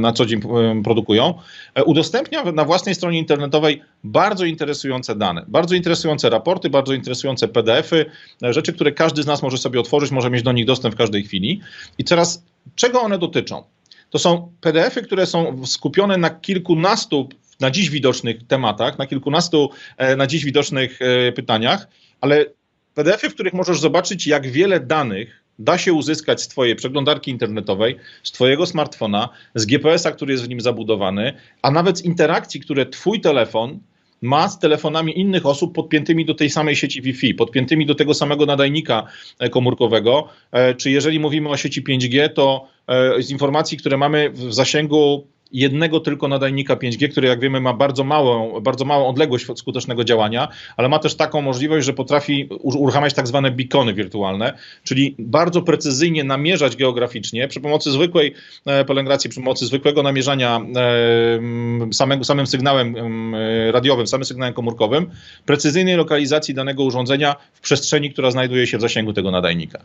na 0.00 0.12
co 0.12 0.26
dzień 0.26 0.40
produkują, 0.84 1.34
e, 1.74 1.84
udostępnia 1.84 2.52
na 2.52 2.64
własnej 2.64 2.94
stronie 2.94 3.18
internetowej 3.18 3.82
bardzo 4.04 4.44
interesujące 4.44 5.16
dane, 5.16 5.44
bardzo 5.48 5.74
interesujące 5.74 6.30
raporty, 6.30 6.70
bardzo 6.70 6.94
interesujące 6.94 7.48
PDFy, 7.48 8.06
e, 8.42 8.52
rzeczy, 8.52 8.72
które 8.72 8.92
każdy 8.92 9.22
z 9.22 9.26
nas 9.26 9.42
może 9.42 9.58
sobie 9.58 9.80
otworzyć, 9.80 10.10
może 10.10 10.30
mieć 10.30 10.42
do 10.42 10.52
nich 10.52 10.66
dostęp 10.66 10.94
w 10.94 10.98
każdej 10.98 11.24
chwili. 11.24 11.60
I 11.98 12.04
teraz, 12.04 12.44
czego 12.74 13.00
one 13.00 13.18
dotyczą? 13.18 13.64
To 14.10 14.18
są 14.18 14.52
PDFy, 14.60 15.02
które 15.02 15.26
są 15.26 15.66
skupione 15.66 16.16
na 16.16 16.30
kilkunastu 16.30 17.28
na 17.60 17.70
dziś 17.70 17.90
widocznych 17.90 18.46
tematach, 18.46 18.98
na 18.98 19.06
kilkunastu 19.06 19.70
e, 19.96 20.16
na 20.16 20.26
dziś 20.26 20.44
widocznych 20.44 20.98
pytaniach, 21.34 21.88
ale 22.20 22.46
PDFy, 22.94 23.30
w 23.30 23.34
których 23.34 23.52
możesz 23.52 23.80
zobaczyć, 23.80 24.26
jak 24.26 24.46
wiele 24.46 24.80
danych 24.80 25.44
da 25.60 25.78
się 25.78 25.92
uzyskać 25.92 26.42
z 26.42 26.48
Twojej 26.48 26.76
przeglądarki 26.76 27.30
internetowej, 27.30 27.96
z 28.22 28.32
Twojego 28.32 28.66
smartfona, 28.66 29.28
z 29.54 29.66
GPS-a, 29.66 30.12
który 30.12 30.32
jest 30.32 30.44
w 30.44 30.48
nim 30.48 30.60
zabudowany, 30.60 31.32
a 31.62 31.70
nawet 31.70 31.98
z 31.98 32.04
interakcji, 32.04 32.60
które 32.60 32.86
Twój 32.86 33.20
telefon 33.20 33.80
ma 34.22 34.48
z 34.48 34.58
telefonami 34.58 35.18
innych 35.18 35.46
osób 35.46 35.74
podpiętymi 35.74 36.24
do 36.24 36.34
tej 36.34 36.50
samej 36.50 36.76
sieci 36.76 37.02
Wi-Fi, 37.02 37.34
podpiętymi 37.34 37.86
do 37.86 37.94
tego 37.94 38.14
samego 38.14 38.46
nadajnika 38.46 39.06
e, 39.38 39.48
komórkowego. 39.48 40.28
E, 40.52 40.74
czy 40.74 40.90
jeżeli 40.90 41.20
mówimy 41.20 41.48
o 41.48 41.56
sieci 41.56 41.82
5G, 41.82 42.28
to 42.28 42.66
e, 42.86 43.22
z 43.22 43.30
informacji, 43.30 43.78
które 43.78 43.96
mamy 43.96 44.30
w 44.30 44.54
zasięgu 44.54 45.26
jednego 45.52 46.00
tylko 46.00 46.28
nadajnika 46.28 46.76
5G, 46.76 47.08
który 47.08 47.28
jak 47.28 47.40
wiemy 47.40 47.60
ma 47.60 47.72
bardzo 47.72 48.04
małą, 48.04 48.60
bardzo 48.60 48.84
małą 48.84 49.08
odległość 49.08 49.50
od 49.50 49.58
skutecznego 49.58 50.04
działania, 50.04 50.48
ale 50.76 50.88
ma 50.88 50.98
też 50.98 51.14
taką 51.14 51.42
możliwość, 51.42 51.86
że 51.86 51.92
potrafi 51.92 52.48
uruchamiać 52.60 53.14
tak 53.14 53.26
zwane 53.26 53.50
beacony 53.50 53.94
wirtualne, 53.94 54.58
czyli 54.84 55.14
bardzo 55.18 55.62
precyzyjnie 55.62 56.24
namierzać 56.24 56.76
geograficznie 56.76 57.48
przy 57.48 57.60
pomocy 57.60 57.90
zwykłej 57.90 58.34
e, 58.66 58.84
pielęgnacji, 58.84 59.30
przy 59.30 59.40
pomocy 59.40 59.66
zwykłego 59.66 60.02
namierzania 60.02 60.60
e, 60.76 61.92
samego, 61.92 62.24
samym 62.24 62.46
sygnałem 62.46 62.94
e, 63.34 63.72
radiowym, 63.72 64.06
samym 64.06 64.24
sygnałem 64.24 64.54
komórkowym, 64.54 65.10
precyzyjnej 65.46 65.96
lokalizacji 65.96 66.54
danego 66.54 66.84
urządzenia 66.84 67.36
w 67.52 67.60
przestrzeni, 67.60 68.10
która 68.10 68.30
znajduje 68.30 68.66
się 68.66 68.78
w 68.78 68.80
zasięgu 68.80 69.12
tego 69.12 69.30
nadajnika. 69.30 69.84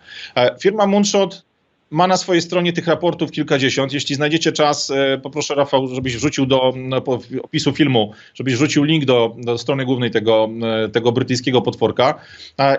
Firma 0.60 0.88
Moonshot 0.88 1.44
ma 1.92 2.08
na 2.08 2.18
swojej 2.18 2.42
stronie 2.42 2.74
tych 2.74 2.88
raportów 2.88 3.32
kilkadziesiąt. 3.32 3.94
Jeśli 3.94 4.16
znajdziecie 4.16 4.52
czas, 4.52 4.92
e, 4.92 5.18
poproszę 5.18 5.56
Rafał, 5.56 5.88
żebyś 5.88 6.16
wrzucił 6.16 6.46
do 6.46 6.74
opisu 7.44 7.74
filmu, 7.74 8.14
żebyś 8.34 8.54
wrzucił 8.54 8.84
link 8.84 9.06
do, 9.06 9.36
do 9.38 9.58
strony 9.58 9.86
głównej 9.86 10.12
tego, 10.12 10.50
e, 10.86 10.90
tego 10.90 11.12
brytyjskiego 11.12 11.62
potworka 11.62 12.20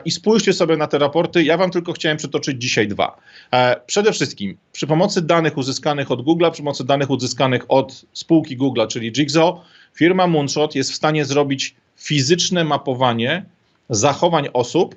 i 0.05 0.11
spójrzcie 0.11 0.53
sobie 0.53 0.77
na 0.77 0.87
te 0.87 0.99
raporty. 0.99 1.45
Ja 1.45 1.57
wam 1.57 1.71
tylko 1.71 1.93
chciałem 1.93 2.17
przytoczyć 2.19 2.63
dzisiaj 2.63 2.89
dwa. 2.89 3.17
E, 3.53 3.81
przede 3.87 4.13
wszystkim 4.13 4.57
przy 4.73 4.87
pomocy 4.87 5.23
danych 5.23 5.57
uzyskanych 5.57 6.11
od 6.11 6.23
Google, 6.23 6.45
przy 6.53 6.63
pomocy 6.63 6.85
danych 6.85 7.11
uzyskanych 7.11 7.63
od 7.69 8.05
spółki 8.13 8.57
Google, 8.57 8.87
czyli 8.89 9.13
Jigsaw, 9.13 9.55
firma 9.95 10.27
Moonshot 10.27 10.75
jest 10.75 10.93
w 10.93 10.95
stanie 10.95 11.25
zrobić 11.25 11.75
fizyczne 11.97 12.65
mapowanie 12.65 13.45
zachowań 13.91 14.49
osób, 14.53 14.95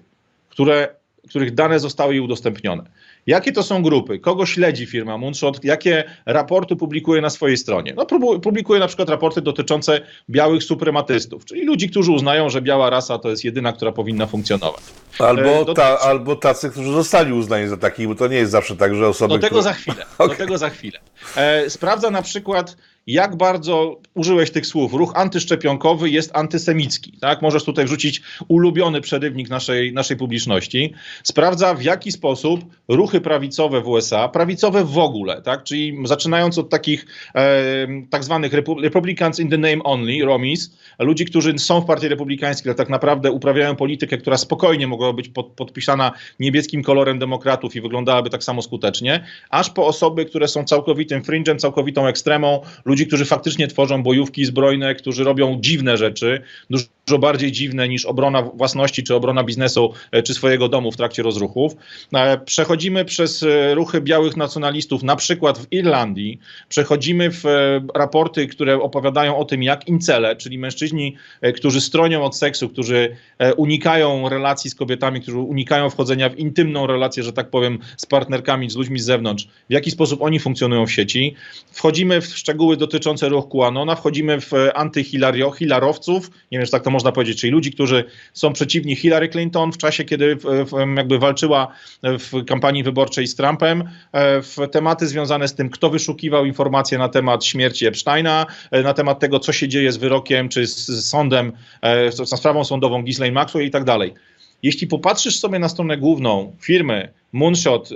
które, 0.50 0.96
których 1.30 1.54
dane 1.54 1.80
zostały 1.80 2.14
jej 2.14 2.22
udostępnione. 2.22 2.84
Jakie 3.30 3.52
to 3.52 3.64
są 3.64 3.84
grupy? 3.84 4.20
Kogo 4.20 4.46
śledzi 4.46 4.86
firma 4.86 5.18
Moonshot? 5.18 5.64
Jakie 5.64 6.04
raporty 6.26 6.76
publikuje 6.76 7.22
na 7.22 7.30
swojej 7.30 7.58
stronie? 7.58 7.94
No, 7.96 8.06
publikuje 8.40 8.80
na 8.80 8.88
przykład 8.88 9.10
raporty 9.10 9.42
dotyczące 9.42 10.02
białych 10.30 10.64
suprematystów, 10.64 11.46
czyli 11.46 11.66
ludzi, 11.66 11.90
którzy 11.90 12.12
uznają, 12.12 12.50
że 12.50 12.62
biała 12.62 12.90
rasa 12.90 13.18
to 13.18 13.30
jest 13.30 13.44
jedyna, 13.44 13.74
która 13.74 13.92
powinna 13.92 14.28
funkcjonować. 14.28 14.82
Albo, 15.20 15.72
e, 15.72 15.74
ta, 15.74 16.00
albo 16.00 16.36
tacy, 16.36 16.70
którzy 16.70 16.92
zostali 16.92 17.34
uznani 17.34 17.68
za 17.68 17.78
takich, 17.78 18.08
bo 18.08 18.16
to 18.16 18.28
nie 18.28 18.38
jest 18.38 18.52
zawsze 18.52 18.76
tak, 18.76 18.96
że 18.96 19.08
osoby. 19.08 19.34
Do 19.34 19.40
tego 19.40 19.48
które... 19.48 19.64
za 19.64 19.74
chwilę. 19.74 20.06
Okay. 20.18 20.28
Do 20.38 20.44
tego 20.44 20.58
za 20.58 20.70
chwilę. 20.70 21.00
E, 21.36 21.70
sprawdza 21.70 22.12
na 22.12 22.22
przykład 22.22 22.76
jak 23.10 23.36
bardzo 23.36 24.02
użyłeś 24.14 24.52
tych 24.52 24.66
słów. 24.66 24.94
Ruch 24.94 25.12
antyszczepionkowy 25.16 26.10
jest 26.10 26.32
antysemicki. 26.34 27.18
Tak? 27.22 27.42
Możesz 27.42 27.64
tutaj 27.64 27.86
wrzucić 27.86 28.22
ulubiony 28.48 29.02
przerywnik 29.02 29.50
naszej, 29.50 29.94
naszej 29.94 30.18
publiczności. 30.18 30.94
Sprawdza, 31.24 31.74
w 31.74 31.84
jaki 31.84 32.12
sposób 32.12 32.62
ruchy 32.88 33.19
prawicowe 33.22 33.82
w 33.82 33.88
USA, 33.88 34.28
prawicowe 34.28 34.86
w 34.86 34.98
ogóle, 34.98 35.42
tak? 35.42 35.64
czyli 35.64 35.98
zaczynając 36.04 36.58
od 36.58 36.70
takich 36.70 37.06
e, 37.36 37.88
tak 38.10 38.24
zwanych 38.24 38.54
Republicans 38.82 39.40
in 39.40 39.50
the 39.50 39.58
name 39.58 39.84
only, 39.84 40.26
Romis, 40.26 40.78
ludzi, 41.00 41.26
którzy 41.26 41.60
są 41.60 41.82
w 41.82 41.86
partii 41.86 42.08
republikańskiej, 42.08 42.70
ale 42.70 42.76
tak 42.76 42.90
naprawdę 42.90 43.32
uprawiają 43.32 43.76
politykę, 43.76 44.18
która 44.18 44.38
spokojnie 44.38 44.88
mogła 44.88 45.14
być 45.14 45.30
pod, 45.30 45.48
podpisana 45.48 46.12
niebieskim 46.40 46.84
kolorem 46.84 47.20
demokratów 47.20 47.76
i 47.76 47.82
wyglądałaby 47.82 48.30
tak 48.30 48.44
samo 48.44 48.62
skutecznie, 48.62 49.26
aż 49.50 49.70
po 49.70 49.88
osoby, 49.88 50.26
które 50.26 50.48
są 50.48 50.64
całkowitym 50.64 51.22
fringe'em, 51.22 51.58
całkowitą 51.58 52.08
ekstremą, 52.08 52.62
ludzi, 52.86 53.08
którzy 53.08 53.26
faktycznie 53.26 53.68
tworzą 53.68 54.04
bojówki 54.04 54.46
zbrojne, 54.46 54.96
którzy 54.96 55.24
robią 55.24 55.58
dziwne 55.62 55.98
rzeczy, 55.98 56.42
dużo 56.70 56.86
bardziej 57.18 57.52
dziwne 57.52 57.90
niż 57.90 58.06
obrona 58.06 58.42
własności, 58.42 59.04
czy 59.04 59.16
obrona 59.16 59.44
biznesu, 59.44 59.94
e, 60.12 60.24
czy 60.24 60.34
swojego 60.34 60.70
domu 60.70 60.92
w 60.92 60.98
trakcie 60.98 61.24
rozruchów. 61.24 61.76
E, 62.14 62.38
przechodzimy 62.38 63.06
przez 63.06 63.44
e, 63.44 63.76
ruchy 63.76 64.02
białych 64.02 64.38
nacjonalistów, 64.38 65.04
na 65.04 65.16
przykład 65.16 65.58
w 65.58 65.68
Irlandii, 65.72 66.40
przechodzimy 66.70 67.32
w 67.32 67.44
raporty, 67.96 68.48
które 68.48 68.82
opowiadają 68.82 69.38
o 69.38 69.46
tym, 69.46 69.64
jak 69.64 69.88
incele, 69.88 70.36
czyli 70.36 70.58
mężczyźni, 70.58 71.16
którzy 71.56 71.82
stronią 71.82 72.24
od 72.24 72.38
seksu, 72.38 72.70
którzy 72.70 73.16
unikają 73.58 74.30
relacji 74.30 74.70
z 74.70 74.76
kobietami, 74.76 75.22
którzy 75.22 75.38
unikają 75.38 75.90
wchodzenia 75.90 76.30
w 76.30 76.40
intymną 76.40 76.88
relację, 76.88 77.24
że 77.24 77.34
tak 77.34 77.50
powiem, 77.50 77.80
z 77.98 78.06
partnerkami, 78.06 78.70
z 78.70 78.76
ludźmi 78.76 79.00
z 79.00 79.06
zewnątrz, 79.06 79.48
w 79.70 79.74
jaki 79.74 79.92
sposób 79.92 80.22
oni 80.22 80.40
funkcjonują 80.40 80.86
w 80.86 80.92
sieci. 80.92 81.36
Wchodzimy 81.72 82.22
w 82.22 82.26
szczegóły 82.26 82.78
dotyczące 82.78 83.30
ruchu 83.30 83.60
QAnona, 83.60 83.96
wchodzimy 83.96 84.42
w 84.42 84.52
antyhilarowców, 84.74 86.32
nie 86.52 86.58
wiem, 86.58 86.66
czy 86.66 86.72
tak 86.72 86.84
to 86.84 86.90
można 86.90 86.99
powiedzieć, 87.12 87.42
czyli 87.42 87.52
ludzi, 87.52 87.72
którzy 87.72 88.04
są 88.34 88.54
przeciwni 88.54 88.96
Hillary 88.96 89.30
Clinton 89.30 89.72
w 89.72 89.78
czasie, 89.78 90.04
kiedy 90.04 90.38
jakby 90.98 91.20
walczyła 91.20 91.68
w 92.04 92.46
kampanii 92.46 92.84
wyborczej 92.84 93.28
z 93.28 93.36
Trumpem, 93.36 93.84
e, 94.12 94.42
w 94.42 94.58
tematy 94.72 95.08
związane 95.08 95.48
z 95.48 95.56
tym, 95.56 95.70
kto 95.70 95.90
wyszukiwał 95.90 96.46
informacje 96.46 96.98
na 96.98 97.10
temat 97.10 97.46
śmierci 97.46 97.86
Epsteina, 97.86 98.46
e, 98.72 98.84
na 98.84 98.94
temat 98.94 99.20
tego, 99.20 99.40
co 99.40 99.54
się 99.54 99.68
dzieje 99.68 99.92
z 99.92 99.98
wyrokiem, 99.98 100.50
czy 100.50 100.68
z 100.68 101.06
sądem, 101.06 101.52
e, 101.82 102.12
z 102.12 102.40
sprawą 102.40 102.64
sądową 102.64 103.04
Ghislaine 103.04 103.34
Maxwell 103.34 103.66
i 103.66 103.72
tak 103.72 103.84
dalej. 103.84 104.14
Jeśli 104.64 104.88
popatrzysz 104.88 105.40
sobie 105.40 105.60
na 105.60 105.70
stronę 105.70 105.98
główną 105.98 106.56
firmy 106.62 107.10
Moonshot, 107.34 107.90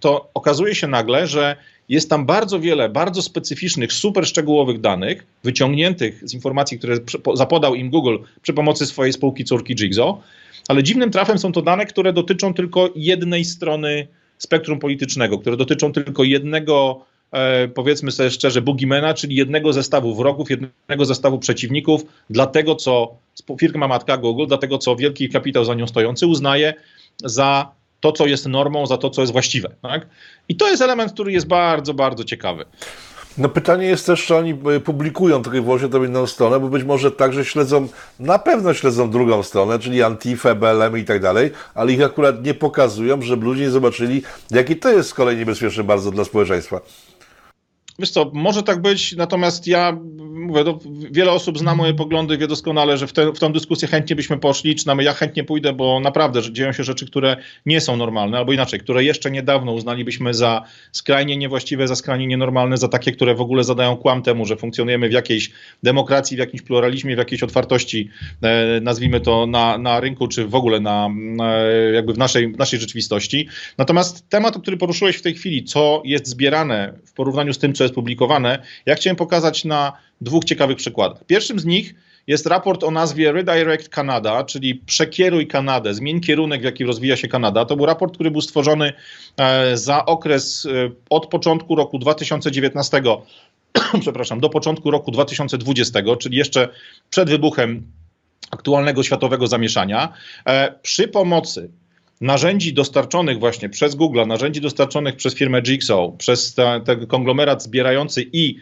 to 0.00 0.30
okazuje 0.34 0.74
się 0.74 0.86
nagle, 0.86 1.26
że 1.26 1.56
jest 1.88 2.10
tam 2.10 2.26
bardzo 2.26 2.60
wiele 2.60 2.88
bardzo 2.88 3.22
specyficznych, 3.22 3.92
super 3.92 4.26
szczegółowych 4.26 4.80
danych, 4.80 5.26
wyciągniętych 5.44 6.28
z 6.28 6.34
informacji, 6.34 6.78
które 6.78 6.96
zapodał 7.34 7.74
im 7.74 7.90
Google 7.90 8.16
przy 8.42 8.52
pomocy 8.52 8.86
swojej 8.86 9.12
spółki 9.12 9.44
córki 9.44 9.74
Jigsaw, 9.74 10.16
ale 10.68 10.82
dziwnym 10.82 11.10
trafem 11.10 11.38
są 11.38 11.52
to 11.52 11.62
dane, 11.62 11.86
które 11.86 12.12
dotyczą 12.12 12.54
tylko 12.54 12.90
jednej 12.96 13.44
strony 13.44 14.06
spektrum 14.38 14.78
politycznego, 14.78 15.38
które 15.38 15.56
dotyczą 15.56 15.92
tylko 15.92 16.24
jednego, 16.24 17.00
e, 17.00 17.15
powiedzmy 17.74 18.12
sobie 18.12 18.30
szczerze, 18.30 18.62
boogiemana, 18.62 19.14
czyli 19.14 19.36
jednego 19.36 19.72
zestawu 19.72 20.14
wrogów, 20.14 20.50
jednego 20.50 21.04
zestawu 21.04 21.38
przeciwników, 21.38 22.02
dlatego 22.30 22.74
co 22.74 23.14
firma 23.60 23.88
matka 23.88 24.16
Google, 24.16 24.46
dlatego 24.46 24.78
co 24.78 24.96
wielki 24.96 25.28
kapitał 25.28 25.64
za 25.64 25.74
nią 25.74 25.86
stojący 25.86 26.26
uznaje 26.26 26.74
za 27.24 27.72
to, 28.00 28.12
co 28.12 28.26
jest 28.26 28.46
normą, 28.46 28.86
za 28.86 28.96
to, 28.96 29.10
co 29.10 29.20
jest 29.20 29.32
właściwe. 29.32 29.70
Tak? 29.82 30.06
I 30.48 30.56
to 30.56 30.68
jest 30.68 30.82
element, 30.82 31.12
który 31.12 31.32
jest 31.32 31.46
bardzo, 31.46 31.94
bardzo 31.94 32.24
ciekawy. 32.24 32.64
No 33.38 33.48
pytanie 33.48 33.86
jest 33.86 34.06
też, 34.06 34.26
czy 34.26 34.36
oni 34.36 34.50
e, 34.76 34.80
publikują 34.80 35.42
tylko 35.42 35.58
i 35.58 35.60
wyłącznie 35.60 35.88
tę 35.88 35.98
inną 35.98 36.26
stronę, 36.26 36.60
bo 36.60 36.68
być 36.68 36.84
może 36.84 37.10
także 37.10 37.44
śledzą, 37.44 37.88
na 38.20 38.38
pewno 38.38 38.74
śledzą 38.74 39.10
drugą 39.10 39.42
stronę, 39.42 39.78
czyli 39.78 40.02
Antifę, 40.02 40.54
BLM 40.54 40.98
i 40.98 41.04
tak 41.04 41.22
dalej, 41.22 41.50
ale 41.74 41.92
ich 41.92 42.02
akurat 42.02 42.44
nie 42.44 42.54
pokazują, 42.54 43.22
żeby 43.22 43.44
ludzie 43.44 43.62
nie 43.62 43.70
zobaczyli, 43.70 44.22
jaki 44.50 44.76
to 44.76 44.92
jest 44.92 45.08
z 45.08 45.14
kolei 45.14 45.36
niebezpieczne 45.36 45.84
bardzo 45.84 46.10
dla 46.10 46.24
społeczeństwa. 46.24 46.80
Wiesz 47.98 48.10
co, 48.10 48.30
może 48.34 48.62
tak 48.62 48.82
być, 48.82 49.16
natomiast 49.16 49.66
ja 49.66 49.98
mówię, 50.46 50.64
no, 50.64 50.78
wiele 51.10 51.32
osób 51.32 51.58
zna 51.58 51.74
moje 51.74 51.94
poglądy, 51.94 52.38
wie 52.38 52.46
doskonale, 52.46 52.96
że 52.96 53.06
w, 53.06 53.12
te, 53.12 53.32
w 53.32 53.38
tą 53.38 53.52
dyskusję 53.52 53.88
chętnie 53.88 54.16
byśmy 54.16 54.38
poszli, 54.38 54.74
czy 54.74 54.86
nawet 54.86 55.06
ja 55.06 55.12
chętnie 55.12 55.44
pójdę, 55.44 55.72
bo 55.72 56.00
naprawdę 56.00 56.42
że 56.42 56.52
dzieją 56.52 56.72
się 56.72 56.84
rzeczy, 56.84 57.06
które 57.06 57.36
nie 57.66 57.80
są 57.80 57.96
normalne, 57.96 58.38
albo 58.38 58.52
inaczej, 58.52 58.80
które 58.80 59.04
jeszcze 59.04 59.30
niedawno 59.30 59.72
uznalibyśmy 59.72 60.34
za 60.34 60.62
skrajnie 60.92 61.36
niewłaściwe, 61.36 61.88
za 61.88 61.96
skrajnie 61.96 62.26
nienormalne, 62.26 62.76
za 62.76 62.88
takie, 62.88 63.12
które 63.12 63.34
w 63.34 63.40
ogóle 63.40 63.64
zadają 63.64 63.96
kłam 63.96 64.22
temu, 64.22 64.46
że 64.46 64.56
funkcjonujemy 64.56 65.08
w 65.08 65.12
jakiejś 65.12 65.50
demokracji, 65.82 66.36
w 66.36 66.40
jakimś 66.40 66.62
pluralizmie, 66.62 67.14
w 67.14 67.18
jakiejś 67.18 67.42
otwartości, 67.42 68.10
e, 68.42 68.80
nazwijmy 68.80 69.20
to 69.20 69.46
na, 69.46 69.78
na 69.78 70.00
rynku, 70.00 70.28
czy 70.28 70.46
w 70.46 70.54
ogóle 70.54 70.80
na, 70.80 71.08
na, 71.14 71.52
jakby 71.94 72.12
w 72.12 72.18
naszej, 72.18 72.52
w 72.52 72.58
naszej 72.58 72.80
rzeczywistości. 72.80 73.48
Natomiast 73.78 74.28
temat, 74.28 74.58
który 74.58 74.76
poruszyłeś 74.76 75.16
w 75.16 75.22
tej 75.22 75.34
chwili, 75.34 75.64
co 75.64 76.02
jest 76.04 76.26
zbierane 76.26 76.98
w 77.04 77.12
porównaniu 77.12 77.52
z 77.52 77.58
tym, 77.58 77.72
co 77.72 77.85
jest 77.86 77.94
publikowane, 77.94 78.62
ja 78.86 78.94
chciałem 78.94 79.16
pokazać 79.16 79.64
na 79.64 79.92
dwóch 80.20 80.44
ciekawych 80.44 80.76
przykładach. 80.76 81.24
Pierwszym 81.24 81.58
z 81.58 81.64
nich 81.64 81.94
jest 82.26 82.46
raport 82.46 82.84
o 82.84 82.90
nazwie 82.90 83.32
Redirect 83.32 83.88
Canada, 83.88 84.44
czyli 84.44 84.74
przekieruj 84.74 85.46
Kanadę, 85.46 85.94
zmień 85.94 86.20
kierunek, 86.20 86.60
w 86.60 86.64
jaki 86.64 86.84
rozwija 86.84 87.16
się 87.16 87.28
Kanada. 87.28 87.64
To 87.64 87.76
był 87.76 87.86
raport, 87.86 88.14
który 88.14 88.30
był 88.30 88.40
stworzony 88.40 88.92
e, 89.36 89.76
za 89.76 90.04
okres 90.04 90.66
e, 90.66 90.90
od 91.10 91.26
początku 91.26 91.74
roku 91.74 91.98
2019 91.98 93.02
przepraszam, 94.00 94.40
do 94.40 94.48
początku 94.48 94.90
roku 94.90 95.10
2020, 95.10 96.00
czyli 96.18 96.36
jeszcze 96.36 96.68
przed 97.10 97.30
wybuchem 97.30 97.92
aktualnego 98.50 99.02
światowego 99.02 99.46
zamieszania, 99.46 100.12
e, 100.46 100.74
przy 100.82 101.08
pomocy 101.08 101.70
narzędzi 102.20 102.74
dostarczonych 102.74 103.38
właśnie 103.38 103.68
przez 103.68 103.94
Google, 103.94 104.26
narzędzi 104.26 104.60
dostarczonych 104.60 105.16
przez 105.16 105.34
firmę 105.34 105.62
Jigsaw, 105.62 106.10
przez 106.18 106.54
ten 106.84 107.06
konglomerat 107.06 107.62
zbierający 107.62 108.26
i 108.32 108.56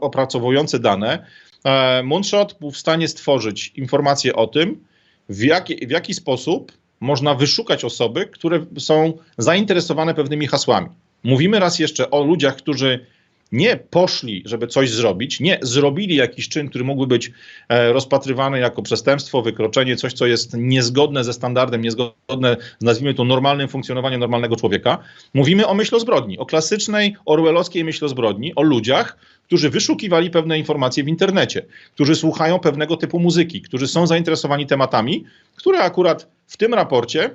opracowujący 0.00 0.78
dane, 0.78 1.26
e, 1.64 2.02
Moonshot 2.02 2.56
był 2.60 2.70
w 2.70 2.78
stanie 2.78 3.08
stworzyć 3.08 3.72
informacje 3.76 4.34
o 4.34 4.46
tym, 4.46 4.84
w 5.28 5.42
jaki, 5.42 5.86
w 5.86 5.90
jaki 5.90 6.14
sposób 6.14 6.72
można 7.00 7.34
wyszukać 7.34 7.84
osoby, 7.84 8.26
które 8.26 8.66
są 8.78 9.12
zainteresowane 9.38 10.14
pewnymi 10.14 10.46
hasłami. 10.46 10.88
Mówimy 11.24 11.58
raz 11.58 11.78
jeszcze 11.78 12.10
o 12.10 12.24
ludziach, 12.24 12.56
którzy 12.56 13.06
nie 13.52 13.76
poszli, 13.76 14.42
żeby 14.46 14.66
coś 14.66 14.90
zrobić, 14.90 15.40
nie 15.40 15.58
zrobili 15.62 16.16
jakiś 16.16 16.48
czyn, 16.48 16.68
który 16.68 16.84
mógłby 16.84 17.06
być 17.06 17.32
e, 17.68 17.92
rozpatrywany 17.92 18.58
jako 18.58 18.82
przestępstwo, 18.82 19.42
wykroczenie, 19.42 19.96
coś, 19.96 20.12
co 20.12 20.26
jest 20.26 20.54
niezgodne 20.58 21.24
ze 21.24 21.32
standardem, 21.32 21.82
niezgodne 21.82 22.56
z, 22.80 22.84
nazwijmy 22.84 23.14
to, 23.14 23.24
normalnym 23.24 23.68
funkcjonowaniem 23.68 24.20
normalnego 24.20 24.56
człowieka. 24.56 24.98
Mówimy 25.34 25.66
o 25.66 25.74
myślozbrodni, 25.74 26.38
o 26.38 26.46
klasycznej 26.46 27.16
orwellowskiej 27.24 27.84
myślozbrodni, 27.84 28.54
o 28.54 28.62
ludziach, 28.62 29.16
którzy 29.44 29.70
wyszukiwali 29.70 30.30
pewne 30.30 30.58
informacje 30.58 31.04
w 31.04 31.08
internecie, 31.08 31.62
którzy 31.94 32.16
słuchają 32.16 32.58
pewnego 32.58 32.96
typu 32.96 33.20
muzyki, 33.20 33.62
którzy 33.62 33.88
są 33.88 34.06
zainteresowani 34.06 34.66
tematami, 34.66 35.24
które 35.56 35.78
akurat 35.78 36.28
w 36.46 36.56
tym 36.56 36.74
raporcie 36.74 37.30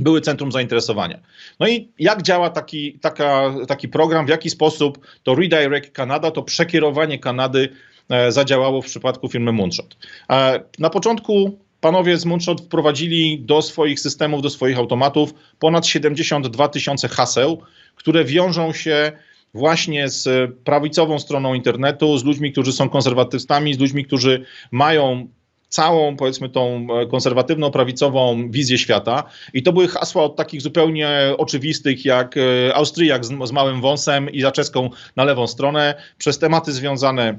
były 0.00 0.20
centrum 0.20 0.52
zainteresowania. 0.52 1.20
No 1.60 1.68
i 1.68 1.88
jak 1.98 2.22
działa 2.22 2.50
taki, 2.50 2.98
taka, 2.98 3.54
taki 3.68 3.88
program, 3.88 4.26
w 4.26 4.28
jaki 4.28 4.50
sposób 4.50 5.06
to 5.22 5.34
Redirect 5.34 5.92
Canada, 5.92 6.30
to 6.30 6.42
przekierowanie 6.42 7.18
Kanady 7.18 7.68
e, 8.08 8.32
zadziałało 8.32 8.82
w 8.82 8.86
przypadku 8.86 9.28
firmy 9.28 9.52
Moonshot. 9.52 9.96
E, 10.30 10.60
na 10.78 10.90
początku 10.90 11.58
panowie 11.80 12.16
z 12.16 12.24
Moonshot 12.24 12.60
wprowadzili 12.60 13.40
do 13.40 13.62
swoich 13.62 14.00
systemów, 14.00 14.42
do 14.42 14.50
swoich 14.50 14.78
automatów 14.78 15.34
ponad 15.58 15.86
72 15.86 16.68
tysiące 16.68 17.08
haseł, 17.08 17.62
które 17.94 18.24
wiążą 18.24 18.72
się 18.72 19.12
właśnie 19.54 20.08
z 20.08 20.50
prawicową 20.64 21.18
stroną 21.18 21.54
internetu, 21.54 22.18
z 22.18 22.24
ludźmi, 22.24 22.52
którzy 22.52 22.72
są 22.72 22.88
konserwatystami, 22.88 23.74
z 23.74 23.78
ludźmi, 23.78 24.04
którzy 24.04 24.44
mają 24.70 25.28
całą, 25.70 26.16
powiedzmy, 26.16 26.48
tą 26.48 26.86
e, 26.90 27.06
konserwatywną, 27.06 27.70
prawicową 27.70 28.50
wizję 28.50 28.78
świata. 28.78 29.24
I 29.54 29.62
to 29.62 29.72
były 29.72 29.88
hasła 29.88 30.22
od 30.22 30.36
takich 30.36 30.62
zupełnie 30.62 31.34
oczywistych, 31.38 32.04
jak 32.04 32.36
e, 32.36 32.74
Austriak 32.74 33.24
z, 33.24 33.28
z 33.48 33.52
małym 33.52 33.80
wąsem 33.80 34.30
i 34.30 34.40
zaczeską 34.40 34.90
na 35.16 35.24
lewą 35.24 35.46
stronę, 35.46 35.94
przez 36.18 36.38
tematy 36.38 36.72
związane 36.72 37.38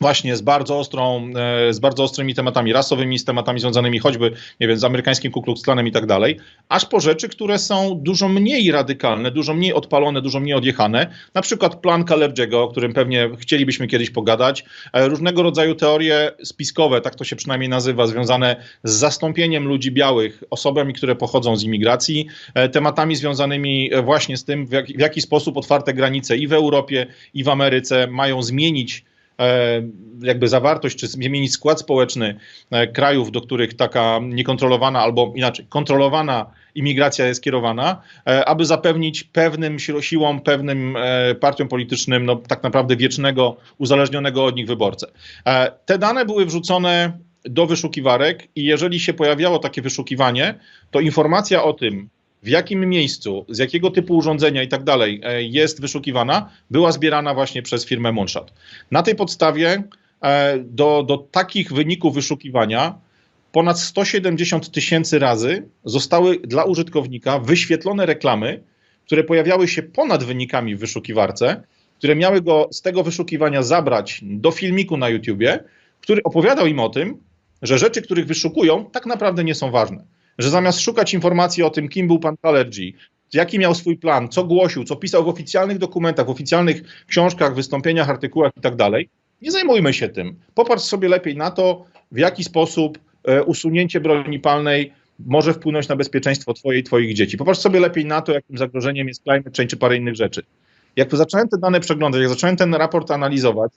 właśnie 0.00 0.36
z 0.36 0.42
bardzo 0.42 0.78
ostrą, 0.78 1.30
e, 1.68 1.72
z 1.72 1.78
bardzo 1.78 2.02
ostrymi 2.02 2.34
tematami 2.34 2.72
rasowymi, 2.72 3.18
z 3.18 3.24
tematami 3.24 3.60
związanymi 3.60 3.98
choćby, 3.98 4.30
nie 4.60 4.68
wiem, 4.68 4.78
z 4.78 4.84
amerykańskim 4.84 5.32
Ku 5.32 5.42
Klux 5.42 5.62
Klanem 5.62 5.86
i 5.86 5.92
tak 5.92 6.06
dalej, 6.06 6.36
aż 6.68 6.86
po 6.86 7.00
rzeczy, 7.00 7.28
które 7.28 7.58
są 7.58 8.00
dużo 8.02 8.28
mniej 8.28 8.72
radykalne, 8.72 9.30
dużo 9.30 9.54
mniej 9.54 9.74
odpalone, 9.74 10.22
dużo 10.22 10.40
mniej 10.40 10.54
odjechane, 10.54 11.06
na 11.34 11.42
przykład 11.42 11.80
plan 11.80 12.04
Kalergiego, 12.04 12.62
o 12.62 12.68
którym 12.68 12.92
pewnie 12.92 13.30
chcielibyśmy 13.38 13.86
kiedyś 13.86 14.10
pogadać, 14.10 14.64
e, 14.92 15.08
różnego 15.08 15.42
rodzaju 15.42 15.74
teorie 15.74 16.30
spiskowe, 16.44 17.00
tak 17.00 17.14
to 17.14 17.24
się 17.24 17.36
przynajmniej 17.36 17.68
nazywa, 17.68 18.06
związane 18.06 18.56
z 18.84 18.92
zastąpieniem 18.92 19.68
ludzi 19.68 19.92
białych 19.92 20.44
osobami, 20.50 20.94
które 20.94 21.16
pochodzą 21.16 21.56
z 21.56 21.62
imigracji, 21.62 22.26
e, 22.54 22.68
tematami 22.68 23.16
związanymi 23.16 23.90
właśnie 24.04 24.36
z 24.36 24.44
tym, 24.44 24.66
w 24.66 24.72
jaki, 24.72 24.94
w 24.96 25.00
jaki 25.00 25.20
sposób 25.20 25.56
otwarte 25.56 25.94
granice 25.94 26.36
i 26.36 26.46
w 26.46 26.52
Europie, 26.52 27.06
i 27.34 27.44
w 27.44 27.48
Ameryce 27.48 28.06
mają 28.06 28.42
zmienić 28.42 29.04
jakby 30.22 30.48
zawartość, 30.48 30.96
czy 30.96 31.06
zmienić 31.06 31.52
skład 31.52 31.80
społeczny 31.80 32.38
e, 32.70 32.86
krajów, 32.86 33.32
do 33.32 33.40
których 33.40 33.74
taka 33.74 34.20
niekontrolowana 34.22 35.00
albo 35.00 35.32
inaczej, 35.36 35.66
kontrolowana 35.68 36.46
imigracja 36.74 37.26
jest 37.26 37.42
kierowana, 37.42 38.02
e, 38.26 38.44
aby 38.44 38.64
zapewnić 38.64 39.24
pewnym 39.24 39.78
siłom, 40.00 40.40
pewnym 40.40 40.96
partiom 41.40 41.68
politycznym, 41.68 42.26
no 42.26 42.36
tak 42.36 42.62
naprawdę 42.62 42.96
wiecznego, 42.96 43.56
uzależnionego 43.78 44.44
od 44.44 44.56
nich 44.56 44.66
wyborcę. 44.66 45.06
Te 45.86 45.98
dane 45.98 46.26
były 46.26 46.46
wrzucone 46.46 47.18
do 47.44 47.66
wyszukiwarek 47.66 48.48
i 48.56 48.64
jeżeli 48.64 49.00
się 49.00 49.14
pojawiało 49.14 49.58
takie 49.58 49.82
wyszukiwanie, 49.82 50.54
to 50.90 51.00
informacja 51.00 51.62
o 51.62 51.72
tym, 51.72 52.08
w 52.44 52.48
jakim 52.48 52.88
miejscu, 52.88 53.46
z 53.48 53.58
jakiego 53.58 53.90
typu 53.90 54.16
urządzenia 54.16 54.62
i 54.62 54.68
tak 54.68 54.84
dalej 54.84 55.20
e, 55.24 55.42
jest 55.42 55.80
wyszukiwana, 55.80 56.50
była 56.70 56.92
zbierana 56.92 57.34
właśnie 57.34 57.62
przez 57.62 57.86
firmę 57.86 58.12
Moonshot. 58.12 58.52
Na 58.90 59.02
tej 59.02 59.14
podstawie 59.14 59.82
e, 60.22 60.58
do, 60.58 61.02
do 61.02 61.18
takich 61.18 61.72
wyników 61.72 62.14
wyszukiwania 62.14 62.98
ponad 63.52 63.80
170 63.80 64.70
tysięcy 64.70 65.18
razy 65.18 65.68
zostały 65.84 66.38
dla 66.38 66.64
użytkownika 66.64 67.38
wyświetlone 67.38 68.06
reklamy, 68.06 68.62
które 69.06 69.24
pojawiały 69.24 69.68
się 69.68 69.82
ponad 69.82 70.24
wynikami 70.24 70.76
w 70.76 70.80
wyszukiwarce, 70.80 71.62
które 71.98 72.16
miały 72.16 72.42
go 72.42 72.68
z 72.72 72.82
tego 72.82 73.02
wyszukiwania 73.02 73.62
zabrać 73.62 74.20
do 74.22 74.50
filmiku 74.50 74.96
na 74.96 75.08
YouTubie, 75.08 75.64
który 76.00 76.22
opowiadał 76.22 76.66
im 76.66 76.80
o 76.80 76.88
tym, 76.88 77.16
że 77.62 77.78
rzeczy, 77.78 78.02
których 78.02 78.26
wyszukują, 78.26 78.90
tak 78.90 79.06
naprawdę 79.06 79.44
nie 79.44 79.54
są 79.54 79.70
ważne. 79.70 80.04
Że 80.38 80.50
zamiast 80.50 80.80
szukać 80.80 81.14
informacji 81.14 81.62
o 81.62 81.70
tym, 81.70 81.88
kim 81.88 82.06
był 82.06 82.18
pan 82.18 82.36
Talergy, 82.36 82.92
jaki 83.34 83.58
miał 83.58 83.74
swój 83.74 83.96
plan, 83.96 84.28
co 84.28 84.44
głosił, 84.44 84.84
co 84.84 84.96
pisał 84.96 85.24
w 85.24 85.28
oficjalnych 85.28 85.78
dokumentach, 85.78 86.26
w 86.26 86.30
oficjalnych 86.30 86.82
książkach, 87.06 87.54
wystąpieniach, 87.54 88.10
artykułach 88.10 88.52
i 88.56 88.60
tak 88.60 88.74
nie 89.42 89.50
zajmujmy 89.50 89.92
się 89.92 90.08
tym. 90.08 90.36
Popatrz 90.54 90.84
sobie 90.84 91.08
lepiej 91.08 91.36
na 91.36 91.50
to, 91.50 91.84
w 92.12 92.18
jaki 92.18 92.44
sposób 92.44 92.98
e, 93.24 93.42
usunięcie 93.42 94.00
broni 94.00 94.40
palnej 94.40 94.92
może 95.18 95.54
wpłynąć 95.54 95.88
na 95.88 95.96
bezpieczeństwo 95.96 96.54
Twojej 96.54 96.80
i 96.80 96.84
Twoich 96.84 97.14
dzieci. 97.14 97.36
Popatrz 97.36 97.60
sobie 97.60 97.80
lepiej 97.80 98.04
na 98.04 98.22
to, 98.22 98.32
jakim 98.32 98.58
zagrożeniem 98.58 99.08
jest 99.08 99.22
climate 99.22 99.50
change 99.56 99.66
czy 99.66 99.76
parę 99.76 99.96
innych 99.96 100.16
rzeczy. 100.16 100.42
Jak 100.96 101.16
zacząłem 101.16 101.48
te 101.48 101.58
dane 101.58 101.80
przeglądać, 101.80 102.20
jak 102.20 102.30
zacząłem 102.30 102.56
ten 102.56 102.74
raport 102.74 103.10
analizować, 103.10 103.72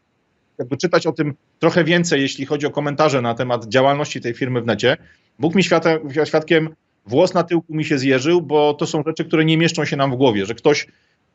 jakby 0.58 0.78
czytać 0.78 1.08
o 1.08 1.12
tym 1.12 1.34
trochę 1.60 1.84
więcej, 1.84 2.22
jeśli 2.22 2.46
chodzi 2.46 2.66
o 2.66 2.72
komentarze 2.72 3.22
na 3.22 3.34
temat 3.34 3.68
działalności 3.68 4.22
tej 4.22 4.34
firmy 4.34 4.62
w 4.62 4.66
necie, 4.66 4.98
Bóg 5.40 5.56
mi 5.56 5.64
światem, 5.64 6.00
świadkiem, 6.26 6.70
włos 7.06 7.34
na 7.34 7.44
tyłku 7.44 7.76
mi 7.76 7.86
się 7.86 7.98
zjeżył, 7.98 8.42
bo 8.42 8.74
to 8.74 8.88
są 8.88 9.04
rzeczy, 9.08 9.26
które 9.26 9.46
nie 9.46 9.58
mieszczą 9.58 9.86
się 9.86 9.96
nam 9.96 10.12
w 10.12 10.16
głowie, 10.16 10.46
że 10.46 10.56
ktoś 10.56 10.88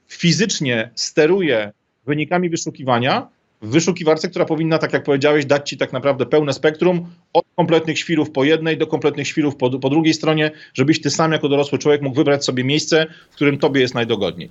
fizycznie 0.08 0.90
steruje 0.94 1.72
wynikami 2.06 2.50
wyszukiwania 2.50 3.28
w 3.62 3.70
wyszukiwarce, 3.70 4.28
która 4.28 4.44
powinna, 4.44 4.78
tak 4.78 4.92
jak 4.92 5.02
powiedziałeś, 5.02 5.46
dać 5.46 5.70
ci 5.70 5.76
tak 5.76 5.92
naprawdę 5.92 6.26
pełne 6.26 6.52
spektrum 6.52 7.06
od 7.32 7.44
kompletnych 7.56 7.98
świrów 7.98 8.30
po 8.30 8.44
jednej 8.44 8.78
do 8.78 8.86
kompletnych 8.86 9.28
świrów 9.28 9.56
po, 9.56 9.70
po 9.78 9.90
drugiej 9.90 10.14
stronie, 10.14 10.50
żebyś 10.74 11.00
ty 11.00 11.10
sam 11.10 11.32
jako 11.32 11.48
dorosły 11.48 11.78
człowiek 11.78 12.02
mógł 12.02 12.16
wybrać 12.16 12.44
sobie 12.44 12.64
miejsce, 12.64 13.06
w 13.30 13.34
którym 13.34 13.58
tobie 13.58 13.80
jest 13.80 13.94
najdogodniej. 13.94 14.50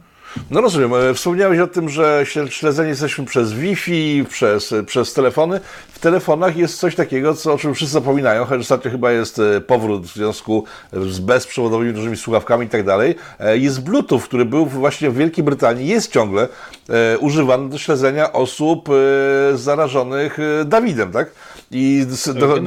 No 0.51 0.61
rozumiem. 0.61 0.93
E, 0.93 1.13
wspomniałeś 1.13 1.59
o 1.59 1.67
tym, 1.67 1.89
że 1.89 2.23
śledzeni 2.49 2.89
jesteśmy 2.89 3.25
przez 3.25 3.53
Wi-Fi, 3.53 4.25
przez, 4.29 4.73
przez 4.85 5.13
telefony. 5.13 5.59
W 5.93 5.99
telefonach 5.99 6.57
jest 6.57 6.79
coś 6.79 6.95
takiego, 6.95 7.33
co, 7.33 7.53
o 7.53 7.57
czym 7.57 7.73
wszyscy 7.73 7.93
zapominają, 7.93 8.45
choć 8.45 8.61
ostatnio 8.61 8.91
chyba 8.91 9.11
jest 9.11 9.39
e, 9.39 9.61
powrót 9.61 10.05
w 10.05 10.13
związku 10.13 10.65
z 10.93 11.19
bezprzewodowymi 11.19 11.93
dużymi 11.93 12.17
słuchawkami 12.17 12.65
i 12.65 12.69
tak 12.69 12.85
dalej. 12.85 13.15
E, 13.39 13.57
jest 13.57 13.83
Bluetooth, 13.83 14.19
który 14.19 14.45
był 14.45 14.65
właśnie 14.65 15.09
w 15.09 15.15
Wielkiej 15.15 15.43
Brytanii, 15.43 15.87
jest 15.87 16.11
ciągle 16.11 16.47
e, 16.89 17.17
używany 17.17 17.69
do 17.69 17.77
śledzenia 17.77 18.33
osób 18.33 18.89
e, 18.89 19.57
zarażonych 19.57 20.37
Dawidem, 20.65 21.11
tak? 21.11 21.31
I 21.71 22.05
do, 22.35 22.57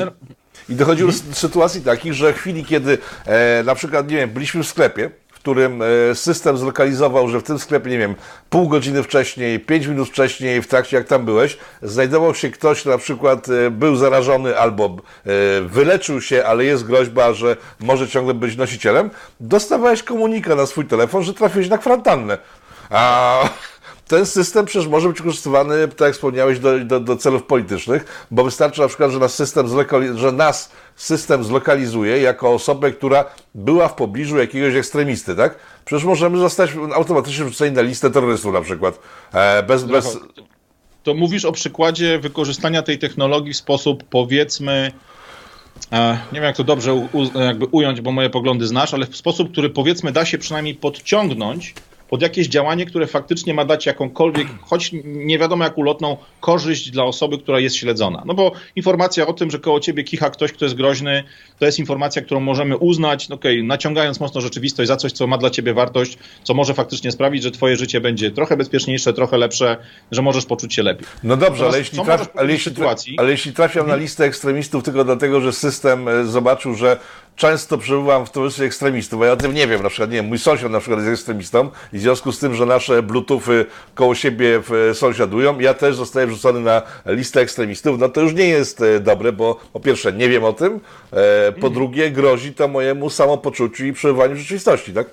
i 0.68 0.74
dochodziło 0.74 1.10
do 1.28 1.34
sytuacji 1.34 1.80
takich, 1.80 2.12
że 2.12 2.32
w 2.32 2.36
chwili, 2.36 2.64
kiedy 2.64 2.98
e, 3.26 3.62
na 3.62 3.74
przykład, 3.74 4.10
nie 4.10 4.16
wiem, 4.16 4.30
byliśmy 4.30 4.62
w 4.62 4.68
sklepie, 4.68 5.10
którym 5.44 5.82
e, 5.82 6.14
system 6.14 6.58
zlokalizował, 6.58 7.28
że 7.28 7.40
w 7.40 7.42
tym 7.42 7.58
sklepie, 7.58 7.90
nie 7.90 7.98
wiem, 7.98 8.14
pół 8.50 8.68
godziny 8.68 9.02
wcześniej, 9.02 9.60
pięć 9.60 9.86
minut 9.86 10.08
wcześniej, 10.08 10.62
w 10.62 10.68
trakcie 10.68 10.96
jak 10.96 11.06
tam 11.06 11.24
byłeś, 11.24 11.58
znajdował 11.82 12.34
się 12.34 12.50
ktoś, 12.50 12.80
kto 12.80 12.90
na 12.90 12.98
przykład 12.98 13.48
e, 13.48 13.70
był 13.70 13.96
zarażony 13.96 14.58
albo 14.58 14.84
e, 14.86 14.90
wyleczył 15.60 16.20
się, 16.20 16.44
ale 16.44 16.64
jest 16.64 16.86
groźba, 16.86 17.32
że 17.32 17.56
może 17.80 18.08
ciągle 18.08 18.34
być 18.34 18.56
nosicielem, 18.56 19.10
dostawałeś 19.40 20.02
komunikat 20.02 20.56
na 20.56 20.66
swój 20.66 20.84
telefon, 20.84 21.22
że 21.22 21.34
trafiłeś 21.34 21.68
na 21.68 21.78
kwarantannę. 21.78 22.38
A 22.90 23.48
ten 24.08 24.26
system 24.26 24.66
przecież 24.66 24.88
może 24.88 25.08
być 25.08 25.18
wykorzystywany, 25.18 25.88
tak 25.88 26.00
jak 26.00 26.14
wspomniałeś, 26.14 26.58
do, 26.58 26.78
do, 26.78 27.00
do 27.00 27.16
celów 27.16 27.42
politycznych, 27.42 28.26
bo 28.30 28.44
wystarczy 28.44 28.80
na 28.80 28.88
przykład, 28.88 29.10
że 29.10 29.18
nas 29.18 29.34
system, 29.34 29.66
że 30.16 30.32
nas 30.32 30.72
system 30.96 31.44
zlokalizuje 31.44 32.20
jako 32.20 32.52
osobę, 32.52 32.92
która 32.92 33.24
była 33.54 33.88
w 33.88 33.94
pobliżu 33.94 34.38
jakiegoś 34.38 34.74
ekstremisty, 34.74 35.36
tak? 35.36 35.58
Przecież 35.84 36.04
możemy 36.04 36.38
zostać 36.38 36.70
automatycznie 36.94 37.44
wrzuceni 37.44 37.76
na 37.76 37.82
listę 37.82 38.10
terrorystów 38.10 38.52
na 38.52 38.60
przykład. 38.60 38.98
E, 39.32 39.62
bez, 39.62 39.84
bez... 39.84 40.18
To 41.02 41.14
mówisz 41.14 41.44
o 41.44 41.52
przykładzie 41.52 42.18
wykorzystania 42.18 42.82
tej 42.82 42.98
technologii 42.98 43.52
w 43.52 43.56
sposób 43.56 44.04
powiedzmy 44.10 44.92
e, 45.92 46.12
nie 46.12 46.40
wiem 46.40 46.44
jak 46.44 46.56
to 46.56 46.64
dobrze 46.64 46.94
u, 46.94 47.08
jakby 47.40 47.66
ująć, 47.66 48.00
bo 48.00 48.12
moje 48.12 48.30
poglądy 48.30 48.66
znasz, 48.66 48.94
ale 48.94 49.06
w 49.06 49.16
sposób, 49.16 49.52
który 49.52 49.70
powiedzmy 49.70 50.12
da 50.12 50.24
się 50.24 50.38
przynajmniej 50.38 50.74
podciągnąć 50.74 51.74
pod 52.14 52.22
jakieś 52.22 52.48
działanie, 52.48 52.86
które 52.86 53.06
faktycznie 53.06 53.54
ma 53.54 53.64
dać 53.64 53.86
jakąkolwiek, 53.86 54.48
choć 54.62 54.90
nie 55.04 55.38
wiadomo 55.38 55.64
jak 55.64 55.78
ulotną, 55.78 56.16
korzyść 56.40 56.90
dla 56.90 57.04
osoby, 57.04 57.38
która 57.38 57.60
jest 57.60 57.76
śledzona. 57.76 58.22
No 58.26 58.34
bo 58.34 58.52
informacja 58.76 59.26
o 59.26 59.32
tym, 59.32 59.50
że 59.50 59.58
koło 59.58 59.80
ciebie 59.80 60.04
kicha 60.04 60.30
ktoś, 60.30 60.52
kto 60.52 60.64
jest 60.64 60.74
groźny, 60.74 61.24
to 61.58 61.66
jest 61.66 61.78
informacja, 61.78 62.22
którą 62.22 62.40
możemy 62.40 62.76
uznać, 62.76 63.28
no 63.28 63.36
okay, 63.36 63.62
naciągając 63.62 64.20
mocno 64.20 64.40
rzeczywistość 64.40 64.88
za 64.88 64.96
coś, 64.96 65.12
co 65.12 65.26
ma 65.26 65.38
dla 65.38 65.50
ciebie 65.50 65.74
wartość, 65.74 66.18
co 66.42 66.54
może 66.54 66.74
faktycznie 66.74 67.12
sprawić, 67.12 67.42
że 67.42 67.50
twoje 67.50 67.76
życie 67.76 68.00
będzie 68.00 68.30
trochę 68.30 68.56
bezpieczniejsze, 68.56 69.12
trochę 69.12 69.38
lepsze, 69.38 69.76
że 70.10 70.22
możesz 70.22 70.46
poczuć 70.46 70.74
się 70.74 70.82
lepiej. 70.82 71.06
No 71.22 71.36
dobrze, 71.36 71.66
ale 71.66 71.78
jeśli, 71.78 72.00
traf, 72.00 72.28
ale, 72.36 72.52
jeśli 72.52 72.72
sytuacji... 72.72 73.18
ale 73.18 73.30
jeśli 73.30 73.52
trafiam 73.52 73.88
na 73.88 73.96
listę 73.96 74.24
ekstremistów 74.24 74.84
tylko 74.84 75.04
dlatego, 75.04 75.40
że 75.40 75.52
system 75.52 76.08
e, 76.08 76.26
zobaczył, 76.26 76.74
że 76.74 76.96
często 77.36 77.78
przebywam 77.78 78.26
w 78.26 78.30
towarzystwie 78.30 78.64
ekstremistów, 78.64 79.18
bo 79.18 79.24
ja 79.24 79.32
o 79.32 79.36
tym 79.36 79.54
nie 79.54 79.66
wiem, 79.66 79.82
na 79.82 79.88
przykład, 79.88 80.10
nie 80.10 80.16
wiem, 80.16 80.26
mój 80.26 80.38
sąsiad 80.38 80.72
na 80.72 80.80
przykład 80.80 81.00
jest 81.00 81.12
ekstremistą 81.12 81.70
i 81.92 81.98
w 81.98 82.00
związku 82.00 82.32
z 82.32 82.38
tym, 82.38 82.54
że 82.54 82.66
nasze 82.66 83.02
bluetoothy 83.02 83.66
koło 83.94 84.14
siebie 84.14 84.62
sąsiadują, 84.92 85.60
ja 85.60 85.74
też 85.74 85.96
zostaję 85.96 86.26
wrzucony 86.26 86.60
na 86.60 86.82
listę 87.06 87.40
ekstremistów, 87.40 87.98
no 87.98 88.08
to 88.08 88.20
już 88.20 88.34
nie 88.34 88.48
jest 88.48 88.82
e, 88.82 89.00
dobre, 89.00 89.32
bo 89.32 89.60
po 89.72 89.80
pierwsze 89.80 90.12
nie 90.12 90.28
wiem 90.28 90.44
o 90.44 90.52
tym, 90.52 90.80
e, 91.12 91.52
po 91.52 91.70
drugie 91.70 92.10
grozi 92.10 92.54
to 92.54 92.68
mojemu 92.68 93.10
samopoczuciu 93.10 93.86
i 93.86 93.92
przebywaniu 93.92 94.34
w 94.34 94.38
rzeczywistości, 94.38 94.92
tak? 94.92 95.06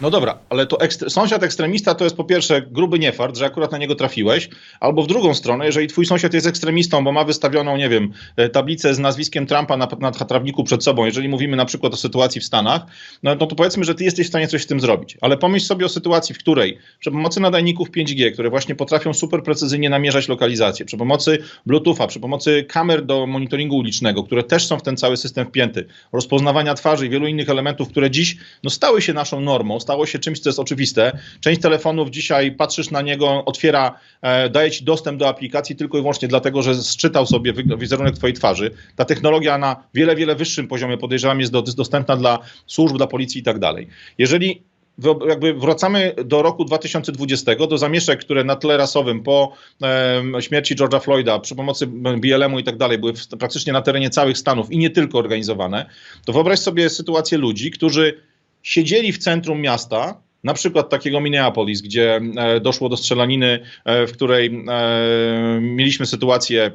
No 0.00 0.10
dobra, 0.10 0.38
ale 0.50 0.66
to 0.66 0.80
ekstre 0.80 1.10
sąsiad 1.10 1.42
ekstremista 1.42 1.94
to 1.94 2.04
jest 2.04 2.16
po 2.16 2.24
pierwsze 2.24 2.62
gruby 2.62 2.98
niefart, 2.98 3.36
że 3.36 3.46
akurat 3.46 3.72
na 3.72 3.78
niego 3.78 3.94
trafiłeś, 3.94 4.48
albo 4.80 5.02
w 5.02 5.06
drugą 5.06 5.34
stronę, 5.34 5.66
jeżeli 5.66 5.86
twój 5.86 6.06
sąsiad 6.06 6.34
jest 6.34 6.46
ekstremistą, 6.46 7.04
bo 7.04 7.12
ma 7.12 7.24
wystawioną, 7.24 7.76
nie 7.76 7.88
wiem, 7.88 8.12
e, 8.36 8.48
tablicę 8.48 8.94
z 8.94 8.98
nazwiskiem 8.98 9.46
Trumpa 9.46 9.76
na, 9.76 9.88
na 10.00 10.10
trawniku 10.10 10.64
przed 10.64 10.84
sobą, 10.84 11.04
jeżeli 11.04 11.28
mówimy 11.28 11.56
na 11.56 11.64
przykład 11.64 11.94
o 11.94 11.96
sytuacji 11.96 12.40
w 12.40 12.44
Stanach, 12.44 12.82
no, 13.22 13.34
no 13.34 13.46
to 13.46 13.56
powiedzmy, 13.56 13.84
że 13.84 13.94
ty 13.94 14.04
jesteś 14.04 14.26
w 14.26 14.28
stanie 14.28 14.48
coś 14.48 14.62
z 14.62 14.66
tym 14.66 14.80
zrobić. 14.80 15.18
Ale 15.20 15.36
pomyśl 15.36 15.66
sobie 15.66 15.86
o 15.86 15.88
sytuacji, 15.88 16.34
w 16.34 16.38
której 16.38 16.78
przy 17.00 17.10
pomocy 17.10 17.40
nadajników 17.40 17.90
5G, 17.90 18.32
które 18.32 18.50
właśnie 18.50 18.74
potrafią 18.74 19.14
super 19.14 19.42
precyzyjnie 19.42 19.90
namierzać 19.90 20.28
lokalizację, 20.28 20.86
przy 20.86 20.96
pomocy 20.96 21.38
Bluetootha, 21.66 22.06
przy 22.06 22.20
pomocy 22.20 22.64
kamer 22.68 23.06
do 23.06 23.26
monitoringu 23.26 23.76
ulicznego, 23.76 24.24
które 24.24 24.42
też 24.42 24.66
są 24.66 24.78
w 24.78 24.82
ten 24.82 24.96
cały 24.96 25.16
system 25.16 25.46
wpięty, 25.46 25.86
rozpoznawania 26.12 26.74
twarzy 26.74 27.06
i 27.06 27.10
wielu 27.10 27.26
innych 27.26 27.50
elementów, 27.50 27.88
które 27.88 28.10
dziś 28.10 28.36
no, 28.62 28.70
stały 28.70 29.02
się 29.02 29.12
naszą 29.12 29.40
normą, 29.40 29.80
stało 29.90 30.06
się 30.06 30.18
czymś, 30.18 30.40
co 30.40 30.48
jest 30.48 30.58
oczywiste. 30.58 31.18
Część 31.40 31.60
telefonów 31.60 32.10
dzisiaj 32.10 32.52
patrzysz 32.52 32.90
na 32.90 33.02
niego, 33.02 33.44
otwiera, 33.44 33.98
e, 34.22 34.50
daje 34.50 34.70
ci 34.70 34.84
dostęp 34.84 35.18
do 35.18 35.28
aplikacji 35.28 35.76
tylko 35.76 35.98
i 35.98 36.00
wyłącznie 36.00 36.28
dlatego, 36.28 36.62
że 36.62 36.74
zczytał 36.74 37.26
sobie 37.26 37.52
wizerunek 37.78 38.14
twojej 38.14 38.34
twarzy. 38.34 38.70
Ta 38.96 39.04
technologia 39.04 39.58
na 39.58 39.76
wiele, 39.94 40.16
wiele 40.16 40.34
wyższym 40.34 40.68
poziomie 40.68 40.98
podejrzewam 40.98 41.40
jest 41.40 41.52
do, 41.52 41.62
dostępna 41.62 42.16
dla 42.16 42.38
służb, 42.66 42.96
dla 42.96 43.06
policji 43.06 43.40
i 43.40 43.44
tak 43.44 43.58
dalej. 43.58 43.86
Jeżeli 44.18 44.62
jakby 45.28 45.54
wracamy 45.54 46.14
do 46.24 46.42
roku 46.42 46.64
2020, 46.64 47.54
do 47.54 47.78
zamieszek, 47.78 48.20
które 48.20 48.44
na 48.44 48.56
tle 48.56 48.76
rasowym 48.76 49.22
po 49.22 49.52
e, 49.82 50.42
śmierci 50.42 50.76
George'a 50.76 51.00
Floyda 51.00 51.38
przy 51.38 51.54
pomocy 51.54 51.86
BLM-u 52.16 52.58
i 52.58 52.64
tak 52.64 52.76
dalej 52.76 52.98
były 52.98 53.12
w, 53.12 53.28
praktycznie 53.28 53.72
na 53.72 53.82
terenie 53.82 54.10
całych 54.10 54.38
Stanów 54.38 54.72
i 54.72 54.78
nie 54.78 54.90
tylko 54.90 55.18
organizowane, 55.18 55.86
to 56.24 56.32
wyobraź 56.32 56.58
sobie 56.58 56.90
sytuację 56.90 57.38
ludzi, 57.38 57.70
którzy 57.70 58.29
siedzieli 58.62 59.12
w 59.12 59.18
centrum 59.18 59.60
miasta, 59.60 60.20
na 60.44 60.54
przykład 60.54 60.88
takiego 60.88 61.20
Minneapolis, 61.20 61.80
gdzie 61.80 62.20
e, 62.36 62.60
doszło 62.60 62.88
do 62.88 62.96
strzelaniny, 62.96 63.60
e, 63.84 64.06
w 64.06 64.12
której 64.12 64.64
e, 64.68 65.60
mieliśmy 65.60 66.06
sytuację 66.06 66.70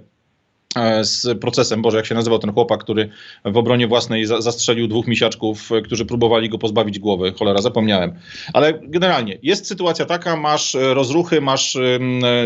z 1.02 1.39
procesem, 1.39 1.82
Boże, 1.82 1.98
jak 1.98 2.06
się 2.06 2.15
nazywał 2.15 2.39
ten 2.39 2.54
chłopak, 2.54 2.84
który 2.84 3.10
w 3.45 3.58
obronie 3.58 3.88
własnej 3.88 4.26
zastrzelił 4.26 4.88
dwóch 4.88 5.08
misiaczków, 5.08 5.69
którzy 5.84 6.06
próbowali 6.06 6.50
go 6.50 6.58
pozbawić 6.58 7.00
głowy. 7.00 7.34
Cholera, 7.39 7.62
zapomniałem. 7.62 8.13
Ale 8.54 8.80
generalnie 8.84 9.38
jest 9.43 9.67
sytuacja 9.67 10.06
taka, 10.06 10.36
masz 10.36 10.78
rozruchy, 10.80 11.41
masz 11.41 11.78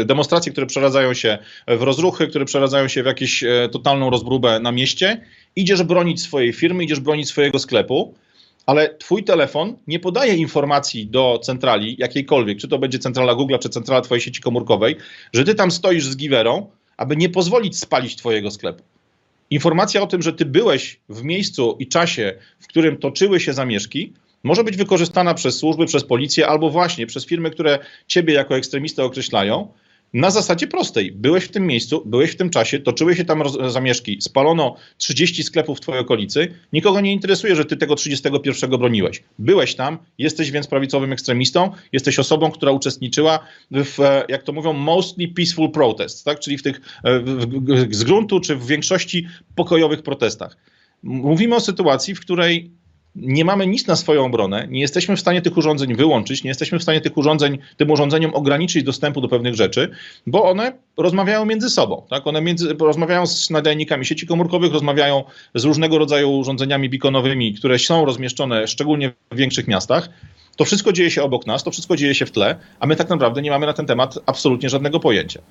demonstracje, 0.06 0.52
które 0.52 0.68
przeradzają 0.68 1.14
się 1.14 1.38
w 1.68 1.82
rozruchy, 1.82 2.28
które 2.28 2.46
przeradzają 2.46 2.88
się 2.88 3.04
w 3.04 3.06
jakąś 3.06 3.44
totalną 3.72 4.10
rozbróbę 4.10 4.60
na 4.60 4.72
mieście. 4.72 5.22
Idziesz 5.56 5.84
bronić 5.84 6.22
swojej 6.22 6.54
firmy, 6.54 6.84
idziesz 6.84 7.00
bronić 7.00 7.28
swojego 7.28 7.60
sklepu 7.60 8.14
ale 8.70 8.96
twój 8.96 9.24
telefon 9.24 9.78
nie 9.88 10.00
podaje 10.00 10.36
informacji 10.36 11.08
do 11.08 11.40
centrali 11.44 11.96
jakiejkolwiek, 12.00 12.58
czy 12.58 12.68
to 12.68 12.80
będzie 12.80 13.00
centrala 13.00 13.36
Google, 13.36 13.56
czy 13.60 13.70
centrala 13.70 14.02
twojej 14.02 14.22
sieci 14.22 14.42
komórkowej, 14.42 14.96
że 15.34 15.44
ty 15.44 15.56
tam 15.56 15.72
stoisz 15.72 16.06
z 16.06 16.18
giwerą, 16.18 16.70
aby 16.98 17.16
nie 17.16 17.30
pozwolić 17.30 17.78
spalić 17.78 18.16
twojego 18.16 18.52
sklepu. 18.52 18.84
Informacja 19.50 20.02
o 20.02 20.08
tym, 20.08 20.22
że 20.22 20.34
ty 20.34 20.46
byłeś 20.46 21.00
w 21.10 21.24
miejscu 21.24 21.76
i 21.80 21.88
czasie, 21.88 22.34
w 22.60 22.68
którym 22.68 22.98
toczyły 22.98 23.40
się 23.40 23.54
zamieszki, 23.54 24.14
może 24.44 24.64
być 24.64 24.78
wykorzystana 24.78 25.34
przez 25.34 25.58
służby, 25.58 25.86
przez 25.86 26.04
policję 26.04 26.48
albo 26.48 26.70
właśnie 26.70 27.08
przez 27.08 27.26
firmy, 27.26 27.52
które 27.52 27.80
ciebie 28.08 28.34
jako 28.34 28.58
ekstremistę 28.58 29.04
określają 29.04 29.68
na 30.14 30.32
zasadzie 30.32 30.68
prostej. 30.68 31.12
Byłeś 31.12 31.44
w 31.44 31.52
tym 31.52 31.68
miejscu, 31.68 32.04
byłeś 32.06 32.32
w 32.32 32.36
tym 32.36 32.50
czasie, 32.50 32.80
toczyły 32.80 33.16
się 33.16 33.26
tam 33.26 33.44
zamieszki, 33.70 34.22
spalono 34.22 34.76
30 34.98 35.44
sklepów 35.44 35.78
w 35.78 35.82
twojej 35.82 36.02
okolicy, 36.02 36.48
nikogo 36.74 37.02
nie 37.02 37.14
interesuje, 37.14 37.56
że 37.56 37.66
ty 37.66 37.78
tego 37.78 37.96
31 37.96 38.70
broniłeś. 38.70 39.24
Byłeś 39.40 39.76
tam, 39.76 39.98
jesteś 40.18 40.52
więc 40.52 40.68
prawicowym 40.68 41.14
ekstremistą, 41.14 41.72
jesteś 41.92 42.20
osobą, 42.20 42.52
która 42.52 42.72
uczestniczyła 42.72 43.40
w, 43.72 44.00
e, 44.00 44.26
jak 44.30 44.44
to 44.44 44.52
mówią, 44.52 44.74
mostly 44.74 45.28
peaceful 45.28 45.72
protests, 45.72 46.24
tak? 46.24 46.40
czyli 46.40 46.58
w 46.58 46.64
tych 46.64 46.82
e, 47.04 47.20
w, 47.20 47.26
w, 47.26 47.96
z 47.96 48.04
gruntu 48.04 48.40
czy 48.40 48.56
w 48.56 48.66
większości 48.66 49.28
pokojowych 49.56 50.02
protestach. 50.02 50.58
Mówimy 51.04 51.56
o 51.56 51.60
sytuacji, 51.60 52.16
w 52.16 52.20
której 52.20 52.72
nie 53.16 53.46
mamy 53.46 53.68
nic 53.68 53.88
na 53.88 53.96
swoją 53.96 54.26
obronę, 54.26 54.68
nie 54.70 54.82
jesteśmy 54.82 55.16
w 55.16 55.20
stanie 55.20 55.42
tych 55.42 55.58
urządzeń 55.58 55.96
wyłączyć, 55.96 56.44
nie 56.44 56.48
jesteśmy 56.48 56.80
w 56.80 56.84
stanie 56.84 57.02
tych 57.02 57.18
urządzeń, 57.18 57.58
tym 57.78 57.92
urządzeniom 57.92 58.36
ograniczyć 58.36 58.84
dostępu 58.84 59.22
do 59.22 59.28
pewnych 59.28 59.56
rzeczy, 59.56 59.90
bo 60.28 60.50
one 60.50 60.72
rozmawiają 60.98 61.46
między 61.46 61.70
sobą. 61.70 62.04
Tak? 62.10 62.28
One 62.28 62.42
między, 62.42 62.76
rozmawiają 62.80 63.28
z 63.28 63.50
nadajnikami 63.50 64.06
sieci 64.06 64.28
komórkowych, 64.28 64.74
rozmawiają 64.74 65.24
z 65.56 65.64
różnego 65.64 65.98
rodzaju 65.98 66.32
urządzeniami 66.32 66.90
beaconowymi, 66.90 67.54
które 67.54 67.80
są 67.80 68.06
rozmieszczone 68.06 68.68
szczególnie 68.68 69.12
w 69.32 69.36
większych 69.36 69.68
miastach. 69.68 70.10
To 70.56 70.66
wszystko 70.66 70.94
dzieje 70.94 71.12
się 71.12 71.24
obok 71.24 71.48
nas, 71.48 71.64
to 71.64 71.72
wszystko 71.72 71.96
dzieje 71.96 72.16
się 72.16 72.26
w 72.26 72.32
tle, 72.32 72.56
a 72.80 72.88
my 72.88 72.96
tak 72.96 73.10
naprawdę 73.10 73.42
nie 73.42 73.52
mamy 73.52 73.66
na 73.66 73.74
ten 73.74 73.86
temat 73.86 74.20
absolutnie 74.26 74.70
żadnego 74.70 75.00
pojęcia. 75.00 75.42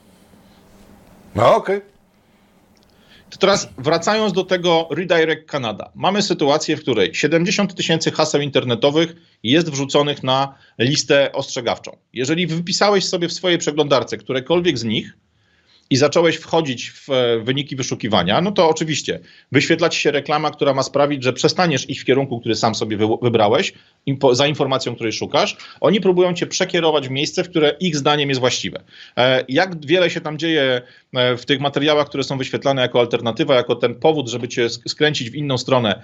No 1.34 1.56
okej. 1.56 1.76
Okay. 1.76 1.97
Teraz 3.38 3.68
wracając 3.78 4.32
do 4.32 4.44
tego 4.44 4.88
Redirect 4.90 5.50
Canada. 5.50 5.92
Mamy 5.94 6.22
sytuację, 6.22 6.76
w 6.76 6.80
której 6.80 7.14
70 7.14 7.74
tysięcy 7.74 8.10
haseł 8.10 8.40
internetowych 8.40 9.16
jest 9.42 9.70
wrzuconych 9.70 10.22
na 10.22 10.54
listę 10.78 11.32
ostrzegawczą. 11.32 11.96
Jeżeli 12.12 12.46
wypisałeś 12.46 13.04
sobie 13.04 13.28
w 13.28 13.32
swojej 13.32 13.58
przeglądarce 13.58 14.16
którekolwiek 14.16 14.78
z 14.78 14.84
nich, 14.84 15.16
i 15.90 15.96
zacząłeś 15.96 16.36
wchodzić 16.36 16.90
w 16.90 17.10
e, 17.10 17.38
wyniki 17.38 17.76
wyszukiwania, 17.76 18.40
no 18.40 18.52
to 18.52 18.68
oczywiście 18.68 19.20
wyświetla 19.52 19.88
ci 19.88 20.00
się 20.00 20.10
reklama, 20.10 20.50
która 20.50 20.74
ma 20.74 20.82
sprawić, 20.82 21.24
że 21.24 21.32
przestaniesz 21.32 21.90
iść 21.90 22.00
w 22.00 22.04
kierunku, 22.04 22.40
który 22.40 22.54
sam 22.54 22.74
sobie 22.74 22.98
wybrałeś, 23.22 23.72
za 24.32 24.46
informacją, 24.46 24.94
której 24.94 25.12
szukasz. 25.12 25.56
Oni 25.80 26.00
próbują 26.00 26.34
cię 26.34 26.46
przekierować 26.46 27.08
w 27.08 27.10
miejsce, 27.10 27.44
w 27.44 27.48
które 27.48 27.76
ich 27.80 27.96
zdaniem 27.96 28.28
jest 28.28 28.40
właściwe. 28.40 28.82
E, 29.16 29.44
jak 29.48 29.86
wiele 29.86 30.10
się 30.10 30.20
tam 30.20 30.38
dzieje 30.38 30.82
w 31.38 31.44
tych 31.44 31.60
materiałach, 31.60 32.08
które 32.08 32.24
są 32.24 32.38
wyświetlane 32.38 32.82
jako 32.82 33.00
alternatywa, 33.00 33.54
jako 33.54 33.76
ten 33.76 33.94
powód, 33.94 34.28
żeby 34.28 34.48
cię 34.48 34.70
skręcić 34.70 35.30
w 35.30 35.34
inną 35.34 35.58
stronę, 35.58 36.02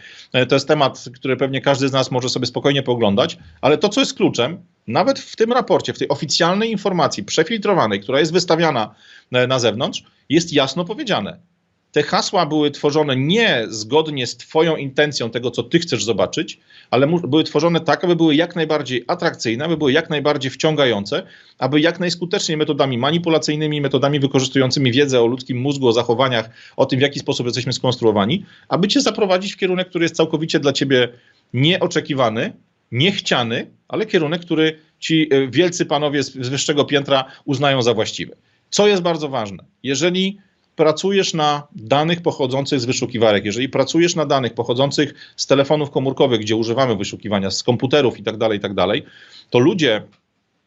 to 0.49 0.57
jest 0.57 0.69
temat, 0.69 1.05
który 1.14 1.37
pewnie 1.37 1.61
każdy 1.61 1.88
z 1.88 1.93
nas 1.93 2.11
może 2.11 2.29
sobie 2.29 2.47
spokojnie 2.47 2.83
pooglądać, 2.83 3.38
ale 3.61 3.79
to, 3.79 3.88
co 3.88 4.01
jest 4.01 4.14
kluczem, 4.14 4.59
nawet 4.87 5.19
w 5.19 5.37
tym 5.37 5.53
raporcie, 5.53 5.93
w 5.93 5.99
tej 5.99 6.09
oficjalnej 6.09 6.71
informacji 6.71 7.25
przefiltrowanej, 7.25 8.01
która 8.01 8.21
jest 8.21 8.33
wystawiana 8.33 8.95
e, 9.33 9.47
na 9.47 9.59
zewnątrz, 9.59 10.05
jest 10.29 10.53
jasno 10.53 10.85
powiedziane. 10.85 11.38
Te 11.94 12.02
hasła 12.02 12.46
były 12.46 12.70
tworzone 12.70 13.16
nie 13.16 13.66
zgodnie 13.68 14.26
z 14.26 14.37
Twoją 14.37 14.76
intencją 14.76 15.30
tego, 15.30 15.50
co 15.50 15.62
Ty 15.62 15.78
chcesz 15.78 16.04
zobaczyć, 16.04 16.61
ale 16.90 17.07
były 17.07 17.44
tworzone 17.44 17.80
tak, 17.80 18.04
aby 18.04 18.16
były 18.16 18.35
jak 18.35 18.57
najbardziej 18.57 19.04
atrakcyjne, 19.07 19.64
aby 19.64 19.76
były 19.76 19.92
jak 19.92 20.11
najbardziej 20.11 20.50
wciągające, 20.50 21.22
aby 21.59 21.80
jak 21.80 22.00
najskuteczniej 22.00 22.57
metodami 22.57 22.98
manipulacyjnymi, 22.98 23.80
metodami 23.80 24.20
wykorzystującymi 24.20 24.92
wiedzę 24.92 25.22
o 25.22 25.26
ludzkim 25.26 25.61
mózgu, 25.61 25.88
o 25.88 25.92
zachowaniach, 25.92 26.50
o 26.76 26.87
tym, 26.87 26.98
w 26.98 27.02
jaki 27.02 27.18
sposób 27.18 27.46
jesteśmy 27.46 27.72
skonstruowani, 27.72 28.44
aby 28.68 28.88
Cię 28.88 29.00
zaprowadzić 29.00 29.52
w 29.52 29.57
kierunek, 29.57 29.88
który 29.88 30.04
jest 30.04 30.16
całkowicie 30.16 30.61
dla 30.61 30.72
Ciebie 30.72 31.09
nieoczekiwany, 31.52 32.52
niechciany, 32.92 33.70
ale 33.88 34.07
kierunek, 34.07 34.40
który 34.40 34.78
ci 34.98 35.28
e, 35.30 35.48
wielcy 35.48 35.87
panowie 35.87 36.22
z 36.22 36.30
wyższego 36.30 36.85
piętra 36.85 37.24
uznają 37.44 37.83
za 37.83 37.94
właściwy. 37.94 38.37
Co 38.70 38.87
jest 38.87 39.02
bardzo 39.02 39.28
ważne? 39.28 39.64
Jeżeli 39.83 40.38
pracujesz 40.77 41.35
na 41.35 41.67
danych 41.73 42.23
pochodzących 42.23 42.81
z 42.81 42.85
wyszukiwarek, 42.85 43.45
jeżeli 43.45 43.69
pracujesz 43.69 44.15
na 44.15 44.27
danych 44.27 44.55
pochodzących 44.55 45.15
z 45.37 45.47
telefonów 45.47 45.91
komórkowych, 45.91 46.41
gdzie 46.41 46.57
używamy 46.57 46.97
wyszukiwania, 46.97 47.51
z 47.51 47.63
komputerów 47.63 48.19
itd., 48.19 48.39
tak 48.39 48.53
itd., 48.53 48.87
tak 48.87 49.13
to 49.51 49.59
ludzie 49.59 50.03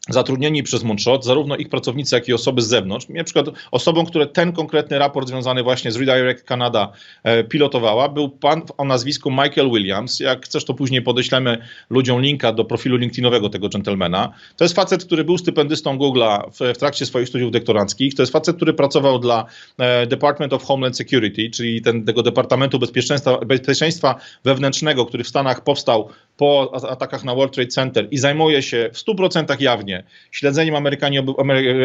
zatrudnieni 0.10 0.63
przez 0.63 0.84
Moonshot, 0.84 1.26
zarówno 1.26 1.56
ich 1.56 1.70
pracownicy, 1.70 2.15
jak 2.15 2.28
i 2.28 2.34
osoby 2.34 2.62
z 2.62 2.67
zewnątrz. 2.67 3.10
Na 3.10 3.24
przykład 3.24 3.46
osobą, 3.72 4.06
które 4.06 4.28
ten 4.28 4.52
konkretny 4.52 5.00
raport 5.00 5.28
związany 5.28 5.63
właśnie 5.63 5.91
z 5.91 5.96
Redirect 5.96 6.43
Canada 6.43 6.91
e, 7.24 7.43
pilotowała, 7.43 8.10
był 8.10 8.30
pan 8.30 8.62
o 8.78 8.86
nazwisku 8.86 9.32
Michael 9.32 9.70
Williams. 9.70 10.20
Jak 10.20 10.46
chcesz, 10.46 10.65
to 10.65 10.74
później 10.74 11.02
podeślemy 11.02 11.58
ludziom 11.89 12.22
linka 12.22 12.54
do 12.54 12.65
profilu 12.65 12.98
LinkedInowego 12.98 13.50
tego 13.50 13.70
gentlemana. 13.70 14.34
To 14.56 14.63
jest 14.65 14.76
facet, 14.76 15.06
który 15.06 15.24
był 15.24 15.38
stypendystą 15.38 15.98
Google'a 15.98 16.52
w, 16.52 16.76
w 16.76 16.78
trakcie 16.78 17.06
swoich 17.06 17.28
studiów 17.28 17.52
doktoranckich. 17.52 18.15
To 18.15 18.22
jest 18.22 18.34
facet, 18.34 18.56
który 18.56 18.74
pracował 18.74 19.20
dla 19.20 19.46
e, 19.78 20.08
Department 20.08 20.54
of 20.54 20.63
Homeland 20.63 20.98
Security, 20.98 21.50
czyli 21.50 21.82
ten, 21.82 22.06
tego 22.06 22.24
Departamentu 22.24 22.80
Bezpieczeństwa, 22.80 23.38
Bezpieczeństwa 23.38 24.15
Wewnętrznego, 24.43 25.06
który 25.06 25.24
w 25.24 25.28
Stanach 25.28 25.63
powstał 25.63 26.10
po 26.38 26.71
atakach 26.89 27.23
na 27.23 27.36
World 27.36 27.54
Trade 27.54 27.69
Center 27.69 28.08
i 28.12 28.17
zajmuje 28.17 28.62
się 28.62 28.89
w 28.93 28.97
100% 28.97 29.62
jawnie 29.62 30.04
śledzeniem 30.32 30.76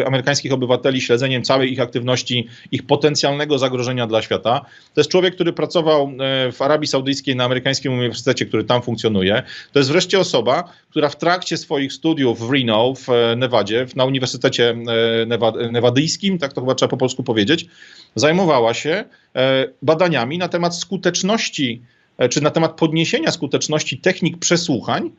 amerykańskich 0.05 0.53
obywateli, 0.53 1.01
śledzeniem 1.01 1.43
całej 1.43 1.73
ich 1.73 1.79
aktywności, 1.79 2.47
ich 2.71 2.83
potencjalnego 2.85 3.57
zagrożenia 3.57 4.07
dla 4.07 4.21
świata. 4.21 4.65
To 4.93 5.01
jest 5.01 5.11
człowiek, 5.11 5.35
który 5.35 5.53
pracował 5.53 6.11
e, 6.19 6.51
w 6.51 6.61
Arabii 6.61 6.87
Saudyjskiej 6.87 7.35
na 7.35 7.43
amerykańskim 7.43 7.93
uniwersytecie, 7.93 8.45
który 8.45 8.63
tam 8.63 8.81
funkcjonuje. 8.81 9.43
To 9.71 9.79
jest 9.79 9.91
wreszcie 9.91 10.19
osoba, 10.19 10.63
która 10.89 11.09
w 11.09 11.17
trakcie 11.17 11.57
swoich 11.57 11.93
studiów 11.93 12.47
w 12.47 12.51
Reno, 12.51 12.93
w 12.95 13.09
e, 13.09 13.35
Nevadzie, 13.35 13.85
na 13.95 14.05
Uniwersytecie 14.05 14.75
e, 15.59 15.71
Nevadyjskim, 15.71 16.37
tak 16.37 16.53
to 16.53 16.61
chyba 16.61 16.75
trzeba 16.75 16.89
po 16.89 16.97
polsku 16.97 17.23
powiedzieć, 17.23 17.65
zajmowała 18.15 18.73
się 18.73 19.03
badaniami 19.81 20.37
na 20.37 20.47
temat 20.47 20.77
skuteczności 20.77 21.81
czy 22.29 22.41
na 22.41 22.49
temat 22.49 22.71
podniesienia 22.71 23.31
skuteczności 23.31 23.97
technik 23.97 24.37
przesłuchań 24.37 25.11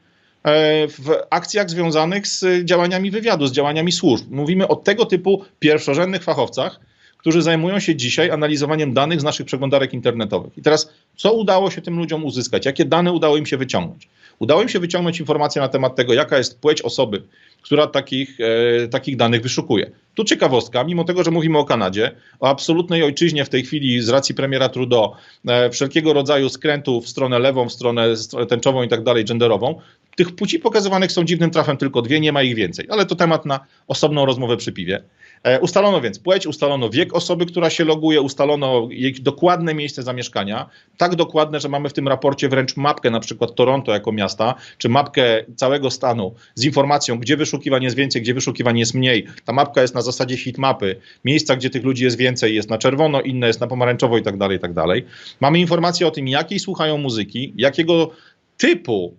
E, 0.45 0.89
w 0.89 1.11
akcjach 1.31 1.71
związanych 1.71 2.27
z 2.27 2.65
działaniami 2.65 3.11
wywiadu, 3.11 3.47
z 3.47 3.53
działaniami 3.53 3.93
służb. 3.93 4.25
Mówimy 4.31 4.69
o 4.69 4.77
tego 4.77 5.07
typu 5.07 5.45
pierwszorzędnych 5.59 6.23
fachowcach, 6.23 6.81
którzy 7.19 7.43
zajmują 7.43 7.81
się 7.81 7.97
dzisiaj 7.97 8.31
analizowaniem 8.31 8.95
danych 8.95 9.21
z 9.21 9.25
naszych 9.25 9.47
przeglądarek 9.47 9.95
internetowych. 9.95 10.59
I 10.59 10.63
teraz, 10.63 10.93
co 11.17 11.33
udało 11.33 11.71
się 11.71 11.83
tym 11.83 11.99
ludziom 11.99 12.25
uzyskać? 12.25 12.67
Jakie 12.67 12.85
dane 12.85 13.13
udało 13.13 13.37
im 13.37 13.47
się 13.47 13.57
wyciągnąć? 13.57 14.09
Udało 14.39 14.63
im 14.63 14.69
się 14.69 14.81
wyciągnąć 14.81 15.21
informacje 15.21 15.63
na 15.63 15.69
temat 15.69 15.97
tego, 15.97 16.15
jaka 16.15 16.39
jest 16.39 16.61
płeć 16.61 16.83
osoby, 16.83 17.23
która 17.63 17.87
takich, 17.87 18.39
e, 18.41 18.89
takich 18.89 19.17
danych 19.17 19.43
wyszukuje. 19.43 19.91
Tu 20.15 20.25
ciekawostka, 20.25 20.85
mimo 20.85 21.05
tego, 21.05 21.25
że 21.25 21.31
mówimy 21.31 21.59
o 21.59 21.65
Kanadzie, 21.65 22.11
o 22.41 22.49
absolutnej 22.49 23.03
ojczyźnie 23.03 23.45
w 23.45 23.49
tej 23.49 23.63
chwili 23.63 24.03
z 24.03 24.09
racji 24.09 24.35
premiera 24.35 24.69
Trudeau, 24.69 25.13
e, 25.49 25.71
wszelkiego 25.71 26.13
rodzaju 26.13 26.49
skrętów 26.49 27.05
w 27.05 27.09
stronę 27.09 27.39
lewą, 27.39 27.69
w 27.69 27.73
stronę 27.73 28.15
tęczową 28.49 28.83
i 28.83 28.89
tak 28.89 29.03
dalej, 29.03 29.25
genderową, 29.25 29.81
tych 30.17 30.35
płci 30.35 30.59
pokazywanych 30.59 31.13
są 31.13 31.25
dziwnym 31.25 31.51
trafem 31.51 31.77
tylko 31.77 32.03
dwie, 32.03 32.21
nie 32.21 32.33
ma 32.33 32.43
ich 32.43 32.55
więcej, 32.55 32.87
ale 32.91 33.07
to 33.07 33.15
temat 33.15 33.47
na 33.47 33.61
osobną 33.87 34.27
rozmowę 34.27 34.57
przy 34.57 34.73
piwie. 34.73 35.03
E, 35.45 35.61
ustalono 35.61 36.01
więc 36.01 36.19
płeć, 36.19 36.47
ustalono 36.47 36.91
wiek 36.91 37.15
osoby, 37.15 37.47
która 37.47 37.71
się 37.71 37.85
loguje, 37.85 38.21
ustalono 38.21 38.89
jej 38.91 39.13
dokładne 39.13 39.75
miejsce 39.75 40.03
zamieszkania. 40.03 40.69
Tak 40.97 41.15
dokładne, 41.15 41.61
że 41.61 41.69
mamy 41.69 41.89
w 41.89 41.93
tym 41.93 42.09
raporcie 42.09 42.49
wręcz 42.49 42.77
mapkę 42.77 43.11
na 43.11 43.21
przykład 43.21 43.55
Toronto 43.55 43.93
jako 43.93 44.13
miasta, 44.13 44.55
czy 44.79 44.89
mapkę 44.89 45.45
całego 45.57 45.91
stanu 45.91 46.35
z 46.55 46.65
informacją, 46.65 47.19
gdzie 47.19 47.37
wyszukiwań 47.37 47.83
jest 47.83 47.97
więcej, 47.97 48.23
gdzie 48.23 48.35
wyszukiwań 48.35 48.79
jest 48.79 48.95
mniej. 48.95 49.27
Ta 49.45 49.53
mapka 49.53 49.83
jest 49.83 49.95
na 49.95 50.03
zasadzie 50.03 50.37
heatmapy. 50.37 50.97
Miejsca, 51.25 51.57
gdzie 51.57 51.71
tych 51.71 51.85
ludzi 51.85 52.05
jest 52.05 52.17
więcej, 52.17 52.55
jest 52.55 52.71
na 52.71 52.79
czerwono, 52.79 53.21
inne 53.21 53.47
jest 53.47 53.61
na 53.61 53.67
pomarańczowo 53.67 54.19
i 54.19 54.23
tak 54.23 54.37
dalej, 54.39 54.57
i 54.57 54.61
tak 54.61 54.73
dalej. 54.73 55.05
Mamy 55.41 55.59
informacje 55.59 56.07
o 56.07 56.11
tym, 56.11 56.29
jakiej 56.29 56.59
słuchają 56.59 56.99
muzyki, 56.99 57.53
jakiego 57.57 58.11
typu 58.57 59.15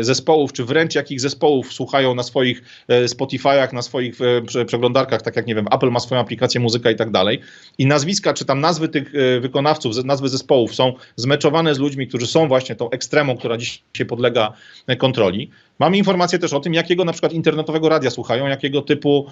zespołów, 0.00 0.52
czy 0.52 0.64
wręcz 0.64 0.94
jakich 0.94 1.20
zespołów 1.20 1.72
słuchają 1.72 2.14
na 2.14 2.22
swoich 2.22 2.62
e, 2.88 3.04
Spotify'ach, 3.04 3.72
na 3.72 3.82
swoich 3.82 4.18
e, 4.20 4.64
przeglądarkach, 4.64 5.22
tak 5.22 5.36
jak 5.36 5.46
nie 5.46 5.54
wiem, 5.54 5.66
Apple 5.72 5.90
ma 5.90 6.00
swoją 6.00 6.20
aplikację 6.20 6.60
muzyka 6.60 6.90
i 6.90 6.96
tak 6.96 7.10
dalej. 7.10 7.40
I 7.78 7.86
nazwiska, 7.86 8.34
czy 8.34 8.44
tam 8.44 8.60
nazwy 8.60 8.88
tych 8.88 9.12
wykonawców, 9.40 10.04
nazwy 10.04 10.28
zespołów 10.28 10.74
są 10.74 10.92
zmeczowane 11.16 11.74
z 11.74 11.78
ludźmi, 11.78 12.08
którzy 12.08 12.26
są 12.26 12.48
właśnie 12.48 12.74
tą 12.74 12.90
ekstremą, 12.90 13.36
która 13.36 13.56
dzisiaj 13.56 14.06
podlega 14.08 14.52
kontroli. 14.98 15.50
Mamy 15.78 15.96
informacje 15.96 16.38
też 16.38 16.52
o 16.52 16.60
tym, 16.60 16.74
jakiego 16.74 17.04
na 17.04 17.12
przykład 17.12 17.32
internetowego 17.32 17.88
radia 17.88 18.10
słuchają, 18.10 18.46
jakiego 18.46 18.82
typu 18.82 19.26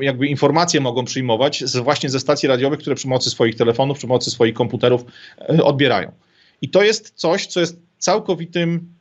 jakby 0.00 0.26
informacje 0.26 0.80
mogą 0.80 1.04
przyjmować 1.04 1.64
z, 1.64 1.76
właśnie 1.76 2.10
ze 2.10 2.20
stacji 2.20 2.48
radiowych, 2.48 2.78
które 2.78 2.96
przy 2.96 3.04
pomocy 3.04 3.30
swoich 3.30 3.54
telefonów, 3.54 3.98
przy 3.98 4.06
pomocy 4.06 4.30
swoich 4.30 4.54
komputerów 4.54 5.04
odbierają. 5.62 6.12
I 6.62 6.68
to 6.68 6.82
jest 6.82 7.12
coś, 7.14 7.46
co 7.46 7.60
jest 7.60 7.80
całkowitym 7.98 8.99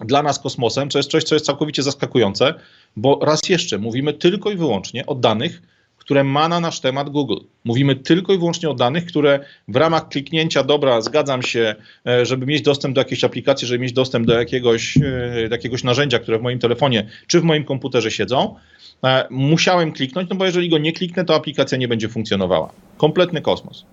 dla 0.00 0.22
nas 0.22 0.38
kosmosem, 0.38 0.88
to 0.88 0.98
jest 0.98 1.10
coś, 1.10 1.24
co 1.24 1.34
jest 1.34 1.46
całkowicie 1.46 1.82
zaskakujące, 1.82 2.54
bo 2.96 3.18
raz 3.22 3.48
jeszcze 3.48 3.78
mówimy 3.78 4.12
tylko 4.12 4.50
i 4.50 4.56
wyłącznie 4.56 5.06
o 5.06 5.14
danych, 5.14 5.62
które 6.02 6.24
ma 6.24 6.48
na 6.48 6.60
nasz 6.60 6.80
temat 6.80 7.10
Google. 7.10 7.36
Mówimy 7.64 7.96
tylko 7.96 8.32
i 8.32 8.38
wyłącznie 8.38 8.70
o 8.70 8.74
danych, 8.74 9.06
które 9.06 9.40
w 9.68 9.76
ramach 9.76 10.08
kliknięcia, 10.08 10.62
dobra, 10.62 11.00
zgadzam 11.00 11.42
się, 11.42 11.74
e, 12.06 12.26
żeby 12.26 12.46
mieć 12.46 12.62
dostęp 12.62 12.94
do 12.94 13.00
jakiejś 13.00 13.24
aplikacji, 13.24 13.68
żeby 13.68 13.78
mieć 13.78 13.92
dostęp 13.92 14.26
do 14.26 14.34
jakiegoś, 14.34 14.96
e, 14.96 15.48
do 15.48 15.54
jakiegoś 15.54 15.84
narzędzia, 15.84 16.18
które 16.18 16.38
w 16.38 16.42
moim 16.42 16.58
telefonie 16.58 17.08
czy 17.26 17.40
w 17.40 17.44
moim 17.44 17.64
komputerze 17.64 18.10
siedzą, 18.10 18.56
e, 19.04 19.26
musiałem 19.30 19.92
kliknąć, 19.92 20.30
no 20.30 20.36
bo 20.36 20.44
jeżeli 20.44 20.68
go 20.68 20.78
nie 20.78 20.92
kliknę, 20.92 21.24
to 21.24 21.34
aplikacja 21.34 21.78
nie 21.78 21.88
będzie 21.88 22.08
funkcjonowała. 22.08 22.72
Kompletny 22.96 23.40
kosmos. 23.40 23.84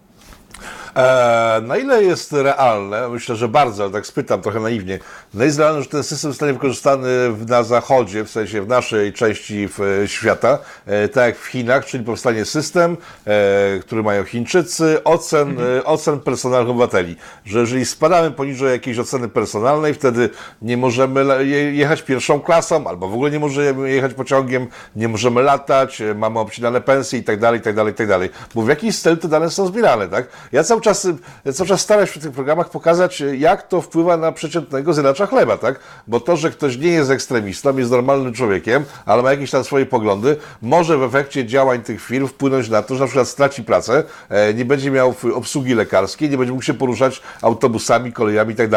E, 0.96 1.62
na 1.64 1.78
ile 1.78 2.04
jest 2.04 2.34
realne, 2.34 3.10
myślę, 3.10 3.36
że 3.36 3.48
bardzo, 3.48 3.84
ale 3.84 3.92
tak 3.92 4.06
spytam 4.06 4.42
trochę 4.42 4.60
naiwnie, 4.60 5.00
na 5.34 5.46
ile 5.46 5.58
realne, 5.58 5.82
że 5.82 5.90
ten 5.90 6.04
system 6.04 6.32
zostanie 6.32 6.54
wykorzystany 6.54 7.08
na 7.48 7.64
zachodzie, 7.64 8.24
w 8.24 8.30
sensie 8.30 8.62
w 8.62 8.68
naszej 8.68 9.14
części 9.14 9.68
w, 9.68 10.04
świata, 10.06 10.60
e, 10.86 11.08
tak 11.08 11.26
jak 11.26 11.38
w 11.38 11.46
Chinach, 11.46 11.86
czyli 11.86 12.04
powstanie 12.04 12.46
system, 12.46 12.98
e, 13.26 13.80
który 13.80 14.04
mają 14.04 14.24
Chińczycy, 14.24 15.04
ocen, 15.04 15.58
e, 15.60 15.84
ocen 15.84 16.20
personalnych 16.20 16.70
obywateli, 16.70 17.16
że 17.46 17.60
jeżeli 17.60 17.86
spadamy 17.86 18.32
poniżej 18.32 18.72
jakiejś 18.72 19.00
oceny 19.00 19.28
personalnej, 19.28 19.94
wtedy 19.94 20.30
nie 20.62 20.78
możemy 20.78 21.46
jechać 21.74 22.02
pierwszą 22.02 22.42
klasą, 22.42 22.88
albo 22.88 23.08
w 23.08 23.14
ogóle 23.14 23.32
nie 23.32 23.40
możemy 23.40 23.92
jechać 23.92 24.14
pociągiem, 24.14 24.68
nie 24.96 25.08
możemy 25.08 25.44
latać, 25.44 26.02
e, 26.02 26.14
mamy 26.14 26.40
obcinane 26.40 26.82
pensje 26.82 27.20
i 27.20 27.24
tak 27.24 27.40
dalej, 27.40 27.60
i 27.60 27.64
tak 27.64 27.76
dalej, 27.76 27.94
i 27.94 27.96
tak 27.96 28.08
dalej. 28.08 28.30
Bo 28.56 28.62
w 28.62 28.68
jakiś 28.68 29.00
cel 29.00 29.18
te 29.18 29.28
dane 29.28 29.50
są 29.50 29.68
zbierane, 29.68 30.08
tak? 30.08 30.28
Ja 30.52 30.64
cały 30.64 30.78
czas, 30.82 31.07
e, 31.45 31.53
cały 31.53 31.67
czas 31.67 31.88
się 31.88 32.19
w 32.19 32.23
tych 32.23 32.32
programach 32.32 32.69
pokazać, 32.69 33.23
jak 33.38 33.67
to 33.67 33.82
wpływa 33.82 34.17
na 34.17 34.32
przeciętnego 34.32 34.93
zjadacza 34.93 35.25
chleba, 35.25 35.57
tak? 35.57 35.80
Bo 36.07 36.19
to, 36.19 36.38
że 36.38 36.51
ktoś 36.51 36.77
nie 36.77 36.88
jest 36.88 37.11
ekstremistą, 37.11 37.77
jest 37.77 37.91
normalnym 37.91 38.34
człowiekiem, 38.34 38.86
ale 39.05 39.23
ma 39.23 39.32
jakieś 39.32 39.51
tam 39.51 39.63
swoje 39.63 39.86
poglądy, 39.86 40.38
może 40.61 40.97
w 40.97 41.03
efekcie 41.03 41.45
działań 41.45 41.82
tych 41.82 42.01
firm 42.01 42.27
wpłynąć 42.27 42.69
na 42.69 42.82
to, 42.82 42.95
że 42.95 42.99
na 42.99 43.07
przykład 43.07 43.27
straci 43.27 43.63
pracę, 43.63 44.03
e, 44.30 44.53
nie 44.53 44.65
będzie 44.65 44.91
miał 44.91 45.15
obsługi 45.36 45.73
lekarskiej, 45.73 46.30
nie 46.30 46.38
będzie 46.38 46.53
mógł 46.53 46.63
się 46.63 46.73
poruszać 46.73 47.21
autobusami, 47.41 48.13
kolejami 48.13 48.53
i 48.53 48.55
tak. 48.55 48.69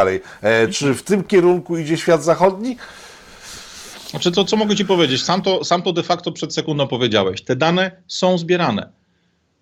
E, 0.42 0.68
Czy 0.68 0.94
w 0.94 1.03
tym 1.03 1.24
kierunku 1.24 1.76
idzie 1.76 1.96
świat 1.96 2.24
zachodni? 2.24 2.76
Znaczy, 4.11 4.32
to 4.32 4.44
co 4.44 4.57
mogę 4.57 4.76
ci 4.76 4.84
powiedzieć? 4.84 5.24
Sam 5.24 5.42
to, 5.42 5.64
sam 5.64 5.82
to 5.82 5.92
de 5.92 6.03
facto 6.03 6.32
przed 6.32 6.55
sekundą 6.55 6.88
powiedziałeś. 6.88 7.42
Te 7.42 7.57
dane 7.57 8.03
są 8.09 8.38
zbierane. 8.38 9.01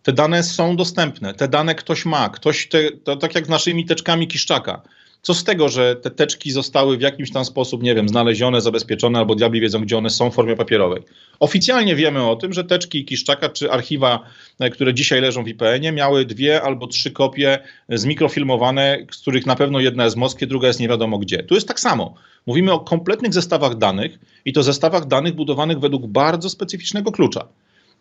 Te 0.03 0.13
dane 0.13 0.43
są 0.43 0.77
dostępne. 0.77 1.35
Te 1.35 1.49
dane 1.49 1.75
ktoś 1.75 2.05
ma. 2.05 2.29
Ktoś 2.29 2.69
te, 2.69 2.91
to 2.91 3.17
tak 3.17 3.35
jak 3.35 3.47
z 3.47 3.49
naszymi 3.49 3.87
teczkami 3.87 4.29
Kiszczaka. 4.29 4.83
Co 5.23 5.35
z 5.35 5.45
tego, 5.45 5.69
że 5.69 5.97
te 5.97 6.11
teczki 6.11 6.51
zostały 6.51 6.99
w 6.99 7.01
jakimś 7.01 7.33
tam 7.33 7.45
sposób, 7.45 7.83
nie 7.83 7.95
wiem, 7.95 8.09
znalezione, 8.09 8.61
zabezpieczone, 8.61 9.19
albo 9.19 9.35
diabli 9.35 9.61
wiedzą, 9.61 9.81
gdzie 9.81 9.99
one 9.99 10.11
są 10.11 10.31
w 10.31 10.35
formie 10.35 10.57
papierowej. 10.57 11.03
Oficjalnie 11.41 11.97
wiemy 11.97 12.27
o 12.27 12.37
tym, 12.37 12.53
że 12.53 12.65
teczki 12.65 13.05
Kiszczaka 13.05 13.49
czy 13.49 13.73
archiwa, 13.73 14.21
e, 14.59 14.71
które 14.71 14.95
dzisiaj 14.95 15.21
leżą 15.21 15.45
w 15.45 15.49
IPN-ie, 15.49 15.93
miały 15.93 16.25
dwie 16.25 16.63
albo 16.63 16.87
trzy 16.87 17.11
kopie 17.11 17.59
zmikrofilmowane, 17.89 19.07
z 19.11 19.19
których 19.19 19.47
na 19.47 19.57
pewno 19.57 19.81
jedna 19.81 20.05
jest 20.05 20.17
w 20.17 20.19
Moskwie, 20.19 20.47
druga 20.47 20.69
jest 20.69 20.81
nie 20.81 20.89
wiadomo 20.89 21.19
gdzie. 21.19 21.43
Tu 21.43 21.55
jest 21.55 21.69
tak 21.69 21.81
samo. 21.81 22.15
Mówimy 22.47 22.73
o 22.73 22.81
kompletnych 22.81 23.35
zestawach 23.35 23.75
danych 23.75 24.19
i 24.45 24.53
to 24.53 24.63
zestawach 24.63 25.07
danych 25.07 25.35
budowanych 25.35 25.81
według 25.81 26.07
bardzo 26.07 26.51
specyficznego 26.51 27.13
klucza. 27.13 27.49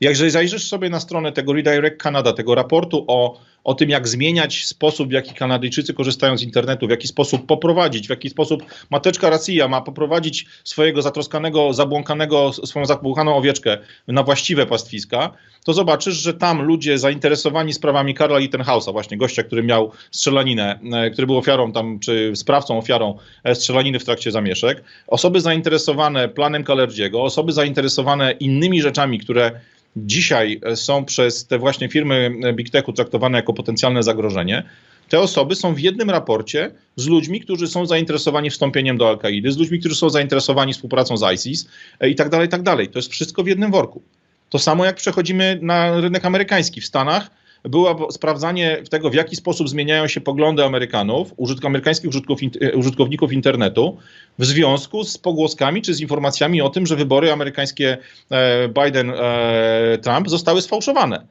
Jeżeli 0.01 0.31
zajrzysz 0.31 0.67
sobie 0.67 0.89
na 0.89 0.99
stronę 0.99 1.31
tego 1.31 1.53
Redirect 1.53 2.03
Canada, 2.03 2.33
tego 2.33 2.55
raportu 2.55 3.05
o, 3.07 3.39
o 3.63 3.73
tym, 3.73 3.89
jak 3.89 4.07
zmieniać 4.07 4.65
sposób, 4.65 5.09
w 5.09 5.11
jaki 5.11 5.33
Kanadyjczycy 5.33 5.93
korzystają 5.93 6.37
z 6.37 6.43
internetu, 6.43 6.87
w 6.87 6.89
jaki 6.89 7.07
sposób 7.07 7.45
poprowadzić, 7.45 8.07
w 8.07 8.09
jaki 8.09 8.29
sposób 8.29 8.63
mateczka 8.89 9.29
Racja 9.29 9.67
ma 9.67 9.81
poprowadzić 9.81 10.45
swojego 10.63 11.01
zatroskanego, 11.01 11.73
zabłąkanego, 11.73 12.53
swoją 12.53 12.85
zabłąkaną 12.85 13.37
owieczkę 13.37 13.77
na 14.07 14.23
właściwe 14.23 14.65
pastwiska, 14.65 15.31
to 15.65 15.73
zobaczysz, 15.73 16.15
że 16.15 16.33
tam 16.33 16.61
ludzie 16.61 16.97
zainteresowani 16.97 17.73
sprawami 17.73 18.13
Karla 18.13 18.37
Littenhausa, 18.37 18.91
właśnie 18.91 19.17
gościa, 19.17 19.43
który 19.43 19.63
miał 19.63 19.91
strzelaninę, 20.11 20.79
e, 20.93 21.09
który 21.09 21.27
był 21.27 21.37
ofiarą 21.37 21.71
tam, 21.71 21.99
czy 21.99 22.31
sprawcą, 22.35 22.77
ofiarą 22.77 23.17
e, 23.43 23.55
strzelaniny 23.55 23.99
w 23.99 24.05
trakcie 24.05 24.31
zamieszek, 24.31 24.83
osoby 25.07 25.41
zainteresowane 25.41 26.29
planem 26.29 26.63
Kalerdziego, 26.63 27.23
osoby 27.23 27.51
zainteresowane 27.51 28.31
innymi 28.31 28.81
rzeczami, 28.81 29.19
które 29.19 29.51
dzisiaj 29.95 30.61
e, 30.63 30.75
są 30.75 31.05
przez 31.05 31.45
te 31.45 31.57
właśnie 31.57 31.89
firmy 31.89 32.31
e, 32.43 32.53
Big 32.53 32.69
Techu 32.69 32.93
traktowane 32.93 33.37
jako 33.37 33.53
potencjalne 33.53 34.03
zagrożenie, 34.03 34.63
te 35.09 35.19
osoby 35.19 35.55
są 35.55 35.73
w 35.73 35.79
jednym 35.79 36.09
raporcie 36.09 36.71
z 36.95 37.07
ludźmi, 37.07 37.41
którzy 37.41 37.67
są 37.67 37.85
zainteresowani 37.85 38.49
wstąpieniem 38.49 38.97
do 38.97 39.09
Al-Kaidy, 39.09 39.51
z 39.51 39.57
ludźmi, 39.57 39.79
którzy 39.79 39.95
są 39.95 40.09
zainteresowani 40.09 40.73
współpracą 40.73 41.17
z 41.17 41.33
ISIS 41.33 41.67
e, 41.99 42.09
i 42.09 42.15
tak 42.15 42.29
dalej, 42.29 42.47
i 42.47 42.49
tak 42.49 42.61
dalej. 42.61 42.87
To 42.87 42.99
jest 42.99 43.11
wszystko 43.11 43.43
w 43.43 43.47
jednym 43.47 43.71
worku. 43.71 44.01
To 44.49 44.59
samo 44.59 44.85
jak 44.85 44.95
przechodzimy 44.95 45.59
na 45.61 46.01
rynek 46.01 46.25
amerykański. 46.25 46.81
W 46.81 46.85
Stanach 46.85 47.31
było 47.63 48.11
sprawdzanie 48.11 48.83
tego, 48.89 49.09
w 49.09 49.13
jaki 49.13 49.35
sposób 49.35 49.69
zmieniają 49.69 50.07
się 50.07 50.21
poglądy 50.21 50.63
Amerykanów, 50.63 51.33
użytk, 51.37 51.65
amerykańskich 51.65 52.09
użytków, 52.09 52.39
użytkowników 52.75 53.33
internetu 53.33 53.97
w 54.39 54.45
związku 54.45 55.03
z 55.03 55.17
pogłoskami 55.17 55.81
czy 55.81 55.93
z 55.93 56.01
informacjami 56.01 56.61
o 56.61 56.69
tym, 56.69 56.85
że 56.85 56.95
wybory 56.95 57.31
amerykańskie 57.31 57.97
e, 58.31 58.69
Biden-Trump 58.69 60.29
zostały 60.29 60.61
sfałszowane. 60.61 61.27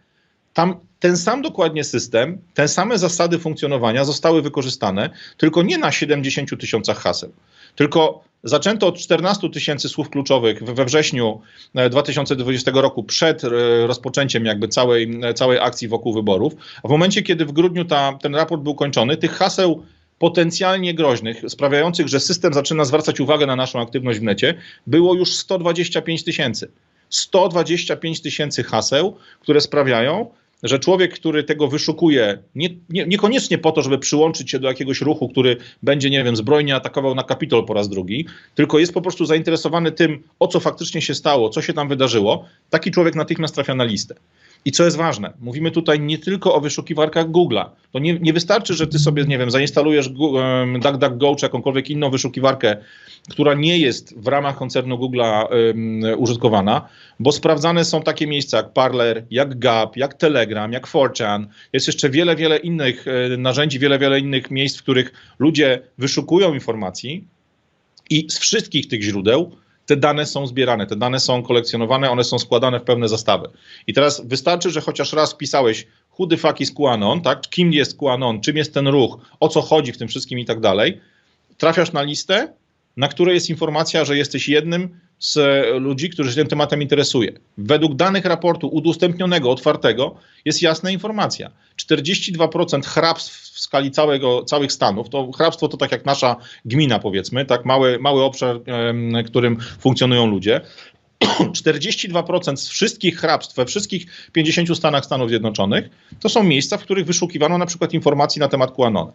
Tam 0.54 0.74
ten 1.00 1.16
sam 1.16 1.42
dokładnie 1.42 1.84
system, 1.84 2.38
te 2.54 2.68
same 2.68 2.98
zasady 2.98 3.38
funkcjonowania 3.38 4.04
zostały 4.04 4.42
wykorzystane, 4.42 5.10
tylko 5.36 5.62
nie 5.62 5.78
na 5.78 5.92
70 5.92 6.60
tysiącach 6.60 6.98
haseł, 6.98 7.32
tylko 7.76 8.24
zaczęto 8.44 8.86
od 8.86 8.98
14 8.98 9.50
tysięcy 9.50 9.88
słów 9.88 10.10
kluczowych 10.10 10.62
we 10.62 10.84
wrześniu 10.84 11.40
2020 11.90 12.70
roku 12.74 13.04
przed 13.04 13.42
rozpoczęciem 13.86 14.44
jakby 14.44 14.68
całej, 14.68 15.20
całej 15.34 15.58
akcji 15.58 15.88
wokół 15.88 16.12
wyborów. 16.12 16.52
A 16.82 16.88
w 16.88 16.90
momencie, 16.90 17.22
kiedy 17.22 17.44
w 17.46 17.52
grudniu 17.52 17.84
ta, 17.84 18.18
ten 18.22 18.34
raport 18.34 18.62
był 18.62 18.74
kończony, 18.74 19.16
tych 19.16 19.32
haseł 19.32 19.82
potencjalnie 20.18 20.94
groźnych, 20.94 21.42
sprawiających, 21.48 22.08
że 22.08 22.20
system 22.20 22.54
zaczyna 22.54 22.84
zwracać 22.84 23.20
uwagę 23.20 23.46
na 23.46 23.56
naszą 23.56 23.80
aktywność 23.80 24.18
w 24.18 24.22
necie, 24.22 24.54
było 24.86 25.14
już 25.14 25.34
125 25.34 26.24
tysięcy. 26.24 26.70
125 27.10 28.20
tysięcy 28.20 28.62
haseł, 28.62 29.16
które 29.40 29.60
sprawiają, 29.60 30.30
że 30.62 30.78
człowiek, 30.78 31.14
który 31.14 31.44
tego 31.44 31.68
wyszukuje, 31.68 32.38
nie, 32.54 32.68
nie, 32.88 33.06
niekoniecznie 33.06 33.58
po 33.58 33.72
to, 33.72 33.82
żeby 33.82 33.98
przyłączyć 33.98 34.50
się 34.50 34.58
do 34.58 34.68
jakiegoś 34.68 35.00
ruchu, 35.00 35.28
który 35.28 35.56
będzie, 35.82 36.10
nie 36.10 36.24
wiem, 36.24 36.36
zbrojnie 36.36 36.76
atakował 36.76 37.14
na 37.14 37.22
Kapitol 37.22 37.64
po 37.64 37.74
raz 37.74 37.88
drugi, 37.88 38.26
tylko 38.54 38.78
jest 38.78 38.94
po 38.94 39.02
prostu 39.02 39.24
zainteresowany 39.24 39.92
tym, 39.92 40.22
o 40.38 40.48
co 40.48 40.60
faktycznie 40.60 41.02
się 41.02 41.14
stało, 41.14 41.48
co 41.48 41.62
się 41.62 41.72
tam 41.72 41.88
wydarzyło, 41.88 42.44
taki 42.70 42.90
człowiek 42.90 43.14
natychmiast 43.14 43.54
trafia 43.54 43.74
na 43.74 43.84
listę. 43.84 44.14
I 44.64 44.72
co 44.72 44.84
jest 44.84 44.96
ważne, 44.96 45.32
mówimy 45.40 45.70
tutaj 45.70 46.00
nie 46.00 46.18
tylko 46.18 46.54
o 46.54 46.60
wyszukiwarkach 46.60 47.26
Google'a. 47.26 47.64
To 47.92 47.98
nie, 47.98 48.18
nie 48.18 48.32
wystarczy, 48.32 48.74
że 48.74 48.86
ty 48.86 48.98
sobie, 48.98 49.24
nie 49.24 49.38
wiem, 49.38 49.50
zainstalujesz 49.50 50.08
um, 50.08 50.80
DuckDuckGo 50.80 51.36
czy 51.36 51.46
jakąkolwiek 51.46 51.90
inną 51.90 52.10
wyszukiwarkę, 52.10 52.76
która 53.30 53.54
nie 53.54 53.78
jest 53.78 54.20
w 54.20 54.26
ramach 54.26 54.56
koncernu 54.56 54.96
Google'a 54.96 55.46
um, 55.50 56.20
użytkowana, 56.20 56.88
bo 57.20 57.32
sprawdzane 57.32 57.84
są 57.84 58.02
takie 58.02 58.26
miejsca 58.26 58.56
jak 58.56 58.72
Parler, 58.72 59.24
jak 59.30 59.58
Gap, 59.58 59.96
jak 59.96 60.14
Telegram, 60.14 60.72
jak 60.72 60.86
4chan. 60.86 61.46
Jest 61.72 61.86
jeszcze 61.86 62.10
wiele, 62.10 62.36
wiele 62.36 62.56
innych 62.56 63.04
e, 63.08 63.36
narzędzi, 63.36 63.78
wiele, 63.78 63.98
wiele 63.98 64.20
innych 64.20 64.50
miejsc, 64.50 64.78
w 64.78 64.82
których 64.82 65.12
ludzie 65.38 65.82
wyszukują 65.98 66.54
informacji 66.54 67.24
i 68.10 68.26
z 68.30 68.38
wszystkich 68.38 68.88
tych 68.88 69.02
źródeł 69.02 69.52
te 69.88 69.96
dane 69.96 70.26
są 70.26 70.46
zbierane, 70.46 70.86
te 70.86 70.96
dane 70.96 71.20
są 71.20 71.42
kolekcjonowane, 71.42 72.10
one 72.10 72.24
są 72.24 72.38
składane 72.38 72.80
w 72.80 72.82
pewne 72.82 73.08
zastawy. 73.08 73.48
I 73.86 73.92
teraz 73.92 74.22
wystarczy, 74.26 74.70
że 74.70 74.80
chociaż 74.80 75.12
raz 75.12 75.32
wpisałeś 75.32 75.86
who 76.18 76.26
the 76.26 76.36
fuck 76.36 76.60
is 76.60 76.72
QAnon, 76.74 77.20
tak? 77.20 77.40
kim 77.40 77.72
jest 77.72 77.98
QAnon, 77.98 78.40
czym 78.40 78.56
jest 78.56 78.74
ten 78.74 78.88
ruch, 78.88 79.18
o 79.40 79.48
co 79.48 79.60
chodzi 79.60 79.92
w 79.92 79.98
tym 79.98 80.08
wszystkim 80.08 80.38
i 80.38 80.44
tak 80.44 80.60
dalej, 80.60 81.00
trafiasz 81.56 81.92
na 81.92 82.02
listę, 82.02 82.52
na 82.96 83.08
której 83.08 83.34
jest 83.34 83.50
informacja, 83.50 84.04
że 84.04 84.16
jesteś 84.16 84.48
jednym 84.48 85.00
z 85.18 85.38
ludzi, 85.82 86.10
którzy 86.10 86.30
się 86.30 86.36
tym 86.36 86.46
tematem 86.46 86.82
interesuje. 86.82 87.32
Według 87.58 87.94
danych 87.94 88.24
raportu 88.24 88.68
udostępnionego, 88.68 89.50
otwartego, 89.50 90.14
jest 90.44 90.62
jasna 90.62 90.90
informacja. 90.90 91.50
42% 91.82 92.84
hrabstw 92.84 93.48
w 93.58 93.60
skali 93.60 93.90
całego, 93.90 94.44
całych 94.44 94.72
Stanów, 94.72 95.08
to 95.08 95.32
hrabstwo 95.32 95.68
to 95.68 95.76
tak 95.76 95.92
jak 95.92 96.04
nasza 96.04 96.36
gmina 96.64 96.98
powiedzmy, 96.98 97.44
tak 97.44 97.64
mały, 97.64 97.98
mały 97.98 98.24
obszar, 98.24 98.60
w 99.24 99.26
którym 99.26 99.56
funkcjonują 99.80 100.26
ludzie. 100.26 100.60
42% 101.52 102.56
z 102.56 102.68
wszystkich 102.68 103.18
hrabstw 103.18 103.56
we 103.56 103.66
wszystkich 103.66 104.06
50 104.32 104.76
stanach 104.76 105.04
Stanów 105.04 105.28
Zjednoczonych 105.28 105.88
to 106.20 106.28
są 106.28 106.42
miejsca, 106.42 106.78
w 106.78 106.82
których 106.82 107.06
wyszukiwano 107.06 107.58
na 107.58 107.66
przykład 107.66 107.94
informacji 107.94 108.40
na 108.40 108.48
temat 108.48 108.76
QAnona. 108.76 109.12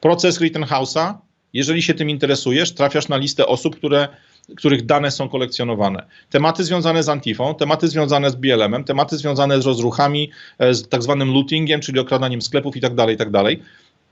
Proces 0.00 0.40
Rittenhouse'a, 0.40 1.14
jeżeli 1.52 1.82
się 1.82 1.94
tym 1.94 2.10
interesujesz, 2.10 2.74
trafiasz 2.74 3.08
na 3.08 3.16
listę 3.16 3.46
osób, 3.46 3.76
które 3.76 4.08
których 4.56 4.86
dane 4.86 5.10
są 5.10 5.28
kolekcjonowane. 5.28 6.06
Tematy 6.30 6.64
związane 6.64 7.02
z 7.02 7.08
Antifą, 7.08 7.54
tematy 7.54 7.88
związane 7.88 8.30
z 8.30 8.34
BLM-em, 8.34 8.84
tematy 8.84 9.16
związane 9.16 9.62
z 9.62 9.66
rozruchami, 9.66 10.30
z 10.70 10.88
tak 10.88 11.02
zwanym 11.02 11.32
lootingiem, 11.32 11.80
czyli 11.80 11.98
okradaniem 11.98 12.42
sklepów 12.42 12.76
i 12.76 12.80
tak 12.80 12.94
dalej, 12.94 13.16
tak 13.16 13.30
dalej. 13.30 13.62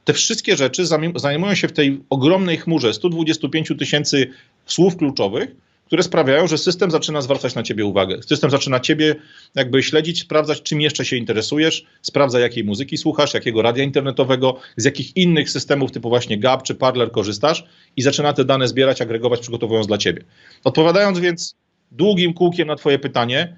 Te 0.05 0.12
wszystkie 0.12 0.57
rzeczy 0.57 0.87
zajmują 1.16 1.55
się 1.55 1.68
w 1.68 1.72
tej 1.72 2.01
ogromnej 2.11 2.57
chmurze 2.57 2.95
125 2.95 3.72
tysięcy 3.78 4.30
słów 4.66 4.97
kluczowych, 4.97 5.57
które 5.87 6.03
sprawiają, 6.03 6.47
że 6.47 6.59
system 6.59 6.91
zaczyna 6.91 7.20
zwracać 7.20 7.55
na 7.55 7.62
ciebie 7.62 7.84
uwagę. 7.84 8.22
System 8.22 8.51
zaczyna 8.51 8.80
ciebie 8.80 9.14
jakby 9.55 9.82
śledzić, 9.82 10.20
sprawdzać, 10.20 10.62
czym 10.62 10.80
jeszcze 10.80 11.05
się 11.05 11.16
interesujesz, 11.16 11.87
sprawdza, 12.03 12.41
jakiej 12.41 12.64
muzyki 12.64 12.97
słuchasz, 12.97 13.34
jakiego 13.34 13.62
radia 13.62 13.84
internetowego, 13.84 14.57
z 14.76 14.84
jakich 14.84 15.16
innych 15.16 15.51
systemów 15.51 15.93
typu 15.93 16.09
właśnie 16.09 16.39
Gap 16.39 16.62
czy 16.62 16.74
Parler 16.74 17.11
korzystasz 17.11 17.64
i 17.97 18.03
zaczyna 18.03 18.32
te 18.32 18.45
dane 18.45 18.68
zbierać, 18.68 19.03
agregować, 19.03 19.41
przygotowując 19.41 19.87
dla 19.87 19.99
ciebie. 19.99 20.24
Odpowiadając 20.64 21.18
więc 21.18 21.57
długim 21.91 22.34
kółkiem 22.34 22.68
na 22.68 22.76
twoje 22.76 22.99
pytanie, 22.99 23.57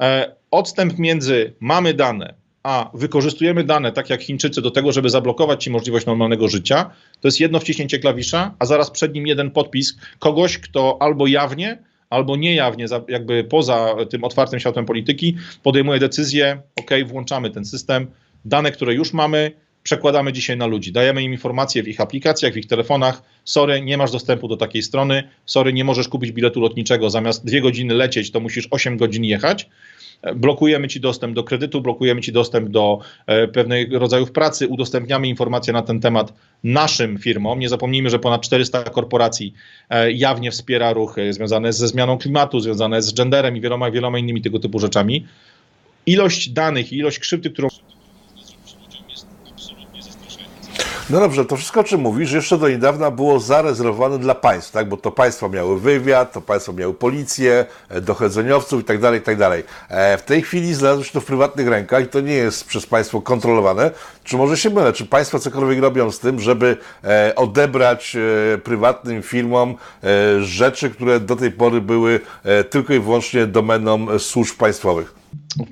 e, 0.00 0.36
odstęp 0.50 0.98
między 0.98 1.52
mamy 1.60 1.94
dane, 1.94 2.34
a 2.66 2.90
wykorzystujemy 2.94 3.64
dane, 3.64 3.92
tak 3.92 4.10
jak 4.10 4.22
Chińczycy, 4.22 4.62
do 4.62 4.70
tego, 4.70 4.92
żeby 4.92 5.10
zablokować 5.10 5.64
ci 5.64 5.70
możliwość 5.70 6.06
normalnego 6.06 6.48
życia, 6.48 6.90
to 7.20 7.28
jest 7.28 7.40
jedno 7.40 7.60
wciśnięcie 7.60 7.98
klawisza, 7.98 8.54
a 8.58 8.66
zaraz 8.66 8.90
przed 8.90 9.14
nim 9.14 9.26
jeden 9.26 9.50
podpis 9.50 9.96
kogoś, 10.18 10.58
kto 10.58 10.96
albo 11.00 11.26
jawnie, 11.26 11.78
albo 12.10 12.36
niejawnie, 12.36 12.86
jakby 13.08 13.44
poza 13.44 13.94
tym 14.10 14.24
otwartym 14.24 14.60
światem 14.60 14.86
polityki, 14.86 15.36
podejmuje 15.62 16.00
decyzję, 16.00 16.62
ok, 16.76 16.90
włączamy 17.06 17.50
ten 17.50 17.64
system, 17.64 18.06
dane, 18.44 18.72
które 18.72 18.94
już 18.94 19.12
mamy, 19.12 19.52
przekładamy 19.82 20.32
dzisiaj 20.32 20.56
na 20.56 20.66
ludzi. 20.66 20.92
Dajemy 20.92 21.22
im 21.22 21.32
informacje 21.32 21.82
w 21.82 21.88
ich 21.88 22.00
aplikacjach, 22.00 22.52
w 22.52 22.56
ich 22.56 22.66
telefonach. 22.66 23.22
Sorry, 23.44 23.82
nie 23.82 23.96
masz 23.96 24.10
dostępu 24.10 24.48
do 24.48 24.56
takiej 24.56 24.82
strony. 24.82 25.28
Sorry, 25.44 25.72
nie 25.72 25.84
możesz 25.84 26.08
kupić 26.08 26.32
biletu 26.32 26.60
lotniczego. 26.60 27.10
Zamiast 27.10 27.44
dwie 27.44 27.60
godziny 27.60 27.94
lecieć, 27.94 28.30
to 28.30 28.40
musisz 28.40 28.68
8 28.70 28.96
godzin 28.96 29.24
jechać 29.24 29.68
blokujemy 30.34 30.88
ci 30.88 31.00
dostęp 31.00 31.34
do 31.34 31.44
kredytu, 31.44 31.80
blokujemy 31.80 32.20
ci 32.20 32.32
dostęp 32.32 32.68
do 32.68 32.98
e, 33.26 33.48
pewnych 33.48 33.92
rodzajów 33.92 34.32
pracy, 34.32 34.68
udostępniamy 34.68 35.28
informacje 35.28 35.72
na 35.72 35.82
ten 35.82 36.00
temat 36.00 36.32
naszym 36.64 37.18
firmom. 37.18 37.58
Nie 37.58 37.68
zapomnijmy, 37.68 38.10
że 38.10 38.18
ponad 38.18 38.42
400 38.42 38.82
korporacji 38.84 39.54
e, 39.90 40.12
jawnie 40.12 40.50
wspiera 40.50 40.92
ruchy 40.92 41.32
związane 41.32 41.72
ze 41.72 41.88
zmianą 41.88 42.18
klimatu, 42.18 42.60
związane 42.60 43.02
z 43.02 43.14
genderem 43.14 43.56
i 43.56 43.60
wieloma, 43.60 43.90
wieloma 43.90 44.18
innymi 44.18 44.42
tego 44.42 44.58
typu 44.58 44.78
rzeczami. 44.78 45.26
Ilość 46.06 46.48
danych 46.48 46.92
ilość 46.92 47.18
krzywdy, 47.18 47.50
którą 47.50 47.68
No 51.10 51.20
dobrze, 51.20 51.44
to 51.44 51.56
wszystko, 51.56 51.80
o 51.80 51.84
czym 51.84 52.00
mówisz, 52.00 52.32
jeszcze 52.32 52.58
do 52.58 52.68
niedawna 52.68 53.10
było 53.10 53.40
zarezerwowane 53.40 54.18
dla 54.18 54.34
państw, 54.34 54.72
tak? 54.72 54.88
bo 54.88 54.96
to 54.96 55.10
państwa 55.10 55.48
miały 55.48 55.80
wywiad, 55.80 56.32
to 56.32 56.40
państwa 56.40 56.72
miały 56.72 56.94
policję, 56.94 57.66
e, 57.88 58.00
dochodzeniowców 58.00 58.80
itd., 58.80 59.00
tak 59.00 59.14
itd. 59.14 59.50
Tak 59.50 59.60
e, 59.88 60.18
w 60.18 60.22
tej 60.22 60.42
chwili 60.42 60.74
znalazło 60.74 61.04
się 61.04 61.12
to 61.12 61.20
w 61.20 61.24
prywatnych 61.24 61.68
rękach 61.68 62.04
i 62.04 62.08
to 62.08 62.20
nie 62.20 62.34
jest 62.34 62.64
przez 62.64 62.86
państwo 62.86 63.20
kontrolowane. 63.20 63.90
Czy 64.24 64.36
może 64.36 64.56
się 64.56 64.70
mylę? 64.70 64.92
Czy 64.92 65.06
państwa 65.06 65.38
cokolwiek 65.38 65.80
robią 65.80 66.10
z 66.10 66.18
tym, 66.18 66.40
żeby 66.40 66.76
e, 67.04 67.32
odebrać 67.36 68.16
prywatnym 68.64 69.22
firmom 69.22 69.74
rzeczy, 70.40 70.90
które 70.90 71.20
do 71.20 71.36
tej 71.36 71.50
pory 71.50 71.80
były 71.80 72.20
tylko 72.70 72.94
i 72.94 73.00
wyłącznie 73.00 73.46
domeną 73.46 74.18
służb 74.18 74.56
państwowych? 74.56 75.15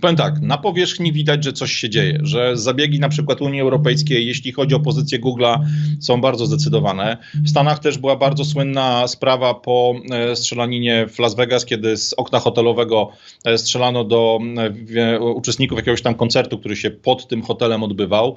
Powiem 0.01 0.17
tak, 0.17 0.41
na 0.41 0.59
powierzchni 0.59 1.13
widać, 1.13 1.45
że 1.45 1.53
coś 1.53 1.73
się 1.73 1.91
dzieje, 1.91 2.19
że 2.23 2.57
zabiegi 2.57 3.01
na 3.01 3.09
przykład 3.09 3.41
Unii 3.43 3.61
Europejskiej, 3.61 4.27
jeśli 4.27 4.53
chodzi 4.53 4.75
o 4.75 4.81
pozycję 4.81 5.21
Google'a, 5.21 5.59
są 6.01 6.21
bardzo 6.21 6.47
zdecydowane. 6.47 7.17
W 7.35 7.51
Stanach 7.51 7.79
też 7.79 7.99
była 7.99 8.17
bardzo 8.17 8.45
słynna 8.45 9.09
sprawa 9.09 9.55
po 9.55 9.95
e, 10.11 10.37
strzelaninie 10.37 11.07
w 11.09 11.19
Las 11.19 11.35
Vegas, 11.35 11.65
kiedy 11.65 11.97
z 11.97 12.13
okna 12.13 12.39
hotelowego 12.39 13.11
e, 13.45 13.59
strzelano 13.59 14.05
do 14.05 14.39
e, 14.97 15.21
uczestników 15.21 15.79
jakiegoś 15.79 16.03
tam 16.03 16.15
koncertu, 16.15 16.59
który 16.59 16.77
się 16.77 16.91
pod 16.91 17.29
tym 17.29 17.43
hotelem 17.43 17.83
odbywał, 17.83 18.37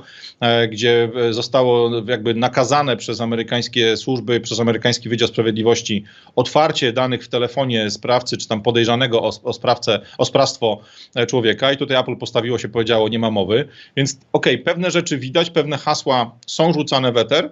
gdzie 0.71 1.09
zostało 1.31 1.91
jakby 2.07 2.33
nakazane 2.33 2.97
przez 2.97 3.21
amerykańskie 3.21 3.97
służby, 3.97 4.39
przez 4.39 4.59
amerykański 4.59 5.09
Wydział 5.09 5.27
Sprawiedliwości 5.27 6.03
otwarcie 6.35 6.93
danych 6.93 7.23
w 7.23 7.27
telefonie 7.27 7.91
sprawcy, 7.91 8.37
czy 8.37 8.47
tam 8.47 8.61
podejrzanego 8.61 9.21
o, 9.21 9.53
sprawcę, 9.53 9.99
o 10.17 10.25
sprawstwo 10.25 10.79
człowieka 11.27 11.36
i 11.73 11.77
tutaj 11.77 11.97
Apple 11.97 12.15
postawiło 12.15 12.57
się, 12.57 12.69
powiedziało, 12.69 13.09
nie 13.09 13.19
ma 13.19 13.31
mowy. 13.31 13.67
Więc 13.95 14.17
okej, 14.33 14.53
okay, 14.53 14.65
pewne 14.65 14.91
rzeczy 14.91 15.17
widać, 15.17 15.49
pewne 15.49 15.77
hasła 15.77 16.31
są 16.47 16.73
rzucane 16.73 17.11
w 17.11 17.17
eter, 17.17 17.49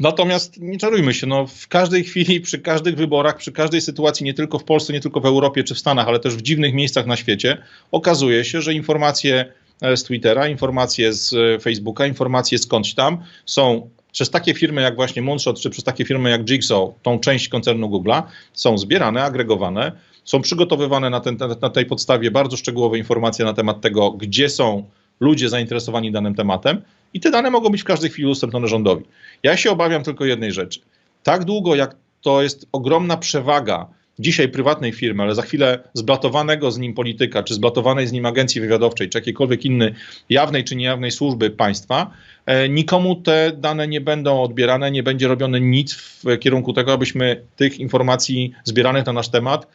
Natomiast 0.00 0.60
nie 0.60 0.78
czarujmy 0.78 1.14
się, 1.14 1.26
no, 1.26 1.46
w 1.46 1.68
każdej 1.68 2.04
chwili, 2.04 2.40
przy 2.40 2.58
każdych 2.58 2.96
wyborach, 2.96 3.36
przy 3.36 3.52
każdej 3.52 3.80
sytuacji, 3.80 4.24
nie 4.24 4.34
tylko 4.34 4.58
w 4.58 4.64
Polsce, 4.64 4.92
nie 4.92 5.00
tylko 5.00 5.20
w 5.20 5.26
Europie 5.26 5.64
czy 5.64 5.74
w 5.74 5.78
Stanach, 5.78 6.08
ale 6.08 6.20
też 6.20 6.36
w 6.36 6.42
dziwnych 6.42 6.74
miejscach 6.74 7.06
na 7.06 7.16
świecie, 7.16 7.58
okazuje 7.92 8.44
się, 8.44 8.62
że 8.62 8.74
informacje 8.74 9.52
e, 9.82 9.96
z 9.96 10.04
Twittera, 10.04 10.48
informacje 10.48 11.12
z 11.12 11.32
e, 11.32 11.58
Facebooka, 11.58 12.06
informacje 12.06 12.58
skądś 12.58 12.94
tam 12.94 13.18
są 13.46 13.90
przez 14.12 14.30
takie 14.30 14.54
firmy 14.54 14.82
jak 14.82 14.94
właśnie 14.94 15.22
Moonshot, 15.22 15.60
czy 15.60 15.70
przez 15.70 15.84
takie 15.84 16.04
firmy 16.04 16.30
jak 16.30 16.44
Jigsaw, 16.44 16.88
tą 17.02 17.18
część 17.18 17.48
koncernu 17.48 17.88
Google'a, 17.88 18.22
są 18.52 18.78
zbierane, 18.78 19.22
agregowane, 19.22 19.92
są 20.30 20.42
przygotowywane 20.42 21.10
na, 21.10 21.20
ten, 21.20 21.36
na 21.62 21.70
tej 21.70 21.86
podstawie 21.86 22.30
bardzo 22.30 22.56
szczegółowe 22.56 22.98
informacje 22.98 23.44
na 23.44 23.54
temat 23.54 23.80
tego, 23.80 24.10
gdzie 24.10 24.48
są 24.48 24.84
ludzie 25.20 25.48
zainteresowani 25.48 26.12
danym 26.12 26.34
tematem 26.34 26.82
i 27.14 27.20
te 27.20 27.30
dane 27.30 27.50
mogą 27.50 27.68
być 27.68 27.80
w 27.80 27.84
każdej 27.84 28.10
chwili 28.10 28.26
udostępnione 28.26 28.68
rządowi. 28.68 29.04
Ja 29.42 29.56
się 29.56 29.70
obawiam 29.70 30.02
tylko 30.02 30.24
jednej 30.24 30.52
rzeczy. 30.52 30.80
Tak 31.22 31.44
długo, 31.44 31.74
jak 31.74 31.96
to 32.20 32.42
jest 32.42 32.66
ogromna 32.72 33.16
przewaga 33.16 33.86
dzisiaj 34.18 34.48
prywatnej 34.48 34.92
firmy, 34.92 35.22
ale 35.22 35.34
za 35.34 35.42
chwilę 35.42 35.78
zblatowanego 35.94 36.70
z 36.70 36.78
nim 36.78 36.94
polityka, 36.94 37.42
czy 37.42 37.54
zblatowanej 37.54 38.06
z 38.06 38.12
nim 38.12 38.26
agencji 38.26 38.60
wywiadowczej, 38.60 39.08
czy 39.08 39.18
jakiejkolwiek 39.18 39.64
innej 39.64 39.94
jawnej 40.28 40.64
czy 40.64 40.76
niejawnej 40.76 41.10
służby 41.10 41.50
państwa, 41.50 42.10
e, 42.46 42.68
nikomu 42.68 43.16
te 43.16 43.52
dane 43.56 43.88
nie 43.88 44.00
będą 44.00 44.42
odbierane, 44.42 44.90
nie 44.90 45.02
będzie 45.02 45.28
robione 45.28 45.60
nic 45.60 45.94
w 45.94 46.38
kierunku 46.38 46.72
tego, 46.72 46.92
abyśmy 46.92 47.42
tych 47.56 47.80
informacji 47.80 48.52
zbieranych 48.64 49.06
na 49.06 49.12
nasz 49.12 49.28
temat 49.28 49.66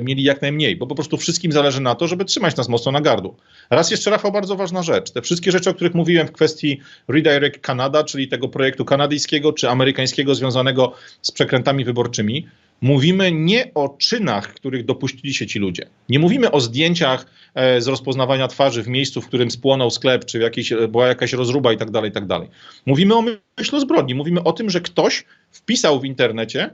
mieli 0.00 0.22
jak 0.22 0.42
najmniej, 0.42 0.76
bo 0.76 0.86
po 0.86 0.94
prostu 0.94 1.16
wszystkim 1.16 1.52
zależy 1.52 1.80
na 1.80 1.94
to, 1.94 2.08
żeby 2.08 2.24
trzymać 2.24 2.56
nas 2.56 2.68
mocno 2.68 2.92
na 2.92 3.00
gardło. 3.00 3.36
Raz 3.70 3.90
jeszcze, 3.90 4.10
Rafał, 4.10 4.32
bardzo 4.32 4.56
ważna 4.56 4.82
rzecz. 4.82 5.10
Te 5.10 5.22
wszystkie 5.22 5.52
rzeczy, 5.52 5.70
o 5.70 5.74
których 5.74 5.94
mówiłem 5.94 6.26
w 6.26 6.32
kwestii 6.32 6.80
Redirect 7.08 7.66
Canada, 7.66 8.04
czyli 8.04 8.28
tego 8.28 8.48
projektu 8.48 8.84
kanadyjskiego 8.84 9.52
czy 9.52 9.70
amerykańskiego 9.70 10.34
związanego 10.34 10.92
z 11.22 11.30
przekrętami 11.30 11.84
wyborczymi, 11.84 12.46
mówimy 12.80 13.32
nie 13.32 13.74
o 13.74 13.88
czynach, 13.88 14.54
których 14.54 14.84
dopuścili 14.84 15.34
się 15.34 15.46
ci 15.46 15.58
ludzie. 15.58 15.86
Nie 16.08 16.18
mówimy 16.18 16.50
o 16.50 16.60
zdjęciach 16.60 17.26
e, 17.54 17.80
z 17.80 17.86
rozpoznawania 17.86 18.48
twarzy 18.48 18.82
w 18.82 18.88
miejscu, 18.88 19.20
w 19.20 19.28
którym 19.28 19.50
spłonął 19.50 19.90
sklep, 19.90 20.24
czy 20.24 20.38
jakiś, 20.38 20.72
e, 20.72 20.88
była 20.88 21.06
jakaś 21.06 21.32
rozruba 21.32 21.72
i 21.72 21.76
tak 21.76 21.90
dalej, 21.90 22.10
i 22.10 22.12
tak 22.12 22.26
dalej. 22.26 22.48
Mówimy 22.86 23.14
o 23.14 23.24
myślu 23.58 23.80
zbrodni. 23.80 24.14
Mówimy 24.14 24.42
o 24.42 24.52
tym, 24.52 24.70
że 24.70 24.80
ktoś 24.80 25.24
wpisał 25.50 26.00
w 26.00 26.04
internecie 26.04 26.70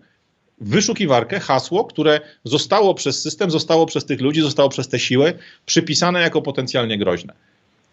wyszukiwarkę, 0.61 1.40
hasło, 1.40 1.84
które 1.84 2.20
zostało 2.44 2.94
przez 2.94 3.22
system, 3.22 3.50
zostało 3.50 3.86
przez 3.86 4.05
tych 4.05 4.20
ludzi, 4.20 4.40
zostało 4.40 4.68
przez 4.68 4.88
te 4.88 4.98
siły 4.98 5.32
przypisane 5.66 6.20
jako 6.20 6.42
potencjalnie 6.42 6.98
groźne. 6.98 7.32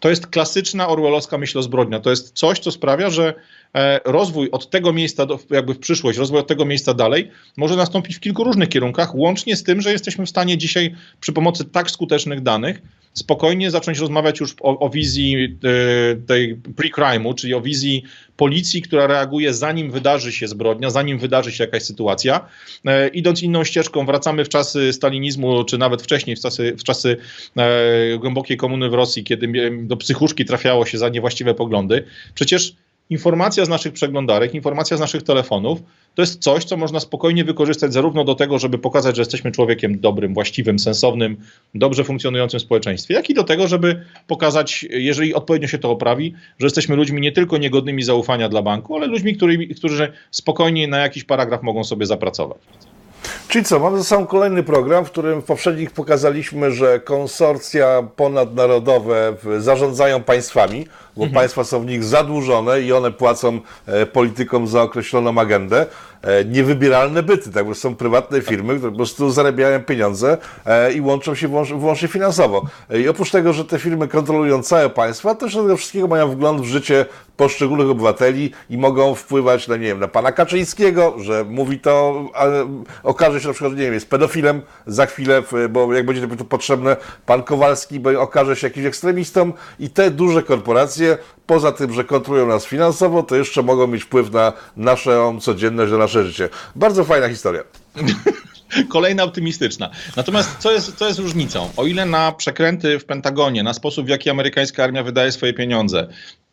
To 0.00 0.10
jest 0.10 0.26
klasyczna 0.26 0.88
orwellowska 0.88 1.38
myślozbrodnia. 1.38 2.00
To 2.00 2.10
jest 2.10 2.32
coś, 2.32 2.58
co 2.58 2.70
sprawia, 2.70 3.10
że 3.10 3.34
e, 3.74 4.00
rozwój 4.04 4.50
od 4.50 4.70
tego 4.70 4.92
miejsca, 4.92 5.26
do, 5.26 5.38
jakby 5.50 5.74
w 5.74 5.78
przyszłość, 5.78 6.18
rozwój 6.18 6.40
od 6.40 6.46
tego 6.46 6.64
miejsca 6.64 6.94
dalej 6.94 7.30
może 7.56 7.76
nastąpić 7.76 8.16
w 8.16 8.20
kilku 8.20 8.44
różnych 8.44 8.68
kierunkach, 8.68 9.14
łącznie 9.14 9.56
z 9.56 9.62
tym, 9.62 9.80
że 9.80 9.92
jesteśmy 9.92 10.26
w 10.26 10.30
stanie 10.30 10.58
dzisiaj 10.58 10.94
przy 11.20 11.32
pomocy 11.32 11.64
tak 11.64 11.90
skutecznych 11.90 12.42
danych 12.42 12.82
spokojnie 13.14 13.70
zacząć 13.70 13.98
rozmawiać 13.98 14.40
już 14.40 14.54
o, 14.60 14.78
o 14.78 14.90
wizji 14.90 15.36
e, 15.44 16.16
tej 16.16 16.56
pre-crime'u, 16.56 17.34
czyli 17.34 17.54
o 17.54 17.60
wizji 17.60 18.02
policji, 18.36 18.82
która 18.82 19.06
reaguje 19.06 19.54
zanim 19.54 19.90
wydarzy 19.90 20.32
się 20.32 20.48
zbrodnia, 20.48 20.90
zanim 20.90 21.18
wydarzy 21.18 21.52
się 21.52 21.64
jakaś 21.64 21.82
sytuacja. 21.82 22.48
E, 22.86 23.08
idąc 23.08 23.42
inną 23.42 23.64
ścieżką, 23.64 24.06
wracamy 24.06 24.44
w 24.44 24.48
czasy 24.48 24.92
stalinizmu, 24.92 25.64
czy 25.64 25.78
nawet 25.78 26.02
wcześniej, 26.02 26.36
w 26.36 26.40
czasy, 26.40 26.76
w 26.78 26.84
czasy 26.84 27.16
e, 27.56 28.18
głębokiej 28.18 28.56
komuny 28.56 28.90
w 28.90 28.94
Rosji, 28.94 29.24
kiedy 29.24 29.70
do 29.82 29.96
psychuszki 29.96 30.44
trafiało 30.44 30.86
się 30.86 30.98
za 30.98 31.08
niewłaściwe 31.08 31.54
poglądy. 31.54 32.04
Przecież 32.34 32.74
informacja 33.10 33.64
z 33.64 33.68
naszych 33.68 33.92
przeglądarek, 33.92 34.54
informacja 34.54 34.96
z 34.96 35.00
naszych 35.00 35.22
telefonów 35.22 35.82
to 36.14 36.22
jest 36.22 36.42
coś, 36.42 36.64
co 36.64 36.76
można 36.76 37.00
spokojnie 37.00 37.44
wykorzystać 37.44 37.92
zarówno 37.92 38.24
do 38.24 38.34
tego, 38.34 38.58
żeby 38.58 38.78
pokazać, 38.78 39.16
że 39.16 39.22
jesteśmy 39.22 39.52
człowiekiem 39.52 40.00
dobrym, 40.00 40.34
właściwym, 40.34 40.78
sensownym, 40.78 41.36
dobrze 41.74 42.04
funkcjonującym 42.04 42.60
w 42.60 42.62
społeczeństwie, 42.62 43.14
jak 43.14 43.30
i 43.30 43.34
do 43.34 43.44
tego, 43.44 43.68
żeby 43.68 44.04
pokazać, 44.26 44.86
jeżeli 44.90 45.34
odpowiednio 45.34 45.68
się 45.68 45.78
to 45.78 45.90
oprawi, 45.90 46.34
że 46.58 46.66
jesteśmy 46.66 46.96
ludźmi 46.96 47.20
nie 47.20 47.32
tylko 47.32 47.58
niegodnymi 47.58 48.02
zaufania 48.02 48.48
dla 48.48 48.62
banku, 48.62 48.96
ale 48.96 49.06
ludźmi, 49.06 49.36
którzy, 49.36 49.66
którzy 49.66 50.12
spokojnie 50.30 50.88
na 50.88 50.98
jakiś 50.98 51.24
paragraf 51.24 51.62
mogą 51.62 51.84
sobie 51.84 52.06
zapracować. 52.06 52.58
Czyli 53.48 53.64
co, 53.64 53.78
mamy 53.78 53.98
ze 53.98 54.04
sobą 54.04 54.26
kolejny 54.26 54.62
program, 54.62 55.04
w 55.04 55.10
którym 55.10 55.42
w 55.42 55.44
poprzednich 55.44 55.90
pokazaliśmy, 55.90 56.72
że 56.72 57.00
konsorcja 57.00 58.02
ponadnarodowe 58.16 59.34
zarządzają 59.58 60.22
państwami, 60.22 60.86
bo 61.16 61.24
mhm. 61.24 61.34
państwa 61.34 61.64
są 61.64 61.80
w 61.80 61.86
nich 61.86 62.04
zadłużone 62.04 62.80
i 62.80 62.92
one 62.92 63.10
płacą 63.10 63.60
e, 63.86 64.06
politykom 64.06 64.66
za 64.66 64.82
określoną 64.82 65.40
agendę. 65.40 65.86
e, 66.22 66.44
niewybieralne 66.44 67.22
byty, 67.22 67.50
tak, 67.52 67.66
bo 67.66 67.74
są 67.74 67.94
prywatne 67.94 68.40
firmy, 68.40 68.76
które 68.76 68.90
po 68.90 68.96
prostu 68.96 69.30
zarabiają 69.30 69.82
pieniądze 69.82 70.38
e, 70.66 70.92
i 70.92 71.00
łączą 71.00 71.34
się 71.34 71.48
wyłącznie, 71.48 72.08
finansowo. 72.08 72.66
I 73.04 73.08
oprócz 73.08 73.30
tego, 73.30 73.52
że 73.52 73.64
te 73.64 73.78
firmy 73.78 74.08
kontrolują 74.08 74.62
całe 74.62 74.90
państwa, 74.90 75.34
też 75.34 75.54
do 75.54 75.62
tego 75.62 75.76
wszystkiego 75.76 76.08
mają 76.08 76.28
wgląd 76.30 76.60
w 76.60 76.64
życie 76.64 77.06
poszczególnych 77.40 77.90
obywateli 77.90 78.52
i 78.70 78.78
mogą 78.78 79.14
wpływać 79.14 79.68
na, 79.68 79.76
nie 79.76 79.86
wiem, 79.86 80.00
na 80.00 80.08
pana 80.08 80.32
Kaczyńskiego, 80.32 81.14
że 81.18 81.44
mówi 81.44 81.78
to, 81.78 82.24
okaże 83.02 83.40
się 83.40 83.46
na 83.46 83.52
przykład, 83.52 83.72
nie 83.72 83.82
wiem, 83.82 83.94
jest 83.94 84.10
pedofilem 84.10 84.62
za 84.86 85.06
chwilę, 85.06 85.42
bo 85.70 85.94
jak 85.94 86.06
będzie 86.06 86.28
to 86.28 86.44
potrzebne, 86.44 86.96
pan 87.26 87.42
Kowalski 87.42 88.00
bo 88.00 88.20
okaże 88.20 88.56
się 88.56 88.66
jakimś 88.66 88.86
ekstremistą 88.86 89.52
i 89.78 89.90
te 89.90 90.10
duże 90.10 90.42
korporacje, 90.42 91.18
poza 91.46 91.72
tym, 91.72 91.92
że 91.92 92.04
kontrolują 92.04 92.46
nas 92.46 92.66
finansowo, 92.66 93.22
to 93.22 93.36
jeszcze 93.36 93.62
mogą 93.62 93.86
mieć 93.86 94.04
wpływ 94.04 94.32
na 94.32 94.52
naszą 94.76 95.40
codzienność, 95.40 95.92
na 95.92 95.98
nasze 95.98 96.24
życie. 96.24 96.48
Bardzo 96.76 97.04
fajna 97.04 97.28
historia. 97.28 97.62
Kolejna 98.88 99.24
optymistyczna. 99.24 99.90
Natomiast 100.16 100.56
co 100.58 100.72
jest, 100.72 100.96
co 100.96 101.06
jest 101.06 101.18
różnicą? 101.18 101.70
O 101.76 101.86
ile 101.86 102.06
na 102.06 102.32
przekręty 102.32 102.98
w 102.98 103.04
Pentagonie, 103.04 103.62
na 103.62 103.74
sposób 103.74 104.06
w 104.06 104.08
jaki 104.08 104.30
amerykańska 104.30 104.84
armia 104.84 105.02
wydaje 105.02 105.32
swoje 105.32 105.54
pieniądze, 105.54 106.08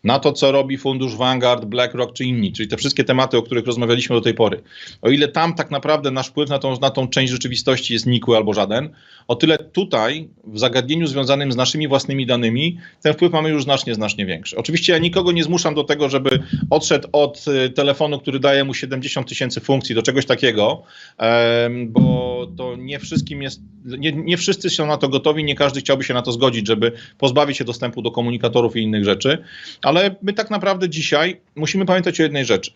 na 0.08 0.20
to, 0.20 0.34
co 0.34 0.52
robi 0.52 0.78
fundusz 0.78 1.16
Vanguard, 1.16 1.66
BlackRock 1.66 2.14
czy 2.14 2.26
inni, 2.26 2.54
czyli 2.54 2.70
te 2.70 2.78
wszystkie 2.78 3.04
tematy, 3.04 3.38
o 3.38 3.42
których 3.42 3.66
rozmawialiśmy 3.66 4.16
do 4.16 4.22
tej 4.22 4.34
pory, 4.34 4.62
o 5.02 5.10
ile 5.10 5.28
tam 5.28 5.54
tak 5.54 5.72
naprawdę 5.72 6.12
nasz 6.12 6.28
wpływ 6.28 6.50
na 6.50 6.60
tą, 6.60 6.80
na 6.80 6.90
tą 6.90 7.08
część 7.08 7.32
rzeczywistości 7.32 7.94
jest 7.94 8.06
nikły 8.06 8.38
albo 8.38 8.54
żaden, 8.54 8.90
o 9.28 9.36
tyle 9.36 9.58
tutaj, 9.58 10.30
w 10.44 10.60
zagadnieniu 10.60 11.08
związanym 11.08 11.52
z 11.52 11.56
naszymi 11.56 11.88
własnymi 11.88 12.26
danymi, 12.26 12.78
ten 13.04 13.14
wpływ 13.14 13.32
mamy 13.32 13.50
już 13.50 13.64
znacznie, 13.64 13.96
znacznie 13.96 14.26
większy. 14.26 14.58
Oczywiście 14.58 14.94
ja 14.94 15.00
nikogo 15.00 15.32
nie 15.32 15.44
zmuszam 15.44 15.76
do 15.76 15.84
tego, 15.84 16.10
żeby 16.10 16.44
odszedł 16.70 17.08
od 17.12 17.46
y, 17.48 17.70
telefonu, 17.70 18.20
który 18.20 18.40
daje 18.40 18.64
mu 18.64 18.74
70 18.74 19.30
tysięcy 19.30 19.60
funkcji 19.62 19.96
do 19.96 20.02
czegoś 20.02 20.26
takiego, 20.26 20.84
bo 21.88 22.48
to 22.58 22.76
nie 22.76 23.00
wszystkim 23.00 23.42
jest, 23.42 23.62
nie, 23.86 24.12
nie 24.12 24.38
wszyscy 24.38 24.70
są 24.70 24.88
na 24.88 24.98
to 24.98 25.10
gotowi, 25.10 25.44
nie 25.44 25.56
każdy 25.56 25.80
chciałby 25.80 26.04
się 26.04 26.14
na 26.14 26.22
to 26.22 26.32
zgodzić, 26.32 26.68
żeby 26.68 26.92
pozbawić 27.18 27.58
się 27.58 27.64
dostępu 27.64 28.02
do 28.02 28.12
komunikatorów 28.12 28.76
i 28.76 28.82
innych 28.82 29.06
rzeczy, 29.06 29.38
ale 29.82 29.97
my 30.22 30.34
tak 30.34 30.50
naprawdę 30.50 30.90
dzisiaj 30.90 31.42
musimy 31.56 31.86
pamiętać 31.86 32.20
o 32.20 32.24
jednej 32.24 32.46
rzeczy. 32.46 32.72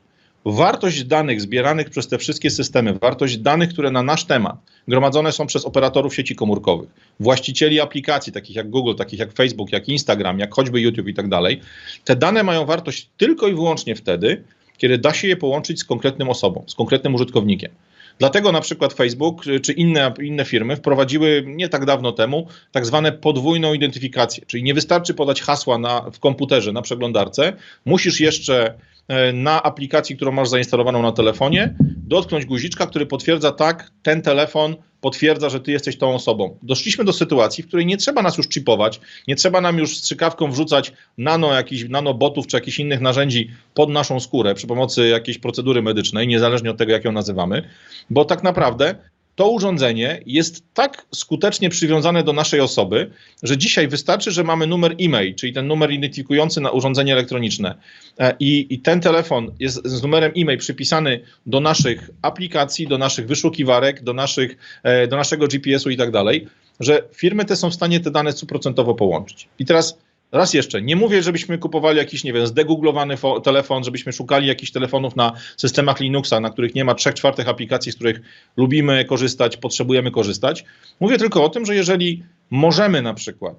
Wartość 0.45 1.03
danych 1.03 1.41
zbieranych 1.41 1.89
przez 1.89 2.07
te 2.07 2.17
wszystkie 2.17 2.49
systemy, 2.49 2.93
wartość 2.93 3.37
danych, 3.37 3.69
które 3.69 3.91
na 3.91 4.03
nasz 4.03 4.25
temat 4.25 4.55
gromadzone 4.87 5.31
są 5.31 5.47
przez 5.47 5.65
operatorów 5.65 6.15
sieci 6.15 6.35
komórkowych, 6.35 6.89
właścicieli 7.19 7.79
aplikacji 7.79 8.33
takich 8.33 8.55
jak 8.55 8.69
Google, 8.69 8.95
takich 8.95 9.19
jak 9.19 9.33
Facebook, 9.33 9.71
jak 9.71 9.89
Instagram, 9.89 10.39
jak 10.39 10.53
choćby 10.53 10.81
YouTube 10.81 11.07
i 11.07 11.13
tak 11.13 11.29
dalej, 11.29 11.61
te 12.05 12.15
dane 12.15 12.43
mają 12.43 12.65
wartość 12.65 13.09
tylko 13.17 13.47
i 13.47 13.53
wyłącznie 13.53 13.95
wtedy, 13.95 14.43
kiedy 14.77 14.97
da 14.97 15.13
się 15.13 15.27
je 15.27 15.37
połączyć 15.37 15.79
z 15.79 15.85
konkretnym 15.85 16.29
osobą, 16.29 16.63
z 16.67 16.75
konkretnym 16.75 17.15
użytkownikiem. 17.15 17.71
Dlatego 18.19 18.51
na 18.51 18.61
przykład 18.61 18.93
Facebook 18.93 19.47
y, 19.47 19.59
czy 19.59 19.73
inne, 19.73 20.13
inne 20.21 20.45
firmy 20.45 20.75
wprowadziły 20.75 21.43
nie 21.47 21.69
tak 21.69 21.85
dawno 21.85 22.11
temu 22.11 22.47
tak 22.71 22.85
zwane 22.85 23.11
podwójną 23.11 23.73
identyfikację, 23.73 24.45
czyli 24.47 24.63
nie 24.63 24.73
wystarczy 24.73 25.13
podać 25.13 25.41
hasła 25.41 25.77
na, 25.77 26.01
w 26.11 26.19
komputerze, 26.19 26.71
na 26.71 26.81
przeglądarce, 26.81 27.53
musisz 27.85 28.19
jeszcze 28.19 28.73
e, 29.07 29.33
na 29.33 29.63
aplikacji, 29.63 30.15
którą 30.15 30.31
masz 30.31 30.49
zainstalowaną 30.49 31.01
na 31.01 31.11
telefonie, 31.11 31.75
dotknąć 32.07 32.45
guziczka, 32.45 32.87
który 32.87 33.05
potwierdza 33.05 33.51
tak, 33.51 33.91
ten 34.03 34.21
telefon 34.21 34.75
potwierdza, 35.01 35.49
że 35.49 35.59
ty 35.59 35.71
jesteś 35.71 35.97
tą 35.97 36.15
osobą. 36.15 36.57
Doszliśmy 36.63 37.03
do 37.03 37.13
sytuacji, 37.13 37.63
w 37.63 37.67
której 37.67 37.85
nie 37.85 37.97
trzeba 37.97 38.21
nas 38.21 38.37
już 38.37 38.49
chipować, 38.49 39.01
nie 39.27 39.35
trzeba 39.35 39.61
nam 39.61 39.77
już 39.77 39.97
strzykawką 39.97 40.51
wrzucać 40.51 40.93
nano 41.17 41.53
jakichś 41.53 41.89
nanobotów 41.89 42.47
czy 42.47 42.57
jakichś 42.57 42.79
innych 42.79 43.01
narzędzi 43.01 43.51
pod 43.73 43.89
naszą 43.89 44.19
skórę 44.19 44.55
przy 44.55 44.67
pomocy 44.67 45.07
jakiejś 45.07 45.37
procedury 45.37 45.81
medycznej, 45.81 46.27
niezależnie 46.27 46.71
od 46.71 46.77
tego, 46.77 46.91
jak 46.91 47.05
ją 47.05 47.11
nazywamy, 47.11 47.69
bo 48.09 48.25
tak 48.25 48.43
naprawdę 48.43 48.95
to 49.35 49.49
urządzenie 49.49 50.21
jest 50.25 50.63
tak 50.73 51.05
skutecznie 51.15 51.69
przywiązane 51.69 52.23
do 52.23 52.33
naszej 52.33 52.59
osoby, 52.59 53.11
że 53.43 53.57
dzisiaj 53.57 53.87
wystarczy, 53.87 54.31
że 54.31 54.43
mamy 54.43 54.67
numer 54.67 54.95
e-mail, 55.01 55.35
czyli 55.35 55.53
ten 55.53 55.67
numer 55.67 55.91
identyfikujący 55.91 56.61
na 56.61 56.71
urządzenie 56.71 57.13
elektroniczne 57.13 57.75
e, 58.19 58.35
i, 58.39 58.67
i 58.69 58.79
ten 58.79 59.01
telefon 59.01 59.51
jest 59.59 59.87
z 59.87 60.01
numerem 60.01 60.31
e-mail 60.37 60.59
przypisany 60.59 61.19
do 61.45 61.59
naszych 61.59 62.09
aplikacji, 62.21 62.87
do 62.87 62.97
naszych 62.97 63.27
wyszukiwarek, 63.27 64.03
do, 64.03 64.13
naszych, 64.13 64.57
e, 64.83 65.07
do 65.07 65.17
naszego 65.17 65.47
GPS-u 65.47 65.89
i 65.89 65.97
tak 65.97 66.11
dalej, 66.11 66.47
że 66.79 67.03
firmy 67.13 67.45
te 67.45 67.55
są 67.55 67.69
w 67.69 67.73
stanie 67.73 67.99
te 67.99 68.11
dane 68.11 68.31
stuprocentowo 68.31 68.95
połączyć. 68.95 69.47
I 69.59 69.65
teraz 69.65 69.97
Raz 70.31 70.53
jeszcze, 70.53 70.81
nie 70.81 70.95
mówię, 70.95 71.23
żebyśmy 71.23 71.57
kupowali 71.57 71.97
jakiś, 71.97 72.23
nie 72.23 72.33
wiem, 72.33 72.47
zdegooglowany 72.47 73.15
fo- 73.15 73.41
telefon, 73.41 73.83
żebyśmy 73.83 74.13
szukali 74.13 74.47
jakichś 74.47 74.71
telefonów 74.71 75.15
na 75.15 75.33
systemach 75.57 75.99
Linuxa, 75.99 76.39
na 76.41 76.49
których 76.49 76.75
nie 76.75 76.85
ma 76.85 76.95
trzech 76.95 77.13
czwartych 77.13 77.49
aplikacji, 77.49 77.91
z 77.91 77.95
których 77.95 78.21
lubimy 78.57 79.05
korzystać, 79.05 79.57
potrzebujemy 79.57 80.11
korzystać. 80.11 80.65
Mówię 80.99 81.17
tylko 81.17 81.43
o 81.43 81.49
tym, 81.49 81.65
że 81.65 81.75
jeżeli 81.75 82.23
możemy 82.49 83.01
na 83.01 83.13
przykład 83.13 83.55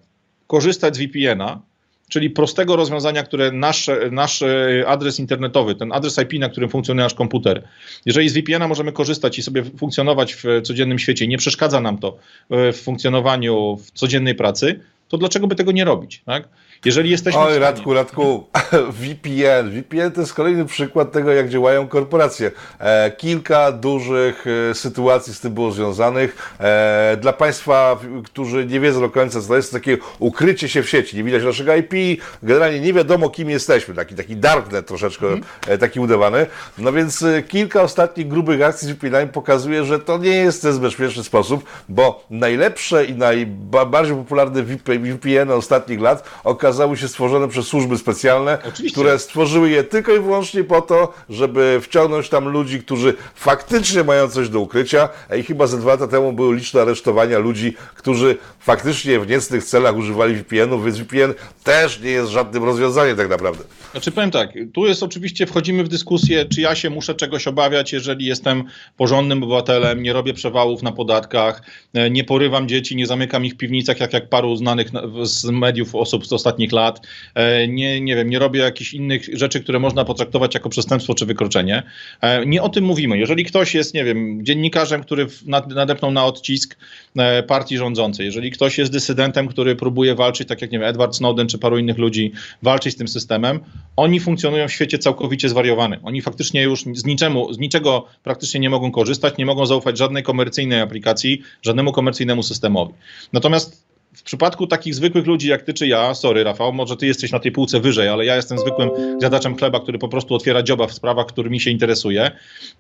korzystać 0.47 0.97
z 0.97 0.99
VPN-a, 0.99 1.61
czyli 2.09 2.31
prostego 2.31 2.77
rozwiązania, 2.77 3.23
które 3.23 3.53
nasz, 3.53 3.91
nasz 4.11 4.43
adres 4.87 5.19
internetowy, 5.19 5.75
ten 5.75 5.93
adres 5.93 6.19
IP, 6.19 6.41
na 6.41 6.49
którym 6.49 6.71
funkcjonuje 6.71 7.05
nasz 7.05 7.15
komputer, 7.15 7.63
jeżeli 8.07 8.29
z 8.29 8.35
VPN-a 8.35 8.69
możemy 8.69 8.93
korzystać 8.93 9.39
i 9.39 9.43
sobie 9.43 9.65
funkcjonować 9.65 10.35
w 10.35 10.45
codziennym 10.63 10.99
świecie, 10.99 11.29
nie 11.29 11.39
przeszkadza 11.39 11.81
nam 11.81 11.99
to 11.99 12.19
w 12.51 12.77
funkcjonowaniu 12.83 13.77
w 13.77 13.91
codziennej 13.91 14.35
pracy, 14.35 14.81
to 15.09 15.19
dlaczego 15.19 15.47
by 15.47 15.55
tego 15.55 15.73
nie 15.73 15.85
robić? 15.85 16.23
Tak? 16.27 16.49
Jeżeli 16.85 17.11
jesteśmy 17.11 17.41
w 17.41 17.43
Oj, 17.43 17.49
stanie- 17.51 17.59
Radku, 17.67 17.95
Radku, 17.95 18.47
VPN. 19.01 19.71
VPN 19.71 20.13
to 20.13 20.21
jest 20.21 20.35
kolejny 20.35 20.65
przykład 20.65 21.13
tego, 21.13 21.33
jak 21.33 21.49
działają 21.49 21.89
korporacje. 21.89 22.51
E, 22.79 23.11
kilka 23.11 23.73
dużych 23.73 24.45
e, 24.71 24.75
sytuacji 24.75 25.35
z 25.35 25.41
tym 25.41 25.55
było 25.55 25.73
związanych. 25.73 26.55
E, 26.61 27.17
dla 27.21 27.33
Państwa, 27.33 27.99
którzy 28.25 28.67
nie 28.67 28.81
wiedzą 28.81 29.01
do 29.01 29.11
końca, 29.11 29.41
co 29.41 29.49
to 29.49 29.57
jest, 29.57 29.71
to 29.71 29.77
takie 29.77 29.99
ukrycie 30.19 30.69
się 30.69 30.83
w 30.83 30.91
sieci. 30.91 31.17
Nie 31.17 31.25
widać 31.25 31.45
naszego 31.45 31.75
IP, 31.77 32.21
generalnie 32.43 32.81
nie 32.81 32.93
wiadomo, 32.93 33.31
kim 33.31 33.51
jesteśmy. 33.51 33.95
Taki, 33.95 34.15
taki 34.15 34.37
darknet 34.37 34.87
troszeczkę, 34.87 35.27
e, 35.69 35.79
taki 35.79 36.01
udawany. 36.01 36.47
No 36.79 36.93
więc 36.93 37.23
e, 37.23 37.43
kilka 37.43 37.83
ostatnich 37.83 38.29
grubych 38.29 38.63
akcji 38.63 38.89
z 38.89 38.91
VPN 38.91 39.29
pokazuje, 39.29 39.85
że 39.85 39.99
to 39.99 40.19
nie 40.19 40.31
jest 40.35 40.63
ten 40.63 40.79
bezpieczny 40.79 41.25
sposób, 41.25 41.65
bo 41.89 42.25
najlepsze 42.31 43.05
i 43.05 43.15
najbardziej 43.15 44.17
popularne 44.17 44.63
VPN 44.63 45.51
ostatnich 45.51 46.01
lat 46.01 46.25
okazały 46.45 46.72
się 46.95 47.09
stworzone 47.09 47.49
przez 47.49 47.67
służby 47.67 47.99
specjalne, 47.99 48.59
Oczywiście. 48.69 48.91
które 49.01 49.19
stworzyły 49.19 49.71
je 49.71 49.85
tylko 49.85 50.13
i 50.15 50.21
wyłącznie 50.21 50.65
po 50.65 50.81
to, 50.83 51.13
żeby 51.31 51.81
wciągnąć 51.83 52.29
tam 52.29 52.49
ludzi, 52.49 52.81
którzy 52.81 53.15
faktycznie 53.35 54.05
mają 54.05 54.29
coś 54.29 54.49
do 54.49 54.61
ukrycia. 54.61 55.09
I 55.39 55.43
chyba 55.43 55.67
ze 55.67 55.79
dwa 55.79 55.91
lata 55.91 56.09
temu 56.09 56.33
były 56.33 56.57
liczne 56.57 56.83
aresztowania 56.83 57.39
ludzi, 57.39 57.75
którzy 57.95 58.37
faktycznie 58.61 59.21
w 59.21 59.29
niecnych 59.29 59.65
celach 59.65 59.97
używali 59.97 60.35
VPN-ów, 60.35 60.85
więc 60.85 60.99
VPN 60.99 61.35
też 61.65 62.01
nie 62.01 62.11
jest 62.11 62.31
żadnym 62.31 62.65
rozwiązaniem 62.65 63.17
tak 63.17 63.29
naprawdę. 63.29 63.65
Znaczy 63.93 64.13
powiem 64.13 64.31
tak, 64.31 64.51
tu 64.75 64.87
jest 64.87 65.03
oczywiście, 65.03 65.47
wchodzimy 65.47 65.85
w 65.85 65.89
dyskusję, 65.89 66.45
czy 66.55 66.61
ja 66.61 66.75
się 66.75 66.91
muszę 66.91 67.15
czegoś 67.15 67.47
obawiać, 67.47 67.93
jeżeli 67.93 68.27
jestem 68.27 68.65
porządnym 68.97 69.43
obywatelem, 69.43 70.03
nie 70.03 70.13
robię 70.13 70.35
przewałów 70.35 70.83
na 70.83 70.93
podatkach, 70.93 71.63
nie 72.11 72.25
porywam 72.25 72.69
dzieci, 72.69 72.97
nie 72.97 73.07
zamykam 73.07 73.45
ich 73.45 73.53
w 73.55 73.57
piwnicach, 73.57 74.01
jak, 74.01 74.13
jak 74.13 74.29
paru 74.29 74.57
znanych 74.57 74.93
na- 74.93 75.03
z 75.23 75.45
mediów 75.45 75.95
osób 75.95 76.27
z 76.27 76.33
ostatnich 76.33 76.62
lat, 76.71 77.07
e, 77.35 77.69
nie, 77.69 78.01
nie 78.01 78.17
wiem, 78.17 78.31
nie 78.31 78.39
robię 78.39 78.61
jakichś 78.61 78.95
innych 78.95 79.23
rzeczy, 79.33 79.61
które 79.61 79.79
można 79.79 80.05
potraktować 80.05 80.55
jako 80.55 80.69
przestępstwo 80.69 81.15
czy 81.15 81.27
wykroczenie. 81.27 81.83
E, 82.21 82.47
Nie 82.47 82.63
o 82.63 82.69
tym 82.69 82.85
mówimy. 82.85 83.19
Jeżeli 83.19 83.45
ktoś 83.45 83.75
jest, 83.75 83.95
nie 83.95 84.05
wiem, 84.05 84.45
dziennikarzem, 84.45 85.03
który 85.03 85.27
nadepnął 85.75 86.11
na 86.11 86.25
odcisk 86.25 86.79
e, 87.17 87.43
partii 87.43 87.77
rządzącej, 87.79 88.27
jeżeli 88.27 88.51
ktoś 88.51 88.79
jest 88.79 88.93
dysydentem, 88.93 89.49
który 89.49 89.77
próbuje 89.77 90.15
walczyć, 90.15 90.49
tak 90.49 90.63
jak, 90.63 90.73
nie 90.73 90.79
wiem, 90.79 90.89
Edward 90.89 91.17
Snowden 91.17 91.49
czy 91.49 91.59
paru 91.59 91.79
innych 91.79 91.99
ludzi, 91.99 92.33
walczyć 92.63 92.95
z 92.95 92.97
tym 92.97 93.09
systemem, 93.09 93.61
oni 93.97 94.21
funkcjonują 94.21 94.69
w 94.69 94.73
świecie 94.73 94.99
całkowicie 94.99 95.49
zwariowanym. 95.49 96.01
Oni 96.03 96.23
faktycznie 96.23 96.63
już 96.63 96.85
z, 96.95 97.05
niczemu, 97.05 97.53
z 97.53 97.59
niczego 97.59 98.07
praktycznie 98.23 98.61
nie 98.61 98.71
mogą 98.71 98.91
korzystać, 98.91 99.37
nie 99.39 99.47
mogą 99.47 99.67
zaufać 99.67 99.99
żadnej 99.99 100.23
komercyjnej 100.23 100.81
aplikacji, 100.81 101.43
żadnemu 101.63 101.93
komercyjnemu 101.93 102.43
systemowi. 102.43 102.93
Natomiast 103.33 103.92
w 104.17 104.23
przypadku 104.23 104.67
takich 104.67 104.95
zwykłych 104.95 105.27
ludzi 105.27 105.49
jak 105.49 105.63
ty 105.63 105.75
czy 105.75 105.87
ja, 105.87 106.15
sorry 106.15 106.45
Rafał, 106.45 106.73
może 106.73 106.97
ty 106.97 107.07
jesteś 107.07 107.33
na 107.33 107.39
tej 107.39 107.53
półce 107.53 107.81
wyżej, 107.81 108.09
ale 108.09 108.25
ja 108.25 108.37
jestem 108.37 108.59
zwykłym 108.59 108.91
zjadaczem 109.19 109.57
chleba, 109.57 109.81
który 109.81 109.99
po 109.99 110.09
prostu 110.09 110.35
otwiera 110.35 110.63
dzioba 110.63 110.87
w 110.87 110.93
sprawach, 110.93 111.27
którymi 111.27 111.61
się 111.61 111.71
interesuje. 111.71 112.31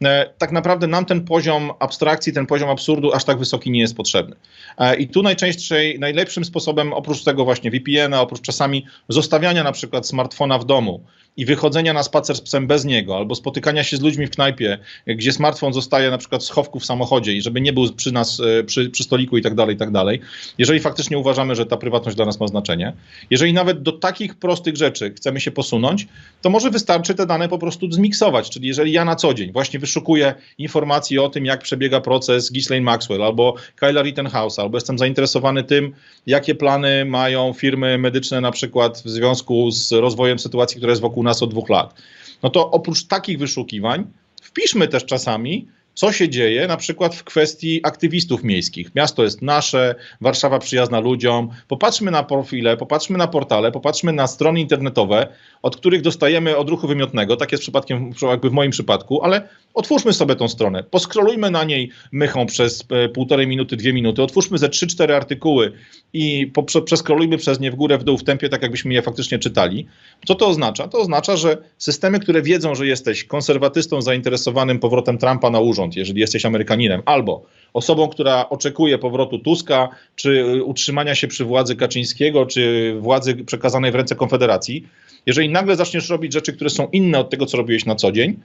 E, 0.05 0.31
tak 0.39 0.53
naprawdę 0.53 0.87
nam 0.87 1.05
ten 1.05 1.25
poziom 1.25 1.71
abstrakcji, 1.79 2.33
ten 2.33 2.47
poziom 2.47 2.71
absurdu 2.71 3.13
aż 3.13 3.25
tak 3.25 3.39
wysoki 3.39 3.71
nie 3.71 3.81
jest 3.81 3.97
potrzebny. 3.97 4.37
E, 4.79 4.97
I 4.97 5.09
tu 5.09 5.23
najczęściej, 5.23 5.99
najlepszym 5.99 6.45
sposobem, 6.45 6.93
oprócz 6.93 7.25
tego 7.25 7.45
właśnie 7.45 7.71
VPN-a, 7.71 8.21
oprócz 8.21 8.41
czasami 8.41 8.87
zostawiania 9.09 9.65
na 9.65 9.73
przykład 9.73 10.07
smartfona 10.07 10.59
w 10.59 10.65
domu, 10.65 11.05
i 11.37 11.45
wychodzenia 11.45 11.93
na 11.93 12.03
spacer 12.03 12.37
z 12.37 12.41
psem 12.41 12.67
bez 12.67 12.85
niego, 12.85 13.17
albo 13.17 13.35
spotykania 13.35 13.85
się 13.85 13.97
z 13.97 14.01
ludźmi 14.01 14.27
w 14.27 14.31
knajpie, 14.31 14.79
gdzie 15.07 15.33
smartfon 15.33 15.73
zostaje 15.73 16.11
na 16.11 16.19
przykład 16.19 16.43
w 16.43 16.45
schowku 16.45 16.81
w 16.81 16.85
samochodzie 16.85 17.33
i 17.33 17.43
żeby 17.43 17.61
nie 17.61 17.73
był 17.73 17.93
przy 17.93 18.13
nas, 18.13 18.41
e, 18.41 18.65
przy, 18.65 18.91
przy 18.91 19.05
stoliku 19.05 19.39
i 19.39 19.43
tak 19.43 19.55
dalej, 19.55 19.75
i 19.75 19.79
tak 19.79 19.91
dalej. 19.91 20.21
Jeżeli 20.59 20.81
faktycznie 20.81 21.19
uważamy, 21.19 21.55
że 21.55 21.67
ta 21.67 21.77
prywatność 21.77 22.17
dla 22.17 22.27
nas 22.27 22.41
ma 22.41 22.49
znaczenie, 22.49 22.93
jeżeli 23.31 23.53
nawet 23.53 23.83
do 23.83 23.93
takich 23.93 24.35
prostych 24.35 24.77
rzeczy 24.77 25.15
chcemy 25.17 25.41
się 25.41 25.51
posunąć, 25.51 26.09
to 26.43 26.51
może 26.51 26.71
wystarczy 26.71 27.15
te 27.15 27.27
dane 27.27 27.49
po 27.49 27.59
prostu 27.59 27.93
zmiksować, 27.93 28.51
czyli 28.51 28.69
jeżeli 28.69 28.93
ja 28.93 29.05
na 29.05 29.17
co 29.17 29.35
dzień 29.35 29.53
właśnie 29.53 29.79
wyszukuję 29.81 30.35
informacji 30.59 31.19
o 31.19 31.29
tym, 31.29 31.47
jak 31.47 31.63
przebiega 31.63 32.01
proces 32.01 32.51
Ghislaine 32.51 32.85
Maxwell 32.85 33.23
albo 33.23 33.55
Kyla 33.77 34.03
Rittenhouse, 34.03 34.59
albo 34.59 34.77
jestem 34.77 34.99
zainteresowany 34.99 35.65
tym, 35.65 35.93
jakie 36.27 36.55
plany 36.55 37.05
mają 37.05 37.53
firmy 37.53 37.99
medyczne 37.99 38.41
na 38.41 38.51
przykład 38.51 39.03
w 39.05 39.09
związku 39.09 39.71
z 39.71 39.93
rozwojem 39.93 40.39
sytuacji, 40.39 40.77
która 40.77 40.91
jest 40.91 41.03
wokół 41.03 41.22
nas 41.23 41.43
od 41.43 41.51
dwóch 41.51 41.69
lat. 41.69 41.95
No 42.43 42.51
to 42.51 42.71
oprócz 42.71 43.05
takich 43.05 43.39
wyszukiwań 43.39 44.07
wpiszmy 44.43 44.89
też 44.89 45.05
czasami, 45.05 45.69
co 45.95 46.13
się 46.13 46.29
dzieje 46.29 46.67
na 46.67 46.77
przykład 46.77 47.15
w 47.15 47.25
kwestii 47.25 47.81
aktywistów 47.83 48.45
miejskich. 48.45 48.95
Miasto 48.95 49.25
jest 49.25 49.43
nasze, 49.43 49.95
Warszawa 50.21 50.59
przyjazna 50.59 51.01
ludziom. 51.01 51.49
Popatrzmy 51.69 52.11
na 52.11 52.23
profile, 52.23 52.77
popatrzmy 52.77 53.19
na 53.19 53.27
portale, 53.27 53.73
popatrzmy 53.73 54.13
na 54.13 54.27
strony 54.27 54.61
internetowe, 54.61 55.29
od 55.63 55.77
których 55.77 56.03
dostajemy 56.03 56.57
odruchu 56.57 56.89
wymiotnego. 56.89 57.37
Tak 57.37 57.53
jest 57.53 57.63
przypadkiem, 57.63 58.13
jakby 58.23 58.51
w 58.51 58.53
moim 58.53 58.71
przypadku, 58.71 59.23
ale 59.23 59.49
otwórzmy 59.75 60.13
sobie 60.13 60.37
tą 60.37 60.49
stronę, 60.49 60.83
poskrolujmy 60.83 61.51
na 61.51 61.65
niej 61.65 61.91
mychą 62.13 62.47
przez 62.47 62.85
e, 62.91 63.09
półtorej 63.09 63.47
minuty, 63.47 63.77
dwie 63.77 63.93
minuty, 63.93 64.23
otwórzmy 64.23 64.59
ze 64.59 64.69
trzy, 64.69 64.87
cztery 64.87 65.15
artykuły 65.15 65.73
i 66.13 66.53
przeskrolujmy 66.85 67.39
przez 67.39 67.61
nie 67.61 67.71
w 67.71 67.75
górę, 67.75 67.99
w 67.99 68.05
dół, 68.05 68.19
w 68.19 68.25
tempie, 68.25 68.49
tak 68.49 68.63
jakbyśmy 68.63 68.95
je 68.95 69.03
faktycznie 69.03 69.39
czytali. 69.39 69.87
Co 70.27 70.35
to 70.35 70.47
oznacza? 70.47 70.89
To 70.89 70.99
oznacza, 70.99 71.37
że 71.37 71.59
systemy, 71.79 72.21
które 72.21 72.43
wiedzą, 72.43 72.75
że 72.75 72.87
jesteś 72.87 73.25
konserwatystą 73.25 74.03
zainteresowanym 74.03 74.79
powrotem 74.79 75.19
Trumpa 75.19 75.51
na 75.51 75.61
urząd, 75.61 75.97
jeżeli 75.97 76.21
jesteś 76.21 76.47
Amerykaninem, 76.47 77.03
albo 77.05 77.47
osobą, 77.73 78.09
która 78.09 78.49
oczekuje 78.49 78.99
powrotu 78.99 79.39
Tuska, 79.39 79.89
czy 80.17 80.63
utrzymania 80.65 81.15
się 81.15 81.29
przy 81.29 81.45
władzy 81.45 81.77
Kaczyńskiego, 81.77 82.47
czy 82.47 82.95
władzy 83.01 83.35
przekazanej 83.35 83.93
w 83.93 83.95
ręce 83.95 84.15
Konfederacji, 84.15 84.87
jeżeli 85.27 85.49
nagle 85.49 85.77
zaczniesz 85.77 86.09
robić 86.09 86.33
rzeczy, 86.33 86.53
które 86.53 86.71
są 86.71 86.89
inne 86.93 87.19
od 87.19 87.31
tego, 87.31 87.47
co 87.47 87.57
robiłeś 87.57 87.85
na 87.85 87.95
co 87.95 88.13
dzień, 88.13 88.37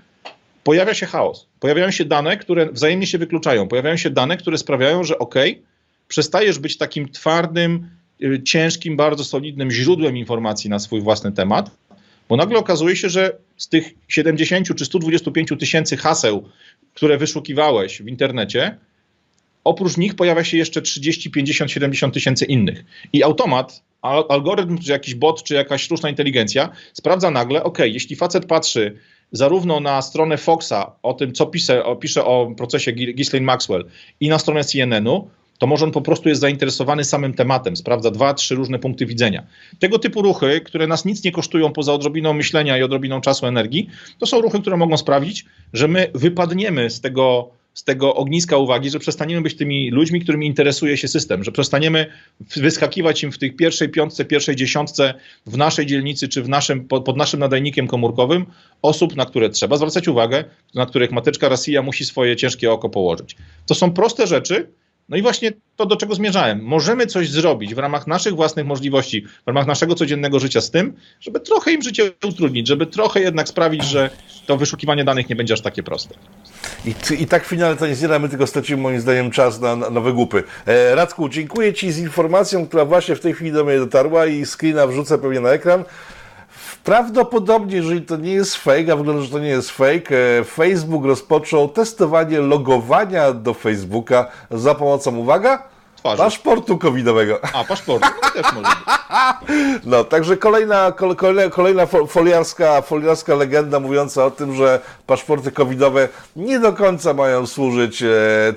pojawia 0.68 0.94
się 0.94 1.06
chaos. 1.06 1.48
Pojawiają 1.60 1.92
się 1.92 2.06
dane, 2.06 2.38
które 2.38 2.72
wzajemnie 2.72 3.08
się 3.08 3.18
wykluczają. 3.18 3.68
Pojawiają 3.68 3.98
się 3.98 4.10
dane, 4.10 4.38
które 4.38 4.58
sprawiają, 4.58 5.04
że 5.04 5.20
ok, 5.20 5.36
przestajesz 6.08 6.60
być 6.60 6.78
takim 6.78 7.10
twardym, 7.10 7.90
y, 8.24 8.44
ciężkim, 8.44 8.98
bardzo 8.98 9.24
solidnym 9.24 9.72
źródłem 9.72 10.18
informacji 10.18 10.70
na 10.70 10.80
swój 10.80 11.02
własny 11.02 11.32
temat, 11.32 11.72
bo 12.30 12.38
nagle 12.38 12.60
okazuje 12.60 12.96
się, 12.96 13.10
że 13.10 13.38
z 13.58 13.70
tych 13.70 13.94
70 14.08 14.76
czy 14.76 14.86
125 14.86 15.50
tysięcy 15.60 15.98
haseł, 15.98 16.50
które 16.94 17.18
wyszukiwałeś 17.18 18.02
w 18.02 18.08
internecie, 18.08 18.78
oprócz 19.64 19.98
nich 19.98 20.16
pojawia 20.16 20.44
się 20.44 20.58
jeszcze 20.58 20.82
30, 20.82 21.32
50, 21.32 21.72
70 21.72 22.14
tysięcy 22.14 22.46
innych. 22.46 22.84
I 23.14 23.24
automat, 23.24 23.84
algorytm, 24.30 24.78
czy 24.78 24.92
jakiś 24.92 25.16
bot, 25.16 25.44
czy 25.44 25.54
jakaś 25.54 25.82
sztuczna 25.82 26.10
inteligencja 26.10 26.70
sprawdza 26.94 27.32
nagle, 27.32 27.64
ok, 27.64 27.80
jeśli 27.80 28.16
facet 28.16 28.46
patrzy 28.46 28.98
zarówno 29.32 29.80
na 29.80 30.02
stronę 30.02 30.38
Foxa 30.38 30.92
o 31.04 31.14
tym, 31.14 31.34
co 31.34 31.46
pisze, 31.46 31.86
o, 31.86 31.96
pisze 31.96 32.26
o 32.26 32.52
procesie 32.58 32.92
Ghislaine 32.94 33.46
Maxwell 33.46 33.86
i 34.20 34.30
na 34.30 34.40
stronę 34.40 34.64
CNN-u, 34.64 35.30
to 35.58 35.68
może 35.68 35.86
on 35.86 35.92
po 35.92 36.02
prostu 36.02 36.30
jest 36.30 36.42
zainteresowany 36.42 37.04
samym 37.04 37.34
tematem, 37.34 37.76
sprawdza 37.76 38.12
dwa, 38.12 38.34
trzy 38.34 38.56
różne 38.56 38.80
punkty 38.80 39.06
widzenia. 39.06 39.44
Tego 39.80 40.00
typu 40.00 40.22
ruchy, 40.22 40.62
które 40.62 40.88
nas 40.88 41.06
nic 41.06 41.24
nie 41.24 41.32
kosztują 41.32 41.72
poza 41.72 41.94
odrobiną 41.94 42.34
myślenia 42.34 42.78
i 42.78 42.84
odrobiną 42.84 43.22
czasu 43.22 43.46
energii, 43.46 43.90
to 44.20 44.26
są 44.26 44.42
ruchy, 44.42 44.62
które 44.62 44.78
mogą 44.78 44.98
sprawić, 44.98 45.46
że 45.74 45.88
my 45.88 46.12
wypadniemy 46.14 46.90
z 46.90 47.02
tego 47.02 47.50
z 47.78 47.84
tego 47.84 48.16
ogniska 48.16 48.58
uwagi, 48.58 48.90
że 48.90 49.00
przestaniemy 49.00 49.42
być 49.42 49.56
tymi 49.56 49.92
ludźmi, 49.92 50.22
którymi 50.22 50.48
interesuje 50.48 50.98
się 50.98 51.08
system, 51.08 51.44
że 51.44 51.52
przestaniemy 51.52 52.06
wyskakiwać 52.56 53.24
im 53.24 53.32
w 53.32 53.38
tej 53.38 53.54
pierwszej 53.54 53.90
piątce, 53.90 54.26
pierwszej 54.26 54.56
dziesiątce 54.56 55.14
w 55.46 55.58
naszej 55.58 55.86
dzielnicy 55.86 56.28
czy 56.28 56.44
w 56.44 56.50
naszym, 56.50 56.88
pod, 56.88 57.18
naszym 57.18 57.40
nadajnikiem 57.40 57.88
komórkowym 57.88 58.46
osób, 58.82 59.16
na 59.16 59.26
które 59.26 59.50
trzeba 59.50 59.78
zwracać 59.78 60.08
uwagę, 60.08 60.44
na 60.76 60.86
których 60.86 61.12
mateczka 61.12 61.50
Rosja 61.50 61.82
musi 61.82 62.06
swoje 62.06 62.36
ciężkie 62.36 62.72
oko 62.72 62.90
położyć. 62.90 63.36
To 63.66 63.76
są 63.76 63.92
proste 63.94 64.28
rzeczy, 64.28 64.70
no 65.10 65.18
i 65.18 65.22
właśnie 65.22 65.52
to, 65.76 65.86
do 65.86 65.96
czego 65.96 66.16
zmierzałem. 66.16 66.64
Możemy 66.64 67.06
coś 67.06 67.30
zrobić 67.30 67.76
w 67.76 67.78
ramach 67.78 68.08
naszych 68.08 68.36
własnych 68.36 68.66
możliwości, 68.66 69.22
w 69.22 69.48
ramach 69.48 69.68
naszego 69.68 69.96
codziennego 69.96 70.40
życia 70.40 70.62
z 70.62 70.72
tym, 70.72 70.94
żeby 71.20 71.40
trochę 71.40 71.72
im 71.72 71.82
życie 71.82 72.12
utrudnić, 72.28 72.68
żeby 72.68 72.86
trochę 72.86 73.20
jednak 73.22 73.48
sprawić, 73.48 73.84
że 73.84 74.10
to 74.46 74.58
wyszukiwanie 74.58 75.04
danych 75.04 75.30
nie 75.30 75.36
będzie 75.36 75.54
aż 75.54 75.62
takie 75.62 75.84
proste. 75.84 76.16
I, 76.86 76.96
I 77.20 77.28
tak 77.28 77.46
finalnie 77.46 77.78
to 77.78 77.88
nie 77.88 77.96
da, 78.08 78.20
my 78.20 78.30
tylko 78.30 78.48
stracimy 78.48 78.82
moim 78.82 79.02
zdaniem 79.02 79.32
czas 79.32 79.62
na, 79.62 79.76
na 79.76 79.90
nowe 79.90 80.14
głupy. 80.14 80.44
E, 80.66 80.96
Radku, 80.96 81.30
dziękuję 81.30 81.74
Ci 81.74 81.92
z 81.92 81.98
informacją, 81.98 82.68
która 82.68 82.86
właśnie 82.86 83.16
w 83.16 83.20
tej 83.20 83.34
chwili 83.34 83.52
do 83.52 83.64
mnie 83.64 83.78
dotarła 83.78 84.26
i 84.26 84.46
screena 84.46 84.88
wrzucę 84.88 85.18
pewnie 85.18 85.40
na 85.40 85.50
ekran. 85.50 85.84
Prawdopodobnie, 86.88 87.76
jeżeli 87.76 88.02
to 88.02 88.18
nie 88.18 88.34
jest 88.34 88.56
fake, 88.56 88.94
a 88.94 88.96
wygląda, 88.96 89.22
że 89.22 89.30
to 89.30 89.40
nie 89.40 89.48
jest 89.48 89.72
fake, 89.72 90.16
e, 90.40 90.44
Facebook 90.44 91.06
rozpoczął 91.06 91.70
testowanie 91.70 92.40
logowania 92.40 93.34
do 93.34 93.54
Facebooka 93.54 94.28
za 94.52 94.76
pomocą, 94.76 95.16
uwaga, 95.16 95.64
Twarzy. 95.96 96.18
paszportu 96.18 96.78
covidowego. 96.78 97.40
A, 97.54 97.64
paszportu, 97.64 98.08
no 98.24 98.30
też 98.32 98.54
może 98.54 98.68
być. 98.68 98.78
No, 99.86 100.04
także 100.04 100.38
kolejna, 100.38 100.92
kolejna, 101.18 101.50
kolejna 101.50 101.86
foliarska, 102.08 102.82
foliarska 102.82 103.36
legenda 103.36 103.80
mówiąca 103.80 104.26
o 104.26 104.32
tym, 104.32 104.56
że 104.56 104.80
paszporty 105.08 105.52
covidowe 105.52 106.10
nie 106.36 106.60
do 106.60 106.74
końca 106.74 107.14
mają 107.14 107.48
służyć 107.48 108.04
e, 108.04 108.08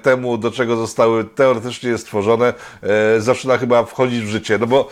temu, 0.02 0.38
do 0.38 0.50
czego 0.50 0.76
zostały 0.76 1.24
teoretycznie 1.24 1.98
stworzone, 1.98 2.54
e, 2.82 3.20
zaczyna 3.20 3.58
chyba 3.58 3.84
wchodzić 3.84 4.24
w 4.24 4.28
życie. 4.28 4.58
No 4.58 4.66
bo 4.66 4.88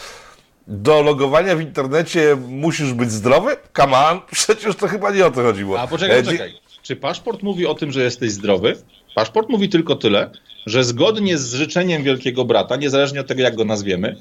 do 0.68 1.02
logowania 1.02 1.56
w 1.56 1.60
internecie 1.60 2.36
musisz 2.48 2.92
być 2.92 3.10
zdrowy? 3.10 3.56
Come 3.76 3.98
on, 3.98 4.20
przecież 4.30 4.76
to 4.76 4.88
chyba 4.88 5.10
nie 5.10 5.26
o 5.26 5.30
to 5.30 5.42
chodziło. 5.42 5.80
A 5.80 5.86
poczekaj, 5.86 6.18
e, 6.18 6.22
poczekaj. 6.22 6.54
Czy 6.82 6.96
paszport 6.96 7.42
mówi 7.42 7.66
o 7.66 7.74
tym, 7.74 7.92
że 7.92 8.02
jesteś 8.02 8.30
zdrowy? 8.30 8.76
Paszport 9.14 9.48
mówi 9.48 9.68
tylko 9.68 9.96
tyle, 9.96 10.30
że 10.66 10.84
zgodnie 10.84 11.38
z 11.38 11.54
życzeniem 11.54 12.02
Wielkiego 12.02 12.44
Brata, 12.44 12.76
niezależnie 12.76 13.20
od 13.20 13.26
tego, 13.26 13.42
jak 13.42 13.56
go 13.56 13.64
nazwiemy, 13.64 14.16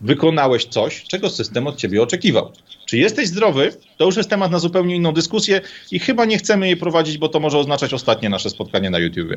wykonałeś 0.00 0.64
coś, 0.64 1.04
czego 1.04 1.30
system 1.30 1.66
od 1.66 1.76
ciebie 1.76 2.02
oczekiwał. 2.02 2.52
Czy 2.86 2.98
jesteś 2.98 3.28
zdrowy? 3.28 3.72
To 3.96 4.04
już 4.04 4.16
jest 4.16 4.30
temat 4.30 4.50
na 4.50 4.58
zupełnie 4.58 4.96
inną 4.96 5.12
dyskusję 5.12 5.60
i 5.90 5.98
chyba 5.98 6.24
nie 6.24 6.38
chcemy 6.38 6.66
jej 6.66 6.76
prowadzić, 6.76 7.18
bo 7.18 7.28
to 7.28 7.40
może 7.40 7.58
oznaczać 7.58 7.94
ostatnie 7.94 8.28
nasze 8.28 8.50
spotkanie 8.50 8.90
na 8.90 8.98
YouTubie. 8.98 9.36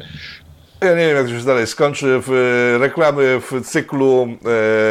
Ja 0.82 0.89
nie 0.89 1.07
wiem, 1.07 1.17
jak 1.17 1.25
to 1.25 1.39
się 1.39 1.45
dalej 1.45 1.67
skończy. 1.67 2.21
E, 2.75 2.78
reklamy 2.78 3.41
w 3.41 3.61
cyklu 3.65 4.28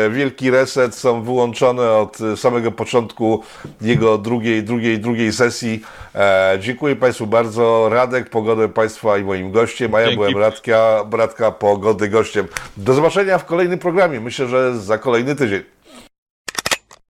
e, 0.07 0.11
Wielki 0.11 0.51
Reset 0.51 0.95
są 0.95 1.23
wyłączone 1.23 1.91
od 1.93 2.19
samego 2.37 2.73
początku 2.73 3.43
jego 3.81 4.19
drugiej, 4.19 4.63
drugiej, 4.63 4.99
drugiej 4.99 5.33
sesji. 5.33 5.83
E, 6.15 6.59
dziękuję 6.61 6.97
Państwu 6.97 7.27
bardzo. 7.27 7.89
Radek, 7.89 8.31
pogodę 8.31 8.69
Państwa 8.69 9.19
i 9.19 9.25
moim 9.25 9.53
gościem, 9.53 9.95
a 9.95 10.01
ja 10.01 10.07
Dzięki. 10.07 10.19
byłem 10.19 10.39
Radka, 10.39 11.05
Radka, 11.13 11.53
pogody 11.53 12.09
gościem. 12.09 12.47
Do 12.77 12.95
zobaczenia 12.95 13.39
w 13.39 13.45
kolejnym 13.45 13.79
programie. 13.79 14.21
Myślę, 14.21 14.47
że 14.47 14.79
za 14.79 14.99
kolejny 14.99 15.35
tydzień. 15.37 15.76